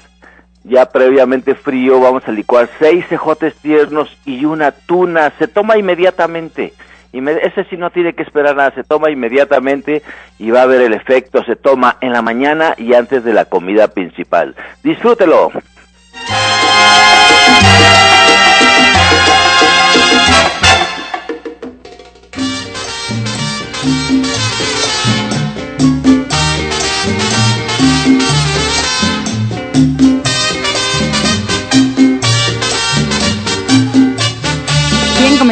ya 0.65 0.87
previamente 0.87 1.53
frío, 1.53 1.99
vamos 1.99 2.27
a 2.27 2.31
licuar 2.31 2.67
seis 2.79 3.05
cejotes 3.07 3.55
tiernos 3.55 4.17
y 4.25 4.45
una 4.45 4.71
tuna, 4.71 5.31
se 5.37 5.47
toma 5.47 5.77
inmediatamente. 5.77 6.73
Ese 7.13 7.63
sí 7.69 7.77
no 7.77 7.91
tiene 7.91 8.13
que 8.13 8.23
esperar 8.23 8.57
nada, 8.57 8.71
se 8.71 8.83
toma 8.83 9.09
inmediatamente 9.09 10.01
y 10.37 10.51
va 10.51 10.63
a 10.63 10.65
ver 10.65 10.81
el 10.81 10.93
efecto, 10.93 11.45
se 11.45 11.55
toma 11.55 11.97
en 12.01 12.11
la 12.11 12.21
mañana 12.21 12.73
y 12.77 12.93
antes 12.93 13.23
de 13.23 13.31
la 13.31 13.45
comida 13.45 13.87
principal. 13.87 14.55
Disfrútelo. 14.83 15.51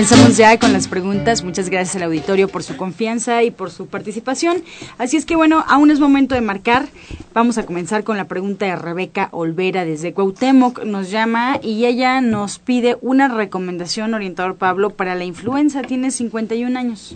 Comenzamos 0.03 0.35
ya 0.35 0.59
con 0.59 0.73
las 0.73 0.89
preguntas. 0.89 1.45
Muchas 1.45 1.69
gracias 1.69 1.95
al 1.95 2.03
auditorio 2.03 2.49
por 2.49 2.61
su 2.61 2.75
confianza 2.75 3.41
y 3.41 3.51
por 3.51 3.71
su 3.71 3.87
participación. 3.87 4.61
Así 4.97 5.15
es 5.15 5.25
que 5.25 5.37
bueno, 5.37 5.63
aún 5.65 5.91
es 5.91 6.01
momento 6.01 6.35
de 6.35 6.41
marcar. 6.41 6.87
Vamos 7.33 7.57
a 7.57 7.65
comenzar 7.65 8.03
con 8.03 8.17
la 8.17 8.25
pregunta 8.25 8.65
de 8.65 8.75
Rebeca 8.75 9.29
Olvera 9.31 9.85
desde 9.85 10.11
Cuauhtémoc. 10.11 10.83
Nos 10.83 11.09
llama 11.09 11.57
y 11.63 11.85
ella 11.85 12.19
nos 12.19 12.59
pide 12.59 12.97
una 12.99 13.29
recomendación, 13.29 14.13
orientador 14.13 14.57
Pablo, 14.57 14.89
para 14.89 15.15
la 15.15 15.23
influenza. 15.23 15.83
Tiene 15.83 16.11
51 16.11 16.77
años. 16.77 17.15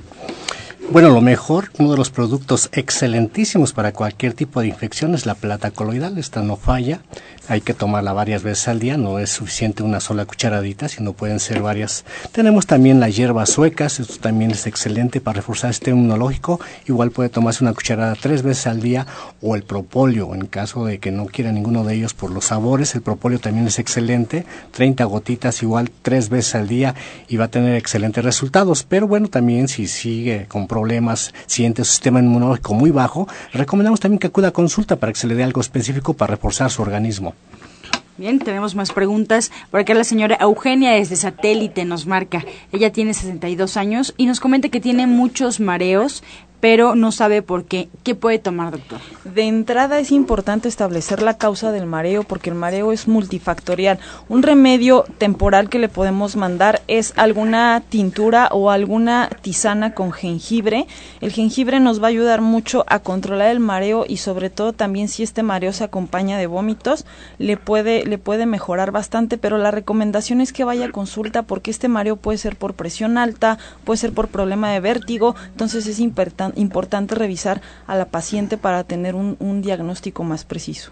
Bueno, 0.90 1.10
lo 1.10 1.20
mejor, 1.20 1.70
uno 1.80 1.92
de 1.92 1.98
los 1.98 2.10
productos 2.10 2.70
excelentísimos 2.72 3.74
para 3.74 3.92
cualquier 3.92 4.34
tipo 4.34 4.62
de 4.62 4.68
infección 4.68 5.14
es 5.14 5.26
la 5.26 5.36
plata 5.36 5.72
coloidal. 5.72 6.18
Esta 6.18 6.42
no 6.42 6.56
falla. 6.56 7.02
Hay 7.50 7.62
que 7.62 7.74
tomarla 7.74 8.12
varias 8.12 8.44
veces 8.44 8.68
al 8.68 8.80
día. 8.80 8.98
No 8.98 9.20
es 9.20 9.30
suficiente 9.30 9.82
una 9.82 10.02
sola 10.02 10.26
cucharadita, 10.26 10.90
sino 10.90 11.14
pueden 11.14 11.40
ser 11.40 11.62
varias. 11.62 12.04
Tenemos 12.34 12.68
también 12.68 13.00
las 13.00 13.16
hierbas 13.16 13.50
suecas. 13.50 14.02
Esto 14.02 14.18
también 14.18 14.52
es 14.52 14.68
excelente 14.68 15.22
para 15.22 15.38
reforzar 15.38 15.70
el 15.70 15.76
sistema 15.76 15.98
inmunológico. 15.98 16.60
Igual 16.88 17.12
puede 17.12 17.30
tomarse 17.30 17.64
una 17.64 17.74
cucharada 17.74 18.16
tres 18.16 18.44
veces 18.44 18.68
al 18.68 18.82
día 18.82 19.08
o 19.42 19.56
el 19.56 19.64
propóleo. 19.64 20.36
En 20.36 20.48
caso 20.48 20.84
de 20.84 21.00
que 21.00 21.12
no 21.12 21.26
quiera 21.26 21.54
ninguno 21.54 21.86
de 21.86 21.96
ellos 21.96 22.14
por 22.14 22.32
los 22.32 22.46
sabores, 22.46 22.96
el 22.96 23.02
propóleo 23.02 23.40
también 23.40 23.68
es 23.68 23.80
excelente. 23.80 24.46
30 24.72 25.06
gotitas 25.06 25.64
igual 25.64 25.90
tres 26.02 26.28
veces 26.28 26.56
al 26.56 26.68
día 26.68 26.96
y 27.30 27.38
va 27.38 27.46
a 27.46 27.52
tener 27.52 27.76
excelentes 27.76 28.26
resultados. 28.26 28.84
Pero 28.84 29.08
bueno, 29.08 29.30
también 29.30 29.70
si 29.70 29.88
sigue 29.88 30.48
con 30.50 30.68
problemas, 30.68 31.34
siente 31.46 31.86
su 31.86 31.92
sistema 31.92 32.20
inmunológico 32.20 32.74
muy 32.74 32.92
bajo, 32.92 33.26
recomendamos 33.54 34.02
también 34.02 34.20
que 34.20 34.28
acuda 34.28 34.50
a 34.50 34.52
consulta 34.52 34.98
para 34.98 35.14
que 35.14 35.20
se 35.20 35.28
le 35.28 35.36
dé 35.36 35.44
algo 35.44 35.62
específico 35.62 36.14
para 36.14 36.32
reforzar 36.32 36.70
su 36.70 36.82
organismo. 36.82 37.37
Bien, 38.18 38.40
tenemos 38.40 38.74
más 38.74 38.92
preguntas. 38.92 39.52
Por 39.70 39.80
acá 39.80 39.94
la 39.94 40.04
señora 40.04 40.40
Eugenia 40.42 40.94
desde 40.94 41.16
satélite 41.16 41.86
nos 41.86 42.08
marca. 42.08 42.44
Ella 42.72 42.92
tiene 42.92 43.14
62 43.14 43.78
años 43.78 44.16
y 44.18 44.26
nos 44.26 44.40
comenta 44.40 44.70
que 44.70 44.80
tiene 44.80 45.06
muchos 45.06 45.60
mareos, 45.60 46.24
pero 46.60 46.96
no 46.96 47.12
sabe 47.12 47.42
por 47.42 47.66
qué. 47.66 47.88
¿Qué 48.04 48.16
puede 48.16 48.40
tomar, 48.40 48.72
doctor? 48.72 49.00
De 49.24 49.44
entrada 49.44 50.00
es 50.00 50.12
importante 50.12 50.68
establecer 50.68 51.22
la 51.22 51.38
causa 51.38 51.72
del 51.72 51.86
mareo 51.86 52.24
porque 52.24 52.50
el 52.50 52.56
mareo 52.56 52.92
es 52.92 53.08
multifactorial. 53.08 54.00
Un 54.28 54.42
remedio 54.42 55.06
temporal 55.18 55.70
que 55.70 55.80
le 55.80 55.90
podemos 55.90 56.36
mandar 56.36 56.82
es 56.88 57.14
alguna 57.16 57.84
tintura 57.88 58.50
o 58.52 58.72
alguna 58.72 59.30
tisana 59.42 59.94
con 59.94 60.12
jengibre. 60.12 60.88
El 61.22 61.32
jengibre 61.32 61.80
nos 61.80 62.02
va 62.02 62.06
a 62.06 62.10
ayudar 62.10 62.42
mucho 62.42 62.86
a 62.88 63.00
controlar 63.00 63.52
el 63.52 63.60
mareo 63.60 64.06
y 64.08 64.18
sobre 64.18 64.50
todo 64.50 64.74
también 64.74 65.10
si 65.10 65.24
este 65.24 65.44
mareo 65.44 65.74
se 65.74 65.84
acompaña 65.84 66.38
de 66.38 66.48
vómitos, 66.48 67.06
le 67.38 67.58
puede 67.58 68.06
le 68.06 68.18
puede 68.18 68.46
mejorar 68.46 68.92
bastante, 68.92 69.38
pero 69.38 69.58
la 69.58 69.72
recomendación 69.72 70.42
es 70.42 70.54
que 70.54 70.64
vaya 70.64 70.86
a 70.88 70.92
consulta 70.92 71.44
porque 71.44 71.72
este 71.72 71.88
mareo 71.88 72.16
puede 72.16 72.38
ser 72.38 72.56
por 72.56 72.74
presión 72.74 73.18
alta, 73.18 73.58
puede 73.84 73.98
ser 73.98 74.14
por 74.14 74.30
problema 74.30 74.72
de 74.72 74.80
vértigo, 74.80 75.36
entonces 75.52 75.86
es 75.88 76.00
importante 76.00 76.47
importante 76.56 77.16
revisar 77.16 77.62
a 77.86 77.96
la 77.96 78.06
paciente 78.06 78.58
para 78.58 78.84
tener 78.84 79.16
un, 79.16 79.62
diagnóstico 79.62 80.24
más 80.24 80.44
preciso. 80.44 80.92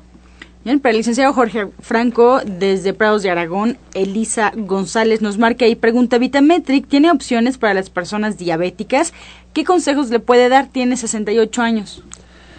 Bien, 0.64 0.80
para 0.80 0.91
el 0.91 0.97
licenciado 0.97 1.32
Jorge 1.34 1.68
Franco, 1.80 2.41
desde 2.43 2.93
Prados 2.93 3.22
de 3.22 3.30
Aragón, 3.30 3.78
Elisa 3.93 4.51
González 4.56 5.22
nos 5.22 5.38
marca 5.38 5.68
y 5.68 5.76
pregunta, 5.76 6.18
Vitametric 6.18 6.88
tiene 6.88 7.12
opciones 7.12 7.60
para 7.60 7.76
las 7.76 7.91
personas 7.91 8.39
diabéticas. 8.39 9.14
¿Qué 9.53 9.64
consejos 9.64 10.10
le 10.10 10.20
puede 10.20 10.49
dar? 10.49 10.68
Tiene 10.68 10.97
68 10.97 11.62
años. 11.62 12.03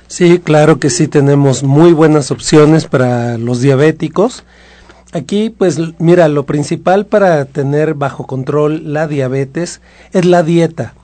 Sí, 0.06 0.38
claro 0.38 0.78
que 0.78 0.88
sí, 0.88 1.08
tenemos 1.08 1.64
muy 1.64 1.92
buenas 1.92 2.30
opciones 2.30 2.86
para 2.86 3.38
los 3.38 3.60
diabéticos. 3.60 4.44
Aquí, 5.12 5.50
pues 5.50 5.78
mira, 5.98 6.28
lo 6.28 6.46
principal 6.46 7.06
para 7.06 7.44
tener 7.46 7.94
bajo 7.94 8.26
control 8.26 8.92
la 8.92 9.08
diabetes 9.08 9.80
es 10.12 10.24
la 10.24 10.44
dieta 10.44 10.94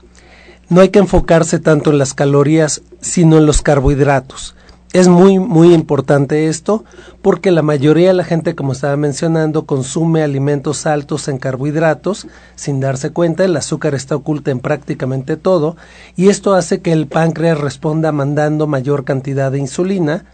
no 0.69 0.81
hay 0.81 0.89
que 0.89 0.99
enfocarse 0.99 1.59
tanto 1.59 1.91
en 1.91 1.97
las 1.97 2.13
calorías, 2.13 2.81
sino 3.01 3.37
en 3.37 3.45
los 3.45 3.61
carbohidratos. 3.61 4.55
Es 4.93 5.07
muy, 5.07 5.39
muy 5.39 5.73
importante 5.73 6.47
esto 6.47 6.83
porque 7.23 7.49
la 7.49 7.63
mayoría 7.63 8.09
de 8.09 8.13
la 8.13 8.23
gente, 8.23 8.53
como 8.53 8.73
estaba 8.73 8.95
mencionando, 8.95 9.65
consume 9.65 10.21
alimentos 10.21 10.85
altos 10.85 11.27
en 11.27 11.39
carbohidratos 11.39 12.27
sin 12.53 12.79
darse 12.79 13.09
cuenta. 13.09 13.43
El 13.43 13.57
azúcar 13.57 13.95
está 13.95 14.15
oculta 14.15 14.51
en 14.51 14.59
prácticamente 14.59 15.35
todo 15.35 15.77
y 16.15 16.29
esto 16.29 16.53
hace 16.53 16.81
que 16.81 16.91
el 16.91 17.07
páncreas 17.07 17.59
responda 17.59 18.11
mandando 18.11 18.67
mayor 18.67 19.03
cantidad 19.03 19.51
de 19.51 19.57
insulina, 19.57 20.25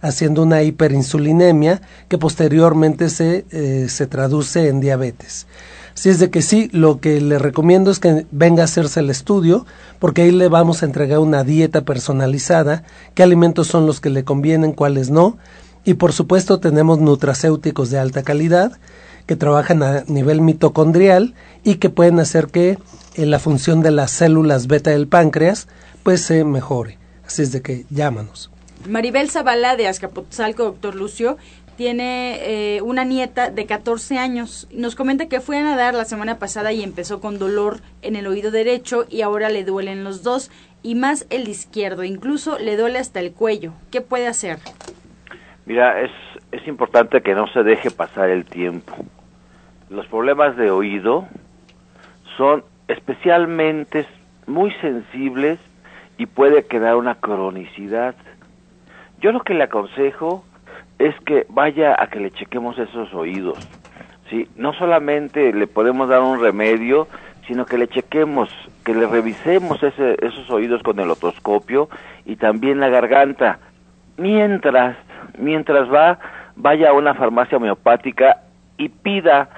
haciendo 0.00 0.44
una 0.44 0.62
hiperinsulinemia 0.62 1.82
que 2.06 2.16
posteriormente 2.16 3.08
se, 3.10 3.44
eh, 3.50 3.86
se 3.88 4.06
traduce 4.06 4.68
en 4.68 4.78
diabetes. 4.78 5.48
Si 5.96 6.10
es 6.10 6.18
de 6.18 6.28
que 6.28 6.42
sí, 6.42 6.68
lo 6.72 7.00
que 7.00 7.22
le 7.22 7.38
recomiendo 7.38 7.90
es 7.90 8.00
que 8.00 8.26
venga 8.30 8.60
a 8.60 8.66
hacerse 8.66 9.00
el 9.00 9.08
estudio, 9.08 9.64
porque 9.98 10.22
ahí 10.22 10.30
le 10.30 10.48
vamos 10.48 10.82
a 10.82 10.86
entregar 10.86 11.20
una 11.20 11.42
dieta 11.42 11.86
personalizada, 11.86 12.84
qué 13.14 13.22
alimentos 13.22 13.68
son 13.68 13.86
los 13.86 14.02
que 14.02 14.10
le 14.10 14.22
convienen, 14.22 14.74
cuáles 14.74 15.08
no. 15.08 15.38
Y 15.86 15.94
por 15.94 16.12
supuesto 16.12 16.60
tenemos 16.60 16.98
nutracéuticos 16.98 17.88
de 17.88 17.98
alta 17.98 18.22
calidad 18.22 18.78
que 19.24 19.36
trabajan 19.36 19.82
a 19.82 20.04
nivel 20.06 20.42
mitocondrial 20.42 21.34
y 21.64 21.76
que 21.76 21.88
pueden 21.88 22.20
hacer 22.20 22.48
que 22.48 22.78
eh, 23.14 23.24
la 23.24 23.38
función 23.38 23.80
de 23.80 23.90
las 23.90 24.10
células 24.10 24.66
beta 24.66 24.90
del 24.90 25.08
páncreas 25.08 25.66
pues 26.02 26.20
se 26.20 26.44
mejore. 26.44 26.98
Así 27.26 27.40
es 27.40 27.52
de 27.52 27.62
que 27.62 27.86
llámanos. 27.88 28.50
Maribel 28.86 29.30
Zavala 29.30 29.76
de 29.76 29.88
Azcapotzalco, 29.88 30.64
doctor 30.64 30.94
Lucio, 30.94 31.38
tiene 31.76 32.76
eh, 32.76 32.82
una 32.82 33.04
nieta 33.04 33.50
de 33.50 33.66
14 33.66 34.18
años. 34.18 34.68
Nos 34.72 34.96
comenta 34.96 35.28
que 35.28 35.40
fue 35.40 35.58
a 35.58 35.62
nadar 35.62 35.94
la 35.94 36.04
semana 36.04 36.38
pasada 36.38 36.72
y 36.72 36.82
empezó 36.82 37.20
con 37.20 37.38
dolor 37.38 37.78
en 38.02 38.16
el 38.16 38.26
oído 38.26 38.50
derecho 38.50 39.04
y 39.08 39.22
ahora 39.22 39.50
le 39.50 39.64
duelen 39.64 40.02
los 40.02 40.22
dos 40.22 40.50
y 40.82 40.94
más 40.94 41.26
el 41.30 41.48
izquierdo, 41.48 42.04
incluso 42.04 42.58
le 42.58 42.76
duele 42.76 42.98
hasta 42.98 43.20
el 43.20 43.32
cuello. 43.32 43.72
¿Qué 43.90 44.00
puede 44.00 44.26
hacer? 44.26 44.58
Mira, 45.66 46.00
es, 46.00 46.12
es 46.52 46.66
importante 46.68 47.22
que 47.22 47.34
no 47.34 47.46
se 47.48 47.62
deje 47.62 47.90
pasar 47.90 48.30
el 48.30 48.44
tiempo. 48.44 48.94
Los 49.90 50.06
problemas 50.06 50.56
de 50.56 50.70
oído 50.70 51.26
son 52.36 52.64
especialmente 52.88 54.06
muy 54.46 54.72
sensibles 54.80 55.58
y 56.18 56.26
puede 56.26 56.66
quedar 56.66 56.96
una 56.96 57.16
cronicidad. 57.16 58.14
Yo 59.20 59.32
lo 59.32 59.40
que 59.40 59.54
le 59.54 59.64
aconsejo 59.64 60.44
es 60.98 61.14
que 61.20 61.46
vaya 61.48 61.96
a 61.98 62.08
que 62.08 62.20
le 62.20 62.30
chequemos 62.30 62.78
esos 62.78 63.12
oídos. 63.14 63.58
¿sí? 64.30 64.48
No 64.56 64.72
solamente 64.74 65.52
le 65.52 65.66
podemos 65.66 66.08
dar 66.08 66.22
un 66.22 66.40
remedio, 66.40 67.08
sino 67.46 67.66
que 67.66 67.78
le 67.78 67.88
chequemos, 67.88 68.48
que 68.84 68.94
le 68.94 69.06
revisemos 69.06 69.82
ese, 69.82 70.16
esos 70.20 70.50
oídos 70.50 70.82
con 70.82 70.98
el 70.98 71.10
otoscopio 71.10 71.88
y 72.24 72.36
también 72.36 72.80
la 72.80 72.88
garganta. 72.88 73.58
Mientras, 74.16 74.96
mientras 75.38 75.92
va, 75.92 76.18
vaya 76.56 76.90
a 76.90 76.92
una 76.94 77.14
farmacia 77.14 77.58
homeopática 77.58 78.42
y 78.78 78.88
pida 78.88 79.48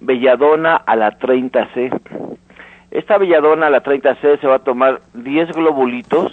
belladona 0.00 0.76
a 0.76 0.96
la 0.96 1.18
30C. 1.18 2.00
Esta 2.90 3.16
belladona 3.16 3.68
a 3.68 3.70
la 3.70 3.82
30C 3.82 4.40
se 4.40 4.46
va 4.46 4.56
a 4.56 4.64
tomar 4.64 5.00
10 5.14 5.52
globulitos 5.52 6.32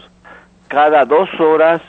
cada 0.68 1.05
dos 1.05 1.30
horas 1.39 1.82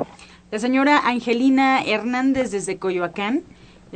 La 0.51 0.59
señora 0.59 1.07
Angelina 1.07 1.85
Hernández 1.85 2.51
desde 2.51 2.79
Coyoacán 2.79 3.43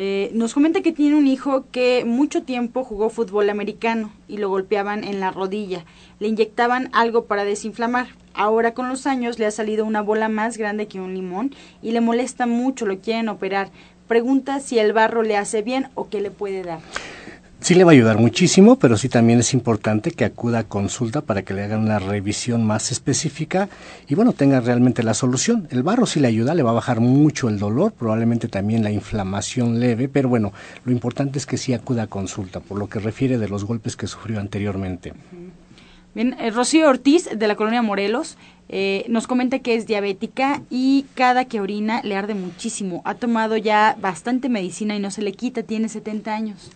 eh, 0.01 0.31
nos 0.33 0.55
comenta 0.55 0.81
que 0.81 0.93
tiene 0.93 1.17
un 1.17 1.27
hijo 1.27 1.65
que 1.73 2.05
mucho 2.07 2.45
tiempo 2.45 2.85
jugó 2.85 3.11
fútbol 3.11 3.51
americano 3.51 4.13
y 4.29 4.37
lo 4.37 4.49
golpeaban 4.49 5.03
en 5.03 5.19
la 5.19 5.33
rodilla. 5.33 5.85
Le 6.21 6.29
inyectaban 6.29 6.89
algo 6.93 7.25
para 7.25 7.43
desinflamar. 7.43 8.07
Ahora 8.33 8.75
con 8.75 8.89
los 8.89 9.09
años 9.09 9.41
le 9.41 9.47
ha 9.47 9.51
salido 9.51 9.85
una 9.85 10.01
bola 10.01 10.29
más 10.29 10.57
grande 10.57 10.87
que 10.87 11.01
un 11.01 11.15
limón 11.15 11.53
y 11.83 11.91
le 11.91 12.01
molesta 12.01 12.47
mucho, 12.47 12.87
lo 12.87 13.01
quieren 13.01 13.29
operar. 13.29 13.71
Pregunta 14.07 14.61
si 14.61 14.79
el 14.79 14.93
barro 14.93 15.25
le 15.25 15.37
hace 15.37 15.63
bien 15.63 15.89
o 15.97 16.09
qué 16.09 16.21
le 16.21 16.31
puede 16.31 16.63
dar. 16.63 16.79
Sí 17.61 17.75
le 17.75 17.83
va 17.83 17.91
a 17.91 17.95
ayudar 17.95 18.19
muchísimo, 18.19 18.79
pero 18.79 18.97
sí 18.97 19.09
también 19.09 19.41
es 19.41 19.53
importante 19.53 20.13
que 20.13 20.25
acuda 20.25 20.61
a 20.61 20.65
consulta 20.65 21.23
para 21.23 21.43
que 21.43 21.55
le 21.55 21.65
hagan 21.65 21.81
una 21.81 21.99
revisión 21.99 22.65
más 22.65 22.93
específica 22.93 23.69
y 24.07 24.15
bueno, 24.15 24.33
tenga 24.33 24.61
realmente 24.61 25.03
la 25.03 25.13
solución. 25.13 25.67
El 25.71 25.83
barro 25.83 26.07
sí 26.07 26.21
le 26.21 26.29
ayuda, 26.29 26.55
le 26.55 26.63
va 26.63 26.71
a 26.71 26.75
bajar 26.75 27.01
mucho 27.01 27.49
el 27.49 27.59
dolor, 27.59 27.93
probablemente 27.93 28.47
también 28.47 28.85
la 28.85 28.93
inflamación 28.93 29.81
leve, 29.81 30.09
pero 30.09 30.29
bueno, 30.29 30.53
lo 30.85 30.93
importante 30.93 31.39
es 31.39 31.47
que 31.47 31.59
sí 31.59 31.75
acuda 31.75 32.05
a 32.05 32.07
consulta, 32.07 32.61
por 32.61 32.79
lo 32.79 32.89
que 32.89 33.01
refiere 33.01 33.39
de 33.39 33.49
los 33.49 33.65
golpes 33.65 33.97
que 33.97 34.07
sufrió 34.07 34.39
anteriormente. 34.39 35.13
Bien, 36.15 36.37
eh, 36.39 36.51
Rocío 36.51 36.89
Ortiz 36.89 37.29
de 37.37 37.49
la 37.49 37.57
colonia 37.57 37.83
Morelos 37.83 38.39
eh, 38.69 39.05
nos 39.09 39.27
comenta 39.27 39.59
que 39.61 39.75
es 39.75 39.87
diabética 39.87 40.63
y 40.71 41.07
cada 41.15 41.47
que 41.47 41.61
orina 41.61 42.03
le 42.03 42.17
arde 42.17 42.35
muchísimo. 42.35 43.03
Ha 43.05 43.15
tomado 43.15 43.57
ya 43.57 43.97
bastante 44.01 44.49
medicina 44.49 44.95
y 44.95 45.01
no 45.01 45.11
se 45.11 45.23
le 45.23 45.33
quita, 45.33 45.63
tiene 45.63 45.89
70 45.89 46.35
años. 46.35 46.71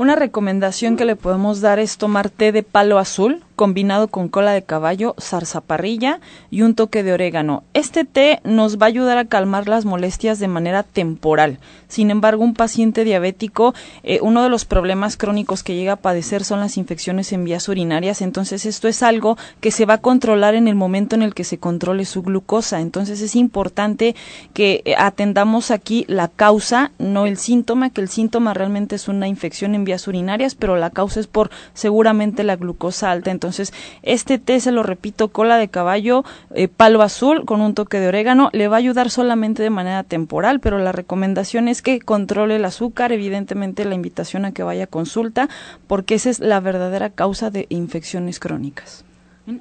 Una 0.00 0.16
recomendación 0.16 0.96
que 0.96 1.04
le 1.04 1.14
podemos 1.14 1.60
dar 1.60 1.78
es 1.78 1.98
tomar 1.98 2.30
té 2.30 2.52
de 2.52 2.62
palo 2.62 2.98
azul 2.98 3.44
combinado 3.60 4.08
con 4.08 4.30
cola 4.30 4.52
de 4.52 4.62
caballo, 4.62 5.14
zarzaparrilla 5.20 6.20
y 6.50 6.62
un 6.62 6.74
toque 6.74 7.02
de 7.02 7.12
orégano. 7.12 7.62
Este 7.74 8.06
té 8.06 8.40
nos 8.42 8.78
va 8.78 8.86
a 8.86 8.88
ayudar 8.88 9.18
a 9.18 9.26
calmar 9.26 9.68
las 9.68 9.84
molestias 9.84 10.38
de 10.38 10.48
manera 10.48 10.82
temporal. 10.82 11.58
Sin 11.86 12.10
embargo, 12.10 12.42
un 12.42 12.54
paciente 12.54 13.04
diabético, 13.04 13.74
eh, 14.02 14.20
uno 14.22 14.42
de 14.42 14.48
los 14.48 14.64
problemas 14.64 15.18
crónicos 15.18 15.62
que 15.62 15.74
llega 15.74 15.92
a 15.92 15.96
padecer 15.96 16.42
son 16.42 16.60
las 16.60 16.78
infecciones 16.78 17.34
en 17.34 17.44
vías 17.44 17.68
urinarias. 17.68 18.22
Entonces, 18.22 18.64
esto 18.64 18.88
es 18.88 19.02
algo 19.02 19.36
que 19.60 19.72
se 19.72 19.84
va 19.84 19.94
a 19.94 20.00
controlar 20.00 20.54
en 20.54 20.66
el 20.66 20.74
momento 20.74 21.14
en 21.14 21.20
el 21.20 21.34
que 21.34 21.44
se 21.44 21.58
controle 21.58 22.06
su 22.06 22.22
glucosa. 22.22 22.80
Entonces, 22.80 23.20
es 23.20 23.36
importante 23.36 24.16
que 24.54 24.80
eh, 24.86 24.94
atendamos 24.96 25.70
aquí 25.70 26.06
la 26.08 26.28
causa, 26.28 26.92
no 26.98 27.26
el 27.26 27.36
síntoma, 27.36 27.90
que 27.90 28.00
el 28.00 28.08
síntoma 28.08 28.54
realmente 28.54 28.96
es 28.96 29.08
una 29.08 29.28
infección 29.28 29.74
en 29.74 29.84
vías 29.84 30.08
urinarias, 30.08 30.54
pero 30.54 30.76
la 30.76 30.88
causa 30.88 31.20
es 31.20 31.26
por 31.26 31.50
seguramente 31.74 32.42
la 32.42 32.56
glucosa 32.56 33.10
alta. 33.10 33.30
Entonces, 33.30 33.49
entonces, 33.50 33.72
este 34.02 34.38
té, 34.38 34.60
se 34.60 34.70
lo 34.70 34.84
repito, 34.84 35.28
cola 35.28 35.56
de 35.56 35.66
caballo, 35.66 36.24
eh, 36.54 36.68
palo 36.68 37.02
azul 37.02 37.44
con 37.44 37.60
un 37.60 37.74
toque 37.74 37.98
de 37.98 38.06
orégano, 38.06 38.48
le 38.52 38.68
va 38.68 38.76
a 38.76 38.78
ayudar 38.78 39.10
solamente 39.10 39.62
de 39.62 39.70
manera 39.70 40.04
temporal, 40.04 40.60
pero 40.60 40.78
la 40.78 40.92
recomendación 40.92 41.66
es 41.66 41.82
que 41.82 41.98
controle 42.00 42.56
el 42.56 42.64
azúcar, 42.64 43.10
evidentemente 43.10 43.84
la 43.84 43.96
invitación 43.96 44.44
a 44.44 44.52
que 44.52 44.62
vaya 44.62 44.84
a 44.84 44.86
consulta, 44.86 45.48
porque 45.88 46.14
esa 46.14 46.30
es 46.30 46.38
la 46.38 46.60
verdadera 46.60 47.10
causa 47.10 47.50
de 47.50 47.66
infecciones 47.70 48.38
crónicas. 48.38 49.04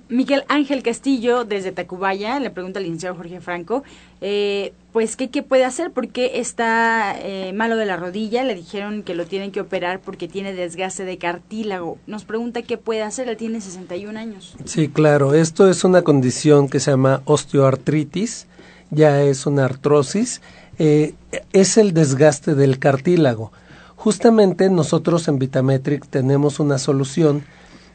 Miguel 0.09 0.43
Ángel 0.47 0.83
Castillo, 0.83 1.45
desde 1.45 1.71
Tacubaya, 1.71 2.39
le 2.39 2.49
pregunta 2.49 2.79
al 2.79 2.83
licenciado 2.83 3.15
Jorge 3.15 3.39
Franco, 3.41 3.83
eh, 4.21 4.73
pues, 4.91 5.15
¿qué, 5.15 5.29
¿qué, 5.29 5.43
puede 5.43 5.65
hacer? 5.65 5.91
Porque 5.91 6.39
está 6.39 7.15
eh, 7.19 7.53
malo 7.53 7.77
de 7.77 7.85
la 7.85 7.95
rodilla, 7.95 8.43
le 8.43 8.55
dijeron 8.55 9.03
que 9.03 9.15
lo 9.15 9.25
tienen 9.25 9.51
que 9.51 9.61
operar 9.61 9.99
porque 10.01 10.27
tiene 10.27 10.53
desgaste 10.53 11.05
de 11.05 11.17
cartílago. 11.17 11.97
Nos 12.07 12.25
pregunta 12.25 12.61
qué 12.61 12.77
puede 12.77 13.03
hacer, 13.03 13.29
él 13.29 13.37
tiene 13.37 13.61
61 13.61 14.17
años. 14.17 14.55
Sí, 14.65 14.89
claro, 14.89 15.33
esto 15.33 15.69
es 15.69 15.83
una 15.83 16.01
condición 16.01 16.69
que 16.69 16.79
se 16.79 16.91
llama 16.91 17.21
osteoartritis, 17.25 18.47
ya 18.91 19.21
es 19.21 19.45
una 19.45 19.65
artrosis, 19.65 20.41
eh, 20.79 21.13
es 21.53 21.77
el 21.77 21.93
desgaste 21.93 22.55
del 22.55 22.79
cartílago. 22.79 23.51
Justamente 23.95 24.69
nosotros 24.69 25.27
en 25.27 25.39
Vitametric 25.39 26.07
tenemos 26.07 26.59
una 26.59 26.77
solución 26.77 27.43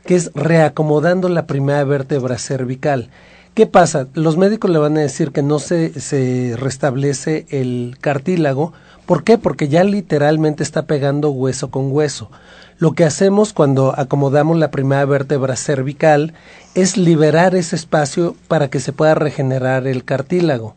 que 0.07 0.15
es 0.17 0.31
reacomodando 0.35 1.29
la 1.29 1.47
primera 1.47 1.85
vértebra 1.85 2.39
cervical. 2.39 3.11
¿Qué 3.55 3.67
pasa? 3.67 4.09
Los 4.15 4.37
médicos 4.37 4.71
le 4.71 4.79
van 4.79 4.97
a 4.99 5.03
decir 5.03 5.31
que 5.31 5.43
no 5.43 5.61
se, 5.61 6.01
se 6.01 6.57
restablece 6.59 7.47
el 7.51 7.97
cartílago. 8.01 8.73
¿Por 9.07 9.23
qué? 9.23 9.39
Porque 9.39 9.69
ya 9.69 9.85
literalmente 9.85 10.65
está 10.65 10.87
pegando 10.87 11.31
hueso 11.31 11.71
con 11.71 11.93
hueso. 11.93 12.31
Lo 12.79 12.93
que 12.93 13.05
hacemos 13.05 13.53
cuando 13.53 13.95
acomodamos 13.97 14.59
la 14.59 14.73
primera 14.73 15.05
vértebra 15.05 15.55
cervical 15.55 16.35
es 16.75 16.97
liberar 16.97 17.55
ese 17.55 17.77
espacio 17.77 18.35
para 18.49 18.69
que 18.69 18.81
se 18.81 18.93
pueda 18.93 19.15
regenerar 19.15 19.87
el 19.87 20.05
cartílago. 20.05 20.75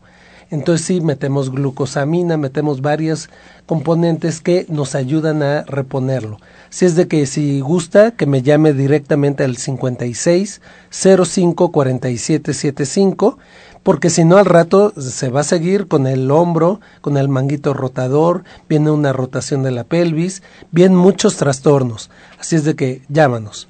Entonces 0.50 0.86
sí, 0.86 1.00
metemos 1.02 1.50
glucosamina, 1.50 2.38
metemos 2.38 2.80
varias 2.80 3.28
componentes 3.66 4.40
que 4.40 4.64
nos 4.70 4.94
ayudan 4.94 5.42
a 5.42 5.62
reponerlo. 5.64 6.38
Si 6.70 6.86
es 6.86 6.96
de 6.96 7.06
que 7.06 7.26
si 7.26 7.60
gusta, 7.60 8.12
que 8.12 8.26
me 8.26 8.42
llame 8.42 8.72
directamente 8.72 9.44
al 9.44 9.56
56 9.56 10.62
05 10.90 11.70
47 11.70 12.54
75, 12.54 13.38
porque 13.82 14.10
si 14.10 14.24
no 14.24 14.38
al 14.38 14.46
rato 14.46 14.92
se 14.98 15.28
va 15.28 15.40
a 15.40 15.44
seguir 15.44 15.86
con 15.86 16.06
el 16.06 16.30
hombro, 16.30 16.80
con 17.02 17.18
el 17.18 17.28
manguito 17.28 17.74
rotador, 17.74 18.44
viene 18.68 18.90
una 18.90 19.12
rotación 19.12 19.62
de 19.62 19.70
la 19.70 19.84
pelvis, 19.84 20.42
vienen 20.70 20.96
muchos 20.96 21.36
trastornos. 21.36 22.10
Así 22.38 22.56
es 22.56 22.64
de 22.64 22.74
que 22.74 23.02
llámanos. 23.08 23.68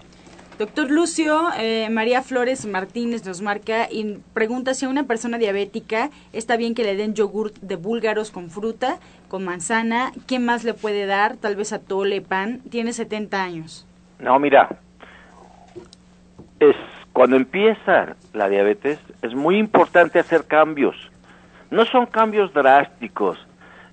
Doctor 0.58 0.90
Lucio, 0.90 1.50
eh, 1.56 1.88
María 1.88 2.20
Flores 2.20 2.66
Martínez 2.66 3.24
nos 3.24 3.42
marca 3.42 3.86
y 3.88 4.18
pregunta 4.34 4.74
si 4.74 4.86
a 4.86 4.88
una 4.88 5.04
persona 5.04 5.38
diabética 5.38 6.10
está 6.32 6.56
bien 6.56 6.74
que 6.74 6.82
le 6.82 6.96
den 6.96 7.14
yogur 7.14 7.52
de 7.60 7.76
búlgaros 7.76 8.32
con 8.32 8.50
fruta, 8.50 8.98
con 9.28 9.44
manzana. 9.44 10.10
¿Qué 10.26 10.40
más 10.40 10.64
le 10.64 10.74
puede 10.74 11.06
dar? 11.06 11.36
Tal 11.36 11.54
vez 11.54 11.72
atole, 11.72 12.22
pan. 12.22 12.58
Tiene 12.70 12.92
70 12.92 13.40
años. 13.40 13.86
No, 14.18 14.36
mira, 14.40 14.68
es 16.58 16.74
cuando 17.12 17.36
empieza 17.36 18.16
la 18.32 18.48
diabetes 18.48 18.98
es 19.22 19.36
muy 19.36 19.58
importante 19.58 20.18
hacer 20.18 20.44
cambios. 20.48 20.96
No 21.70 21.84
son 21.84 22.06
cambios 22.06 22.52
drásticos. 22.52 23.38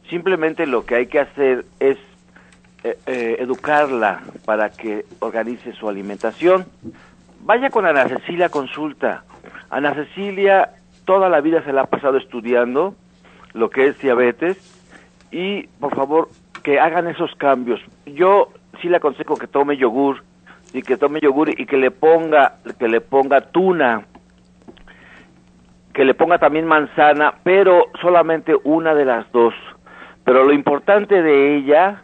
Simplemente 0.10 0.66
lo 0.66 0.84
que 0.84 0.96
hay 0.96 1.06
que 1.06 1.20
hacer 1.20 1.64
es 1.80 2.00
eh, 2.86 3.00
eh, 3.08 3.38
educarla 3.40 4.22
para 4.46 4.70
que 4.70 5.06
organice 5.18 5.74
su 5.74 5.90
alimentación. 5.90 6.68
Vaya 7.42 7.72
con 7.72 7.88
Ana 7.88 8.08
Cecilia 8.08 8.50
consulta. 8.50 9.24
Ana 9.72 9.96
Cecilia 9.96 10.70
toda 11.04 11.28
la 11.28 11.42
vida 11.42 11.64
se 11.64 11.74
la 11.74 11.82
ha 11.82 11.86
pasado 11.88 12.18
estudiando 12.18 12.94
lo 13.54 13.72
que 13.72 13.88
es 13.88 13.98
diabetes 13.98 14.58
y 15.32 15.64
por 15.80 15.96
favor 15.96 16.30
que 16.62 16.80
hagan 16.80 17.08
esos 17.08 17.34
cambios. 17.38 17.82
Yo 18.06 18.50
sí 18.80 18.88
le 18.88 18.98
aconsejo 18.98 19.36
que 19.36 19.48
tome 19.48 19.78
yogur 19.78 20.24
y 20.72 20.84
que 20.84 20.96
tome 20.96 21.22
yogur 21.22 21.50
y 21.60 21.66
que 21.66 21.78
le 21.78 21.90
ponga 21.90 22.58
que 22.78 22.88
le 22.88 23.02
ponga 23.02 23.42
tuna 23.42 24.06
que 25.92 26.06
le 26.06 26.14
ponga 26.14 26.38
también 26.38 26.68
manzana, 26.68 27.34
pero 27.42 27.86
solamente 28.00 28.54
una 28.64 28.94
de 28.94 29.06
las 29.06 29.32
dos. 29.32 29.56
Pero 30.24 30.44
lo 30.44 30.54
importante 30.54 31.24
de 31.24 31.58
ella 31.58 32.04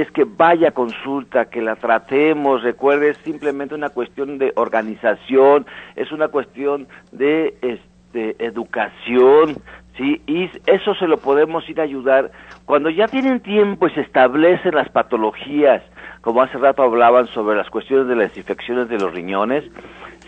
es 0.00 0.10
que 0.10 0.24
vaya 0.24 0.72
consulta, 0.72 1.46
que 1.46 1.62
la 1.62 1.76
tratemos, 1.76 2.62
recuerde, 2.62 3.10
es 3.10 3.18
simplemente 3.18 3.74
una 3.74 3.88
cuestión 3.88 4.38
de 4.38 4.52
organización, 4.56 5.66
es 5.94 6.12
una 6.12 6.28
cuestión 6.28 6.86
de 7.12 7.56
este, 7.62 8.36
educación, 8.44 9.56
¿sí? 9.96 10.20
Y 10.26 10.50
eso 10.66 10.94
se 10.94 11.06
lo 11.06 11.16
podemos 11.16 11.68
ir 11.70 11.80
a 11.80 11.84
ayudar. 11.84 12.30
Cuando 12.66 12.90
ya 12.90 13.08
tienen 13.08 13.40
tiempo 13.40 13.86
y 13.86 13.90
se 13.92 14.02
establecen 14.02 14.74
las 14.74 14.90
patologías, 14.90 15.82
como 16.20 16.42
hace 16.42 16.58
rato 16.58 16.82
hablaban 16.82 17.26
sobre 17.28 17.56
las 17.56 17.70
cuestiones 17.70 18.06
de 18.08 18.16
las 18.16 18.36
infecciones 18.36 18.88
de 18.88 18.98
los 18.98 19.14
riñones, 19.14 19.64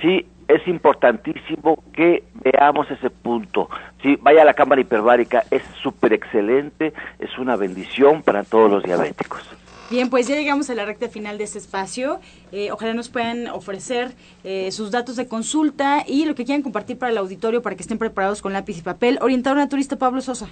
sí, 0.00 0.26
es 0.48 0.66
importantísimo 0.66 1.84
que 1.92 2.24
veamos 2.42 2.90
ese 2.90 3.10
punto. 3.10 3.68
Sí, 4.02 4.18
vaya 4.20 4.42
a 4.42 4.44
la 4.44 4.54
cámara 4.54 4.80
hiperbárica, 4.80 5.44
es 5.50 5.62
súper 5.82 6.12
excelente, 6.12 6.92
es 7.18 7.38
una 7.38 7.56
bendición 7.56 8.22
para 8.22 8.44
todos 8.44 8.70
los 8.70 8.82
diabéticos. 8.82 9.58
Bien, 9.90 10.10
pues 10.10 10.28
ya 10.28 10.36
llegamos 10.36 10.68
a 10.68 10.74
la 10.74 10.84
recta 10.84 11.08
final 11.08 11.38
de 11.38 11.44
este 11.44 11.58
espacio. 11.58 12.20
Eh, 12.52 12.70
ojalá 12.70 12.92
nos 12.92 13.08
puedan 13.08 13.46
ofrecer 13.48 14.12
eh, 14.44 14.70
sus 14.70 14.90
datos 14.90 15.16
de 15.16 15.26
consulta 15.26 16.04
y 16.06 16.26
lo 16.26 16.34
que 16.34 16.44
quieran 16.44 16.62
compartir 16.62 16.98
para 16.98 17.10
el 17.10 17.16
auditorio 17.16 17.62
para 17.62 17.74
que 17.74 17.82
estén 17.82 17.96
preparados 17.96 18.42
con 18.42 18.52
lápiz 18.52 18.76
y 18.76 18.82
papel. 18.82 19.18
Orientador 19.22 19.56
naturista 19.56 19.96
Pablo 19.96 20.20
Sosa. 20.20 20.48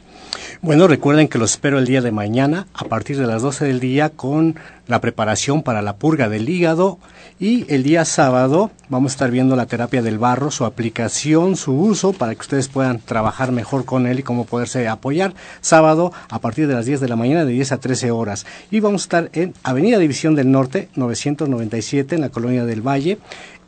Bueno, 0.63 0.89
recuerden 0.89 1.29
que 1.29 1.37
los 1.37 1.51
espero 1.51 1.79
el 1.79 1.85
día 1.85 2.01
de 2.01 2.13
mañana 2.13 2.67
a 2.73 2.85
partir 2.87 3.19
de 3.19 3.27
las 3.27 3.43
12 3.43 3.67
del 3.67 3.79
día 3.79 4.09
con 4.09 4.59
la 4.87 5.01
preparación 5.01 5.63
para 5.63 5.83
la 5.83 5.97
purga 5.97 6.29
del 6.29 6.49
hígado 6.49 6.99
y 7.39 7.71
el 7.73 7.83
día 7.83 8.05
sábado 8.05 8.71
vamos 8.89 9.13
a 9.13 9.15
estar 9.15 9.31
viendo 9.31 9.57
la 9.57 9.67
terapia 9.67 10.01
del 10.01 10.19
barro, 10.19 10.51
su 10.51 10.65
aplicación, 10.65 11.57
su 11.57 11.75
uso, 11.75 12.13
para 12.13 12.35
que 12.35 12.41
ustedes 12.41 12.69
puedan 12.69 13.01
trabajar 13.01 13.53
mejor 13.53 13.85
con 13.85 14.07
él 14.07 14.21
y 14.21 14.23
cómo 14.23 14.45
poderse 14.45 14.89
apoyar. 14.89 15.35
Sábado 15.61 16.13
a 16.31 16.39
partir 16.41 16.67
de 16.69 16.75
las 16.75 16.87
10 16.87 17.01
de 17.01 17.09
la 17.09 17.17
mañana, 17.17 17.45
de 17.45 17.53
10 17.53 17.73
a 17.73 17.79
13 17.79 18.11
horas. 18.11 18.47
Y 18.71 18.81
vamos 18.81 19.03
a 19.03 19.05
estar 19.05 19.26
en 19.33 19.55
Avenida 19.63 19.99
División 19.99 20.35
del 20.35 20.51
Norte, 20.51 20.89
997, 20.97 22.15
en 22.15 22.21
la 22.21 22.31
Colonia 22.31 22.65
del 22.65 22.81
Valle 22.81 23.19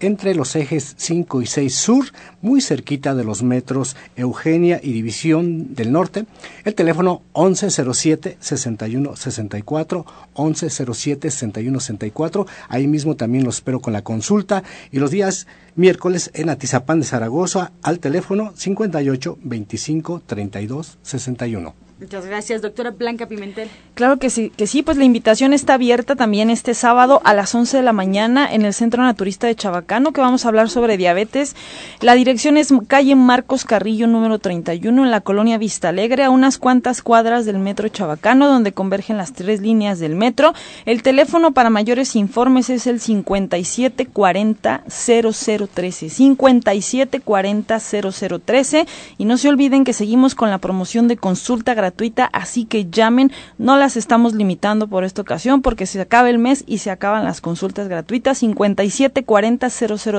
entre 0.01 0.35
los 0.35 0.57
ejes 0.57 0.95
5 0.97 1.43
y 1.43 1.47
6 1.47 1.75
sur, 1.75 2.07
muy 2.41 2.61
cerquita 2.61 3.15
de 3.15 3.25
los 3.25 3.43
metros 3.43 3.97
Eugenia 4.17 4.81
y 4.83 4.93
División 4.93 5.75
del 5.75 5.93
Norte. 5.93 6.25
El 6.65 6.75
teléfono 6.75 7.23
1107-6164, 7.35 10.05
1107-6164. 10.35 12.47
Ahí 12.69 12.87
mismo 12.87 13.17
también 13.17 13.45
los 13.45 13.57
espero 13.57 13.81
con 13.81 13.93
la 13.93 14.03
consulta. 14.03 14.63
Y 14.93 14.99
los 14.99 15.11
días 15.11 15.49
miércoles 15.75 16.31
en 16.35 16.51
Atizapán 16.51 17.01
de 17.01 17.07
Zaragoza 17.07 17.73
al 17.83 17.99
teléfono 17.99 18.53
58 18.55 19.39
25 19.43 20.23
32 20.27 20.99
61. 21.03 21.88
Muchas 22.01 22.27
gracias, 22.27 22.63
doctora 22.63 22.93
Blanca 22.93 23.27
Pimentel. 23.27 23.69
Claro 23.95 24.19
que 24.21 24.31
sí, 24.31 24.53
que 24.57 24.69
sí, 24.69 24.85
pues 24.85 24.97
la 24.97 25.03
invitación 25.03 25.53
está 25.53 25.75
abierta 25.75 26.15
también 26.15 26.49
este 26.49 26.73
sábado 26.75 27.21
a 27.25 27.35
las 27.35 27.53
11 27.53 27.79
de 27.79 27.83
la 27.83 27.93
mañana 27.93 28.47
en 28.49 28.65
el 28.65 28.73
Centro 28.73 29.03
Naturista 29.03 29.49
de 29.49 29.57
Chabacano, 29.57 30.13
que 30.13 30.21
vamos 30.21 30.45
a 30.45 30.49
hablar 30.49 30.71
sobre 30.71 30.97
diabetes. 30.97 31.57
La 32.01 32.15
dirección 32.15 32.57
es 32.57 32.73
calle 32.87 33.17
Marcos 33.17 33.65
Carrillo 33.65 34.07
número 34.07 34.39
31 34.39 35.03
en 35.03 35.11
la 35.11 35.23
colonia 35.23 35.59
Vista 35.59 35.89
Alegre, 35.89 36.23
a 36.23 36.31
unas 36.31 36.57
cuantas 36.59 37.03
cuadras 37.03 37.47
del 37.47 37.59
metro 37.59 37.89
Chabacano, 37.89 38.47
donde 38.47 38.71
convergen 38.71 39.17
las 39.17 39.33
tres 39.33 39.61
líneas 39.61 39.99
del 39.99 40.15
metro. 40.15 40.55
El 40.87 41.03
teléfono 41.03 41.51
para 41.51 41.69
mayores 41.69 42.15
informes 42.15 42.71
es 42.71 42.87
el 42.87 43.01
5740 43.01 44.85
0013, 44.87 46.11
5740 46.11 47.81
0013 47.81 48.87
y 49.19 49.25
no 49.25 49.37
se 49.37 49.49
olviden 49.49 49.83
que 49.83 49.93
seguimos 49.93 50.37
con 50.37 50.51
la 50.51 50.59
promoción 50.59 51.09
de 51.09 51.17
consulta 51.17 51.75
gratuita 51.75 51.88
gratuita, 51.89 52.27
así 52.27 52.67
que 52.67 52.91
llamen, 52.91 53.33
no 53.57 53.77
las 53.77 53.97
estamos 53.97 54.35
limitando 54.35 54.89
por 54.89 55.05
esta 55.05 55.23
ocasión 55.23 55.63
porque 55.63 55.87
se 55.87 56.01
acaba 56.01 56.29
el 56.29 56.39
mes 56.39 56.65
y 56.67 56.79
se 56.79 56.91
acaban 56.91 57.25
las 57.25 57.41
consultas 57.41 57.89
gratuitas 57.89 58.39
5740 58.39 59.69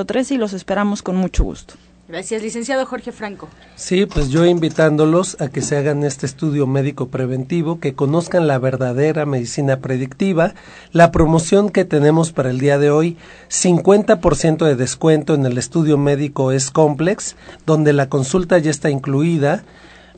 003 0.04 0.30
y 0.32 0.36
los 0.36 0.52
esperamos 0.52 1.02
con 1.02 1.16
mucho 1.16 1.44
gusto. 1.44 1.74
Gracias, 2.08 2.42
licenciado 2.42 2.86
Jorge 2.86 3.12
Franco. 3.12 3.48
Sí, 3.76 4.04
pues 4.04 4.30
yo 4.30 4.44
invitándolos 4.44 5.40
a 5.40 5.46
que 5.46 5.60
se 5.60 5.76
hagan 5.76 6.02
este 6.02 6.26
estudio 6.26 6.66
médico 6.66 7.06
preventivo, 7.06 7.78
que 7.78 7.94
conozcan 7.94 8.48
la 8.48 8.58
verdadera 8.58 9.26
medicina 9.26 9.78
predictiva, 9.78 10.54
la 10.90 11.12
promoción 11.12 11.70
que 11.70 11.84
tenemos 11.84 12.32
para 12.32 12.50
el 12.50 12.58
día 12.58 12.78
de 12.78 12.90
hoy, 12.90 13.16
50% 13.48 14.66
de 14.66 14.74
descuento 14.74 15.34
en 15.34 15.46
el 15.46 15.56
estudio 15.56 15.98
médico 15.98 16.50
es 16.50 16.72
complex, 16.72 17.36
donde 17.64 17.92
la 17.92 18.08
consulta 18.08 18.58
ya 18.58 18.72
está 18.72 18.90
incluida, 18.90 19.62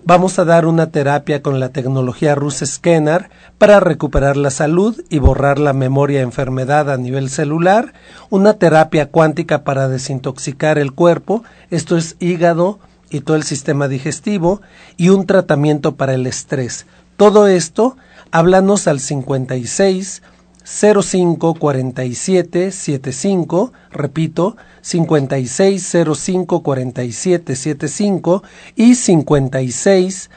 Vamos 0.05 0.40
a 0.40 0.44
dar 0.44 0.66
una 0.66 0.90
terapia 0.90 1.42
con 1.42 1.61
la 1.61 1.68
tecnología 1.68 2.34
Rus 2.34 2.57
Scanner 2.64 3.30
para 3.57 3.78
recuperar 3.78 4.36
la 4.36 4.50
salud 4.50 5.00
y 5.09 5.20
borrar 5.20 5.61
la 5.61 5.72
memoria 5.72 6.22
enfermedad 6.22 6.90
a 6.90 6.96
nivel 6.96 7.30
celular, 7.30 7.92
una 8.28 8.55
terapia 8.55 9.11
cuántica 9.11 9.62
para 9.62 9.86
desintoxicar 9.86 10.76
el 10.76 10.90
cuerpo, 10.90 11.44
esto 11.70 11.96
es 11.96 12.16
hígado 12.18 12.80
y 13.11 13.20
todo 13.20 13.36
el 13.36 13.44
sistema 13.44 13.86
digestivo, 13.86 14.61
y 14.96 15.11
un 15.11 15.24
tratamiento 15.24 15.94
para 15.94 16.14
el 16.14 16.26
estrés. 16.26 16.86
Todo 17.16 17.46
esto, 17.46 17.96
háblanos 18.32 18.88
al 18.88 18.98
56 18.98 20.22
05 20.64 21.54
47 21.54 22.70
75, 22.70 23.72
repito, 23.90 24.56
56 24.80 25.96
05 26.14 26.62
47 26.62 27.56
75 27.56 28.42
y 28.76 28.94
56 28.94 30.30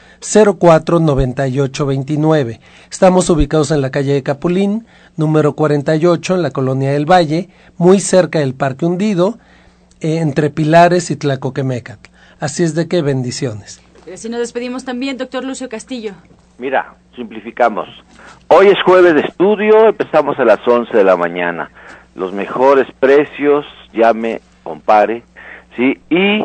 04 0.58 1.00
98 1.00 1.86
29. 1.86 2.60
Estamos 2.90 3.30
ubicados 3.30 3.70
en 3.70 3.80
la 3.80 3.90
calle 3.90 4.14
de 4.14 4.22
Capulín, 4.22 4.86
número 5.16 5.54
48, 5.54 6.34
en 6.34 6.42
la 6.42 6.50
colonia 6.50 6.92
del 6.92 7.10
Valle, 7.10 7.48
muy 7.76 8.00
cerca 8.00 8.40
del 8.40 8.54
Parque 8.54 8.86
Hundido, 8.86 9.38
eh, 10.00 10.18
entre 10.18 10.50
Pilares 10.50 11.10
y 11.10 11.16
Tlacoquemecat. 11.16 11.98
Así 12.40 12.62
es 12.62 12.74
de 12.74 12.86
que 12.88 13.02
bendiciones. 13.02 13.80
Así 14.12 14.28
nos 14.28 14.40
despedimos 14.40 14.84
también, 14.84 15.16
doctor 15.16 15.44
Lucio 15.44 15.68
Castillo. 15.68 16.14
Mira, 16.58 16.94
simplificamos. 17.14 17.88
Hoy 18.48 18.68
es 18.68 18.80
jueves 18.84 19.14
de 19.14 19.22
estudio, 19.22 19.88
empezamos 19.88 20.38
a 20.38 20.44
las 20.44 20.60
11 20.66 20.96
de 20.96 21.02
la 21.02 21.16
mañana. 21.16 21.68
Los 22.14 22.32
mejores 22.32 22.86
precios, 23.00 23.66
llame, 23.92 24.40
compare, 24.62 25.24
¿sí? 25.74 25.98
Y 26.10 26.42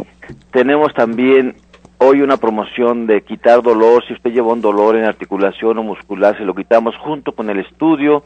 tenemos 0.49 0.91
también 0.95 1.55
hoy 1.99 2.21
una 2.21 2.37
promoción 2.37 3.05
de 3.05 3.21
quitar 3.21 3.61
dolor, 3.61 4.03
si 4.07 4.13
usted 4.13 4.31
lleva 4.31 4.51
un 4.51 4.61
dolor 4.61 4.95
en 4.95 5.05
articulación 5.05 5.77
o 5.77 5.83
muscular, 5.83 6.35
se 6.39 6.43
lo 6.43 6.55
quitamos 6.55 6.97
junto 6.97 7.33
con 7.33 7.51
el 7.51 7.59
estudio. 7.59 8.23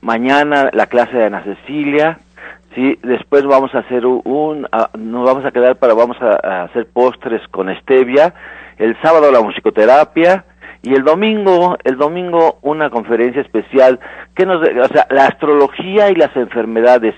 Mañana 0.00 0.68
la 0.72 0.86
clase 0.86 1.16
de 1.16 1.26
Ana 1.26 1.44
Cecilia, 1.44 2.18
¿sí? 2.74 2.98
Después 3.04 3.44
vamos 3.44 3.72
a 3.76 3.78
hacer 3.78 4.06
un, 4.06 4.66
nos 4.98 5.24
vamos 5.24 5.44
a 5.44 5.52
quedar 5.52 5.76
para, 5.76 5.94
vamos 5.94 6.16
a, 6.20 6.40
a 6.42 6.64
hacer 6.64 6.88
postres 6.92 7.46
con 7.52 7.72
stevia. 7.76 8.34
El 8.76 9.00
sábado 9.00 9.30
la 9.30 9.40
musicoterapia, 9.40 10.44
y 10.82 10.94
el 10.94 11.04
domingo, 11.04 11.76
el 11.84 11.96
domingo 11.96 12.58
una 12.62 12.90
conferencia 12.90 13.42
especial 13.42 13.98
que 14.34 14.46
nos, 14.46 14.60
o 14.60 14.88
sea, 14.92 15.06
la 15.10 15.26
astrología 15.26 16.10
y 16.10 16.14
las 16.14 16.34
enfermedades 16.36 17.14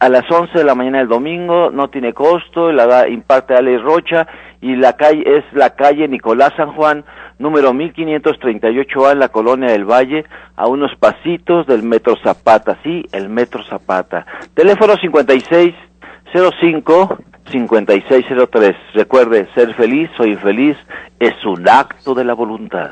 a 0.00 0.08
las 0.08 0.30
11 0.30 0.58
de 0.58 0.64
la 0.64 0.74
mañana 0.74 0.98
del 0.98 1.08
domingo, 1.08 1.70
no 1.70 1.88
tiene 1.88 2.12
costo, 2.12 2.70
la 2.70 2.86
da, 2.86 3.08
imparte 3.08 3.54
Ale 3.54 3.78
Rocha 3.78 4.26
y 4.60 4.76
la 4.76 4.94
calle 4.94 5.22
es 5.24 5.44
la 5.52 5.70
calle 5.70 6.08
Nicolás 6.08 6.52
San 6.56 6.72
Juan, 6.72 7.04
número 7.38 7.72
1538A 7.72 9.12
en 9.12 9.18
la 9.18 9.28
colonia 9.28 9.70
del 9.70 9.84
Valle, 9.84 10.24
a 10.56 10.68
unos 10.68 10.94
pasitos 10.96 11.66
del 11.66 11.82
Metro 11.82 12.16
Zapata, 12.22 12.78
sí, 12.82 13.04
el 13.12 13.28
Metro 13.28 13.62
Zapata. 13.64 14.26
Teléfono 14.54 14.96
5605 16.32 17.18
5603. 17.50 18.76
Recuerde, 18.94 19.48
ser 19.54 19.74
feliz 19.74 20.10
o 20.18 20.24
infeliz 20.24 20.76
es 21.18 21.34
un 21.44 21.68
acto 21.68 22.14
de 22.14 22.24
la 22.24 22.34
voluntad. 22.34 22.90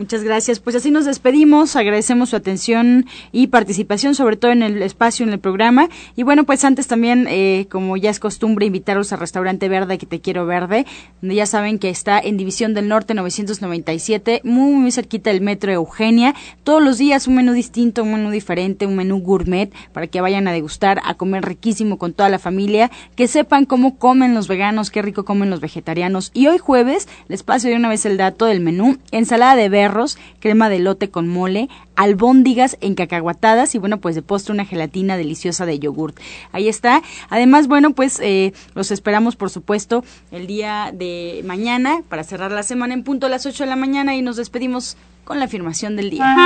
Muchas 0.00 0.24
gracias. 0.24 0.60
Pues 0.60 0.74
así 0.76 0.90
nos 0.90 1.04
despedimos. 1.04 1.76
Agradecemos 1.76 2.30
su 2.30 2.36
atención 2.36 3.04
y 3.32 3.48
participación, 3.48 4.14
sobre 4.14 4.38
todo 4.38 4.50
en 4.50 4.62
el 4.62 4.80
espacio, 4.80 5.26
en 5.26 5.32
el 5.34 5.40
programa. 5.40 5.90
Y 6.16 6.22
bueno, 6.22 6.44
pues 6.44 6.64
antes 6.64 6.86
también, 6.86 7.26
eh, 7.28 7.66
como 7.70 7.98
ya 7.98 8.08
es 8.08 8.18
costumbre, 8.18 8.64
invitarlos 8.64 9.12
al 9.12 9.20
restaurante 9.20 9.68
Verde, 9.68 9.98
que 9.98 10.06
te 10.06 10.22
quiero 10.22 10.46
verde, 10.46 10.86
donde 11.20 11.34
ya 11.34 11.44
saben 11.44 11.78
que 11.78 11.90
está 11.90 12.18
en 12.18 12.38
División 12.38 12.72
del 12.72 12.88
Norte 12.88 13.12
997, 13.12 14.40
muy, 14.42 14.72
muy 14.72 14.90
cerquita 14.90 15.28
del 15.28 15.42
Metro 15.42 15.70
Eugenia. 15.70 16.34
Todos 16.64 16.82
los 16.82 16.96
días 16.96 17.26
un 17.26 17.34
menú 17.34 17.52
distinto, 17.52 18.02
un 18.02 18.12
menú 18.12 18.30
diferente, 18.30 18.86
un 18.86 18.96
menú 18.96 19.20
gourmet, 19.20 19.70
para 19.92 20.06
que 20.06 20.22
vayan 20.22 20.48
a 20.48 20.52
degustar, 20.52 21.02
a 21.04 21.12
comer 21.12 21.44
riquísimo 21.44 21.98
con 21.98 22.14
toda 22.14 22.30
la 22.30 22.38
familia, 22.38 22.90
que 23.16 23.28
sepan 23.28 23.66
cómo 23.66 23.98
comen 23.98 24.34
los 24.34 24.48
veganos, 24.48 24.90
qué 24.90 25.02
rico 25.02 25.26
comen 25.26 25.50
los 25.50 25.60
vegetarianos. 25.60 26.30
Y 26.32 26.46
hoy 26.46 26.56
jueves, 26.56 27.06
les 27.28 27.42
paso 27.42 27.68
de 27.68 27.76
una 27.76 27.90
vez 27.90 28.06
el 28.06 28.16
dato 28.16 28.46
del 28.46 28.60
menú, 28.60 28.96
ensalada 29.12 29.56
de 29.56 29.68
verde 29.68 29.89
crema 30.38 30.68
de 30.68 30.78
lote 30.78 31.10
con 31.10 31.28
mole, 31.28 31.68
albóndigas 31.96 32.76
encacahuatadas 32.80 33.74
y 33.74 33.78
bueno, 33.78 33.98
pues 34.00 34.14
de 34.14 34.22
postre 34.22 34.52
una 34.52 34.64
gelatina 34.64 35.16
deliciosa 35.16 35.66
de 35.66 35.78
yogurt. 35.78 36.18
Ahí 36.52 36.68
está. 36.68 37.02
Además, 37.28 37.68
bueno, 37.68 37.92
pues 37.92 38.20
eh, 38.20 38.52
los 38.74 38.90
esperamos 38.90 39.36
por 39.36 39.50
supuesto 39.50 40.04
el 40.30 40.46
día 40.46 40.92
de 40.94 41.42
mañana 41.44 42.02
para 42.08 42.24
cerrar 42.24 42.52
la 42.52 42.62
semana 42.62 42.94
en 42.94 43.04
punto 43.04 43.26
a 43.26 43.30
las 43.30 43.46
8 43.46 43.64
de 43.64 43.70
la 43.70 43.76
mañana 43.76 44.14
y 44.14 44.22
nos 44.22 44.36
despedimos 44.36 44.96
con 45.24 45.38
la 45.38 45.44
afirmación 45.44 45.96
del 45.96 46.10
día. 46.10 46.36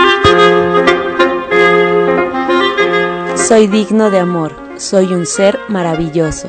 Soy 3.37 3.67
digno 3.67 4.11
de 4.11 4.19
amor, 4.19 4.57
soy 4.79 5.07
un 5.07 5.27
ser 5.27 5.59
maravilloso. 5.69 6.49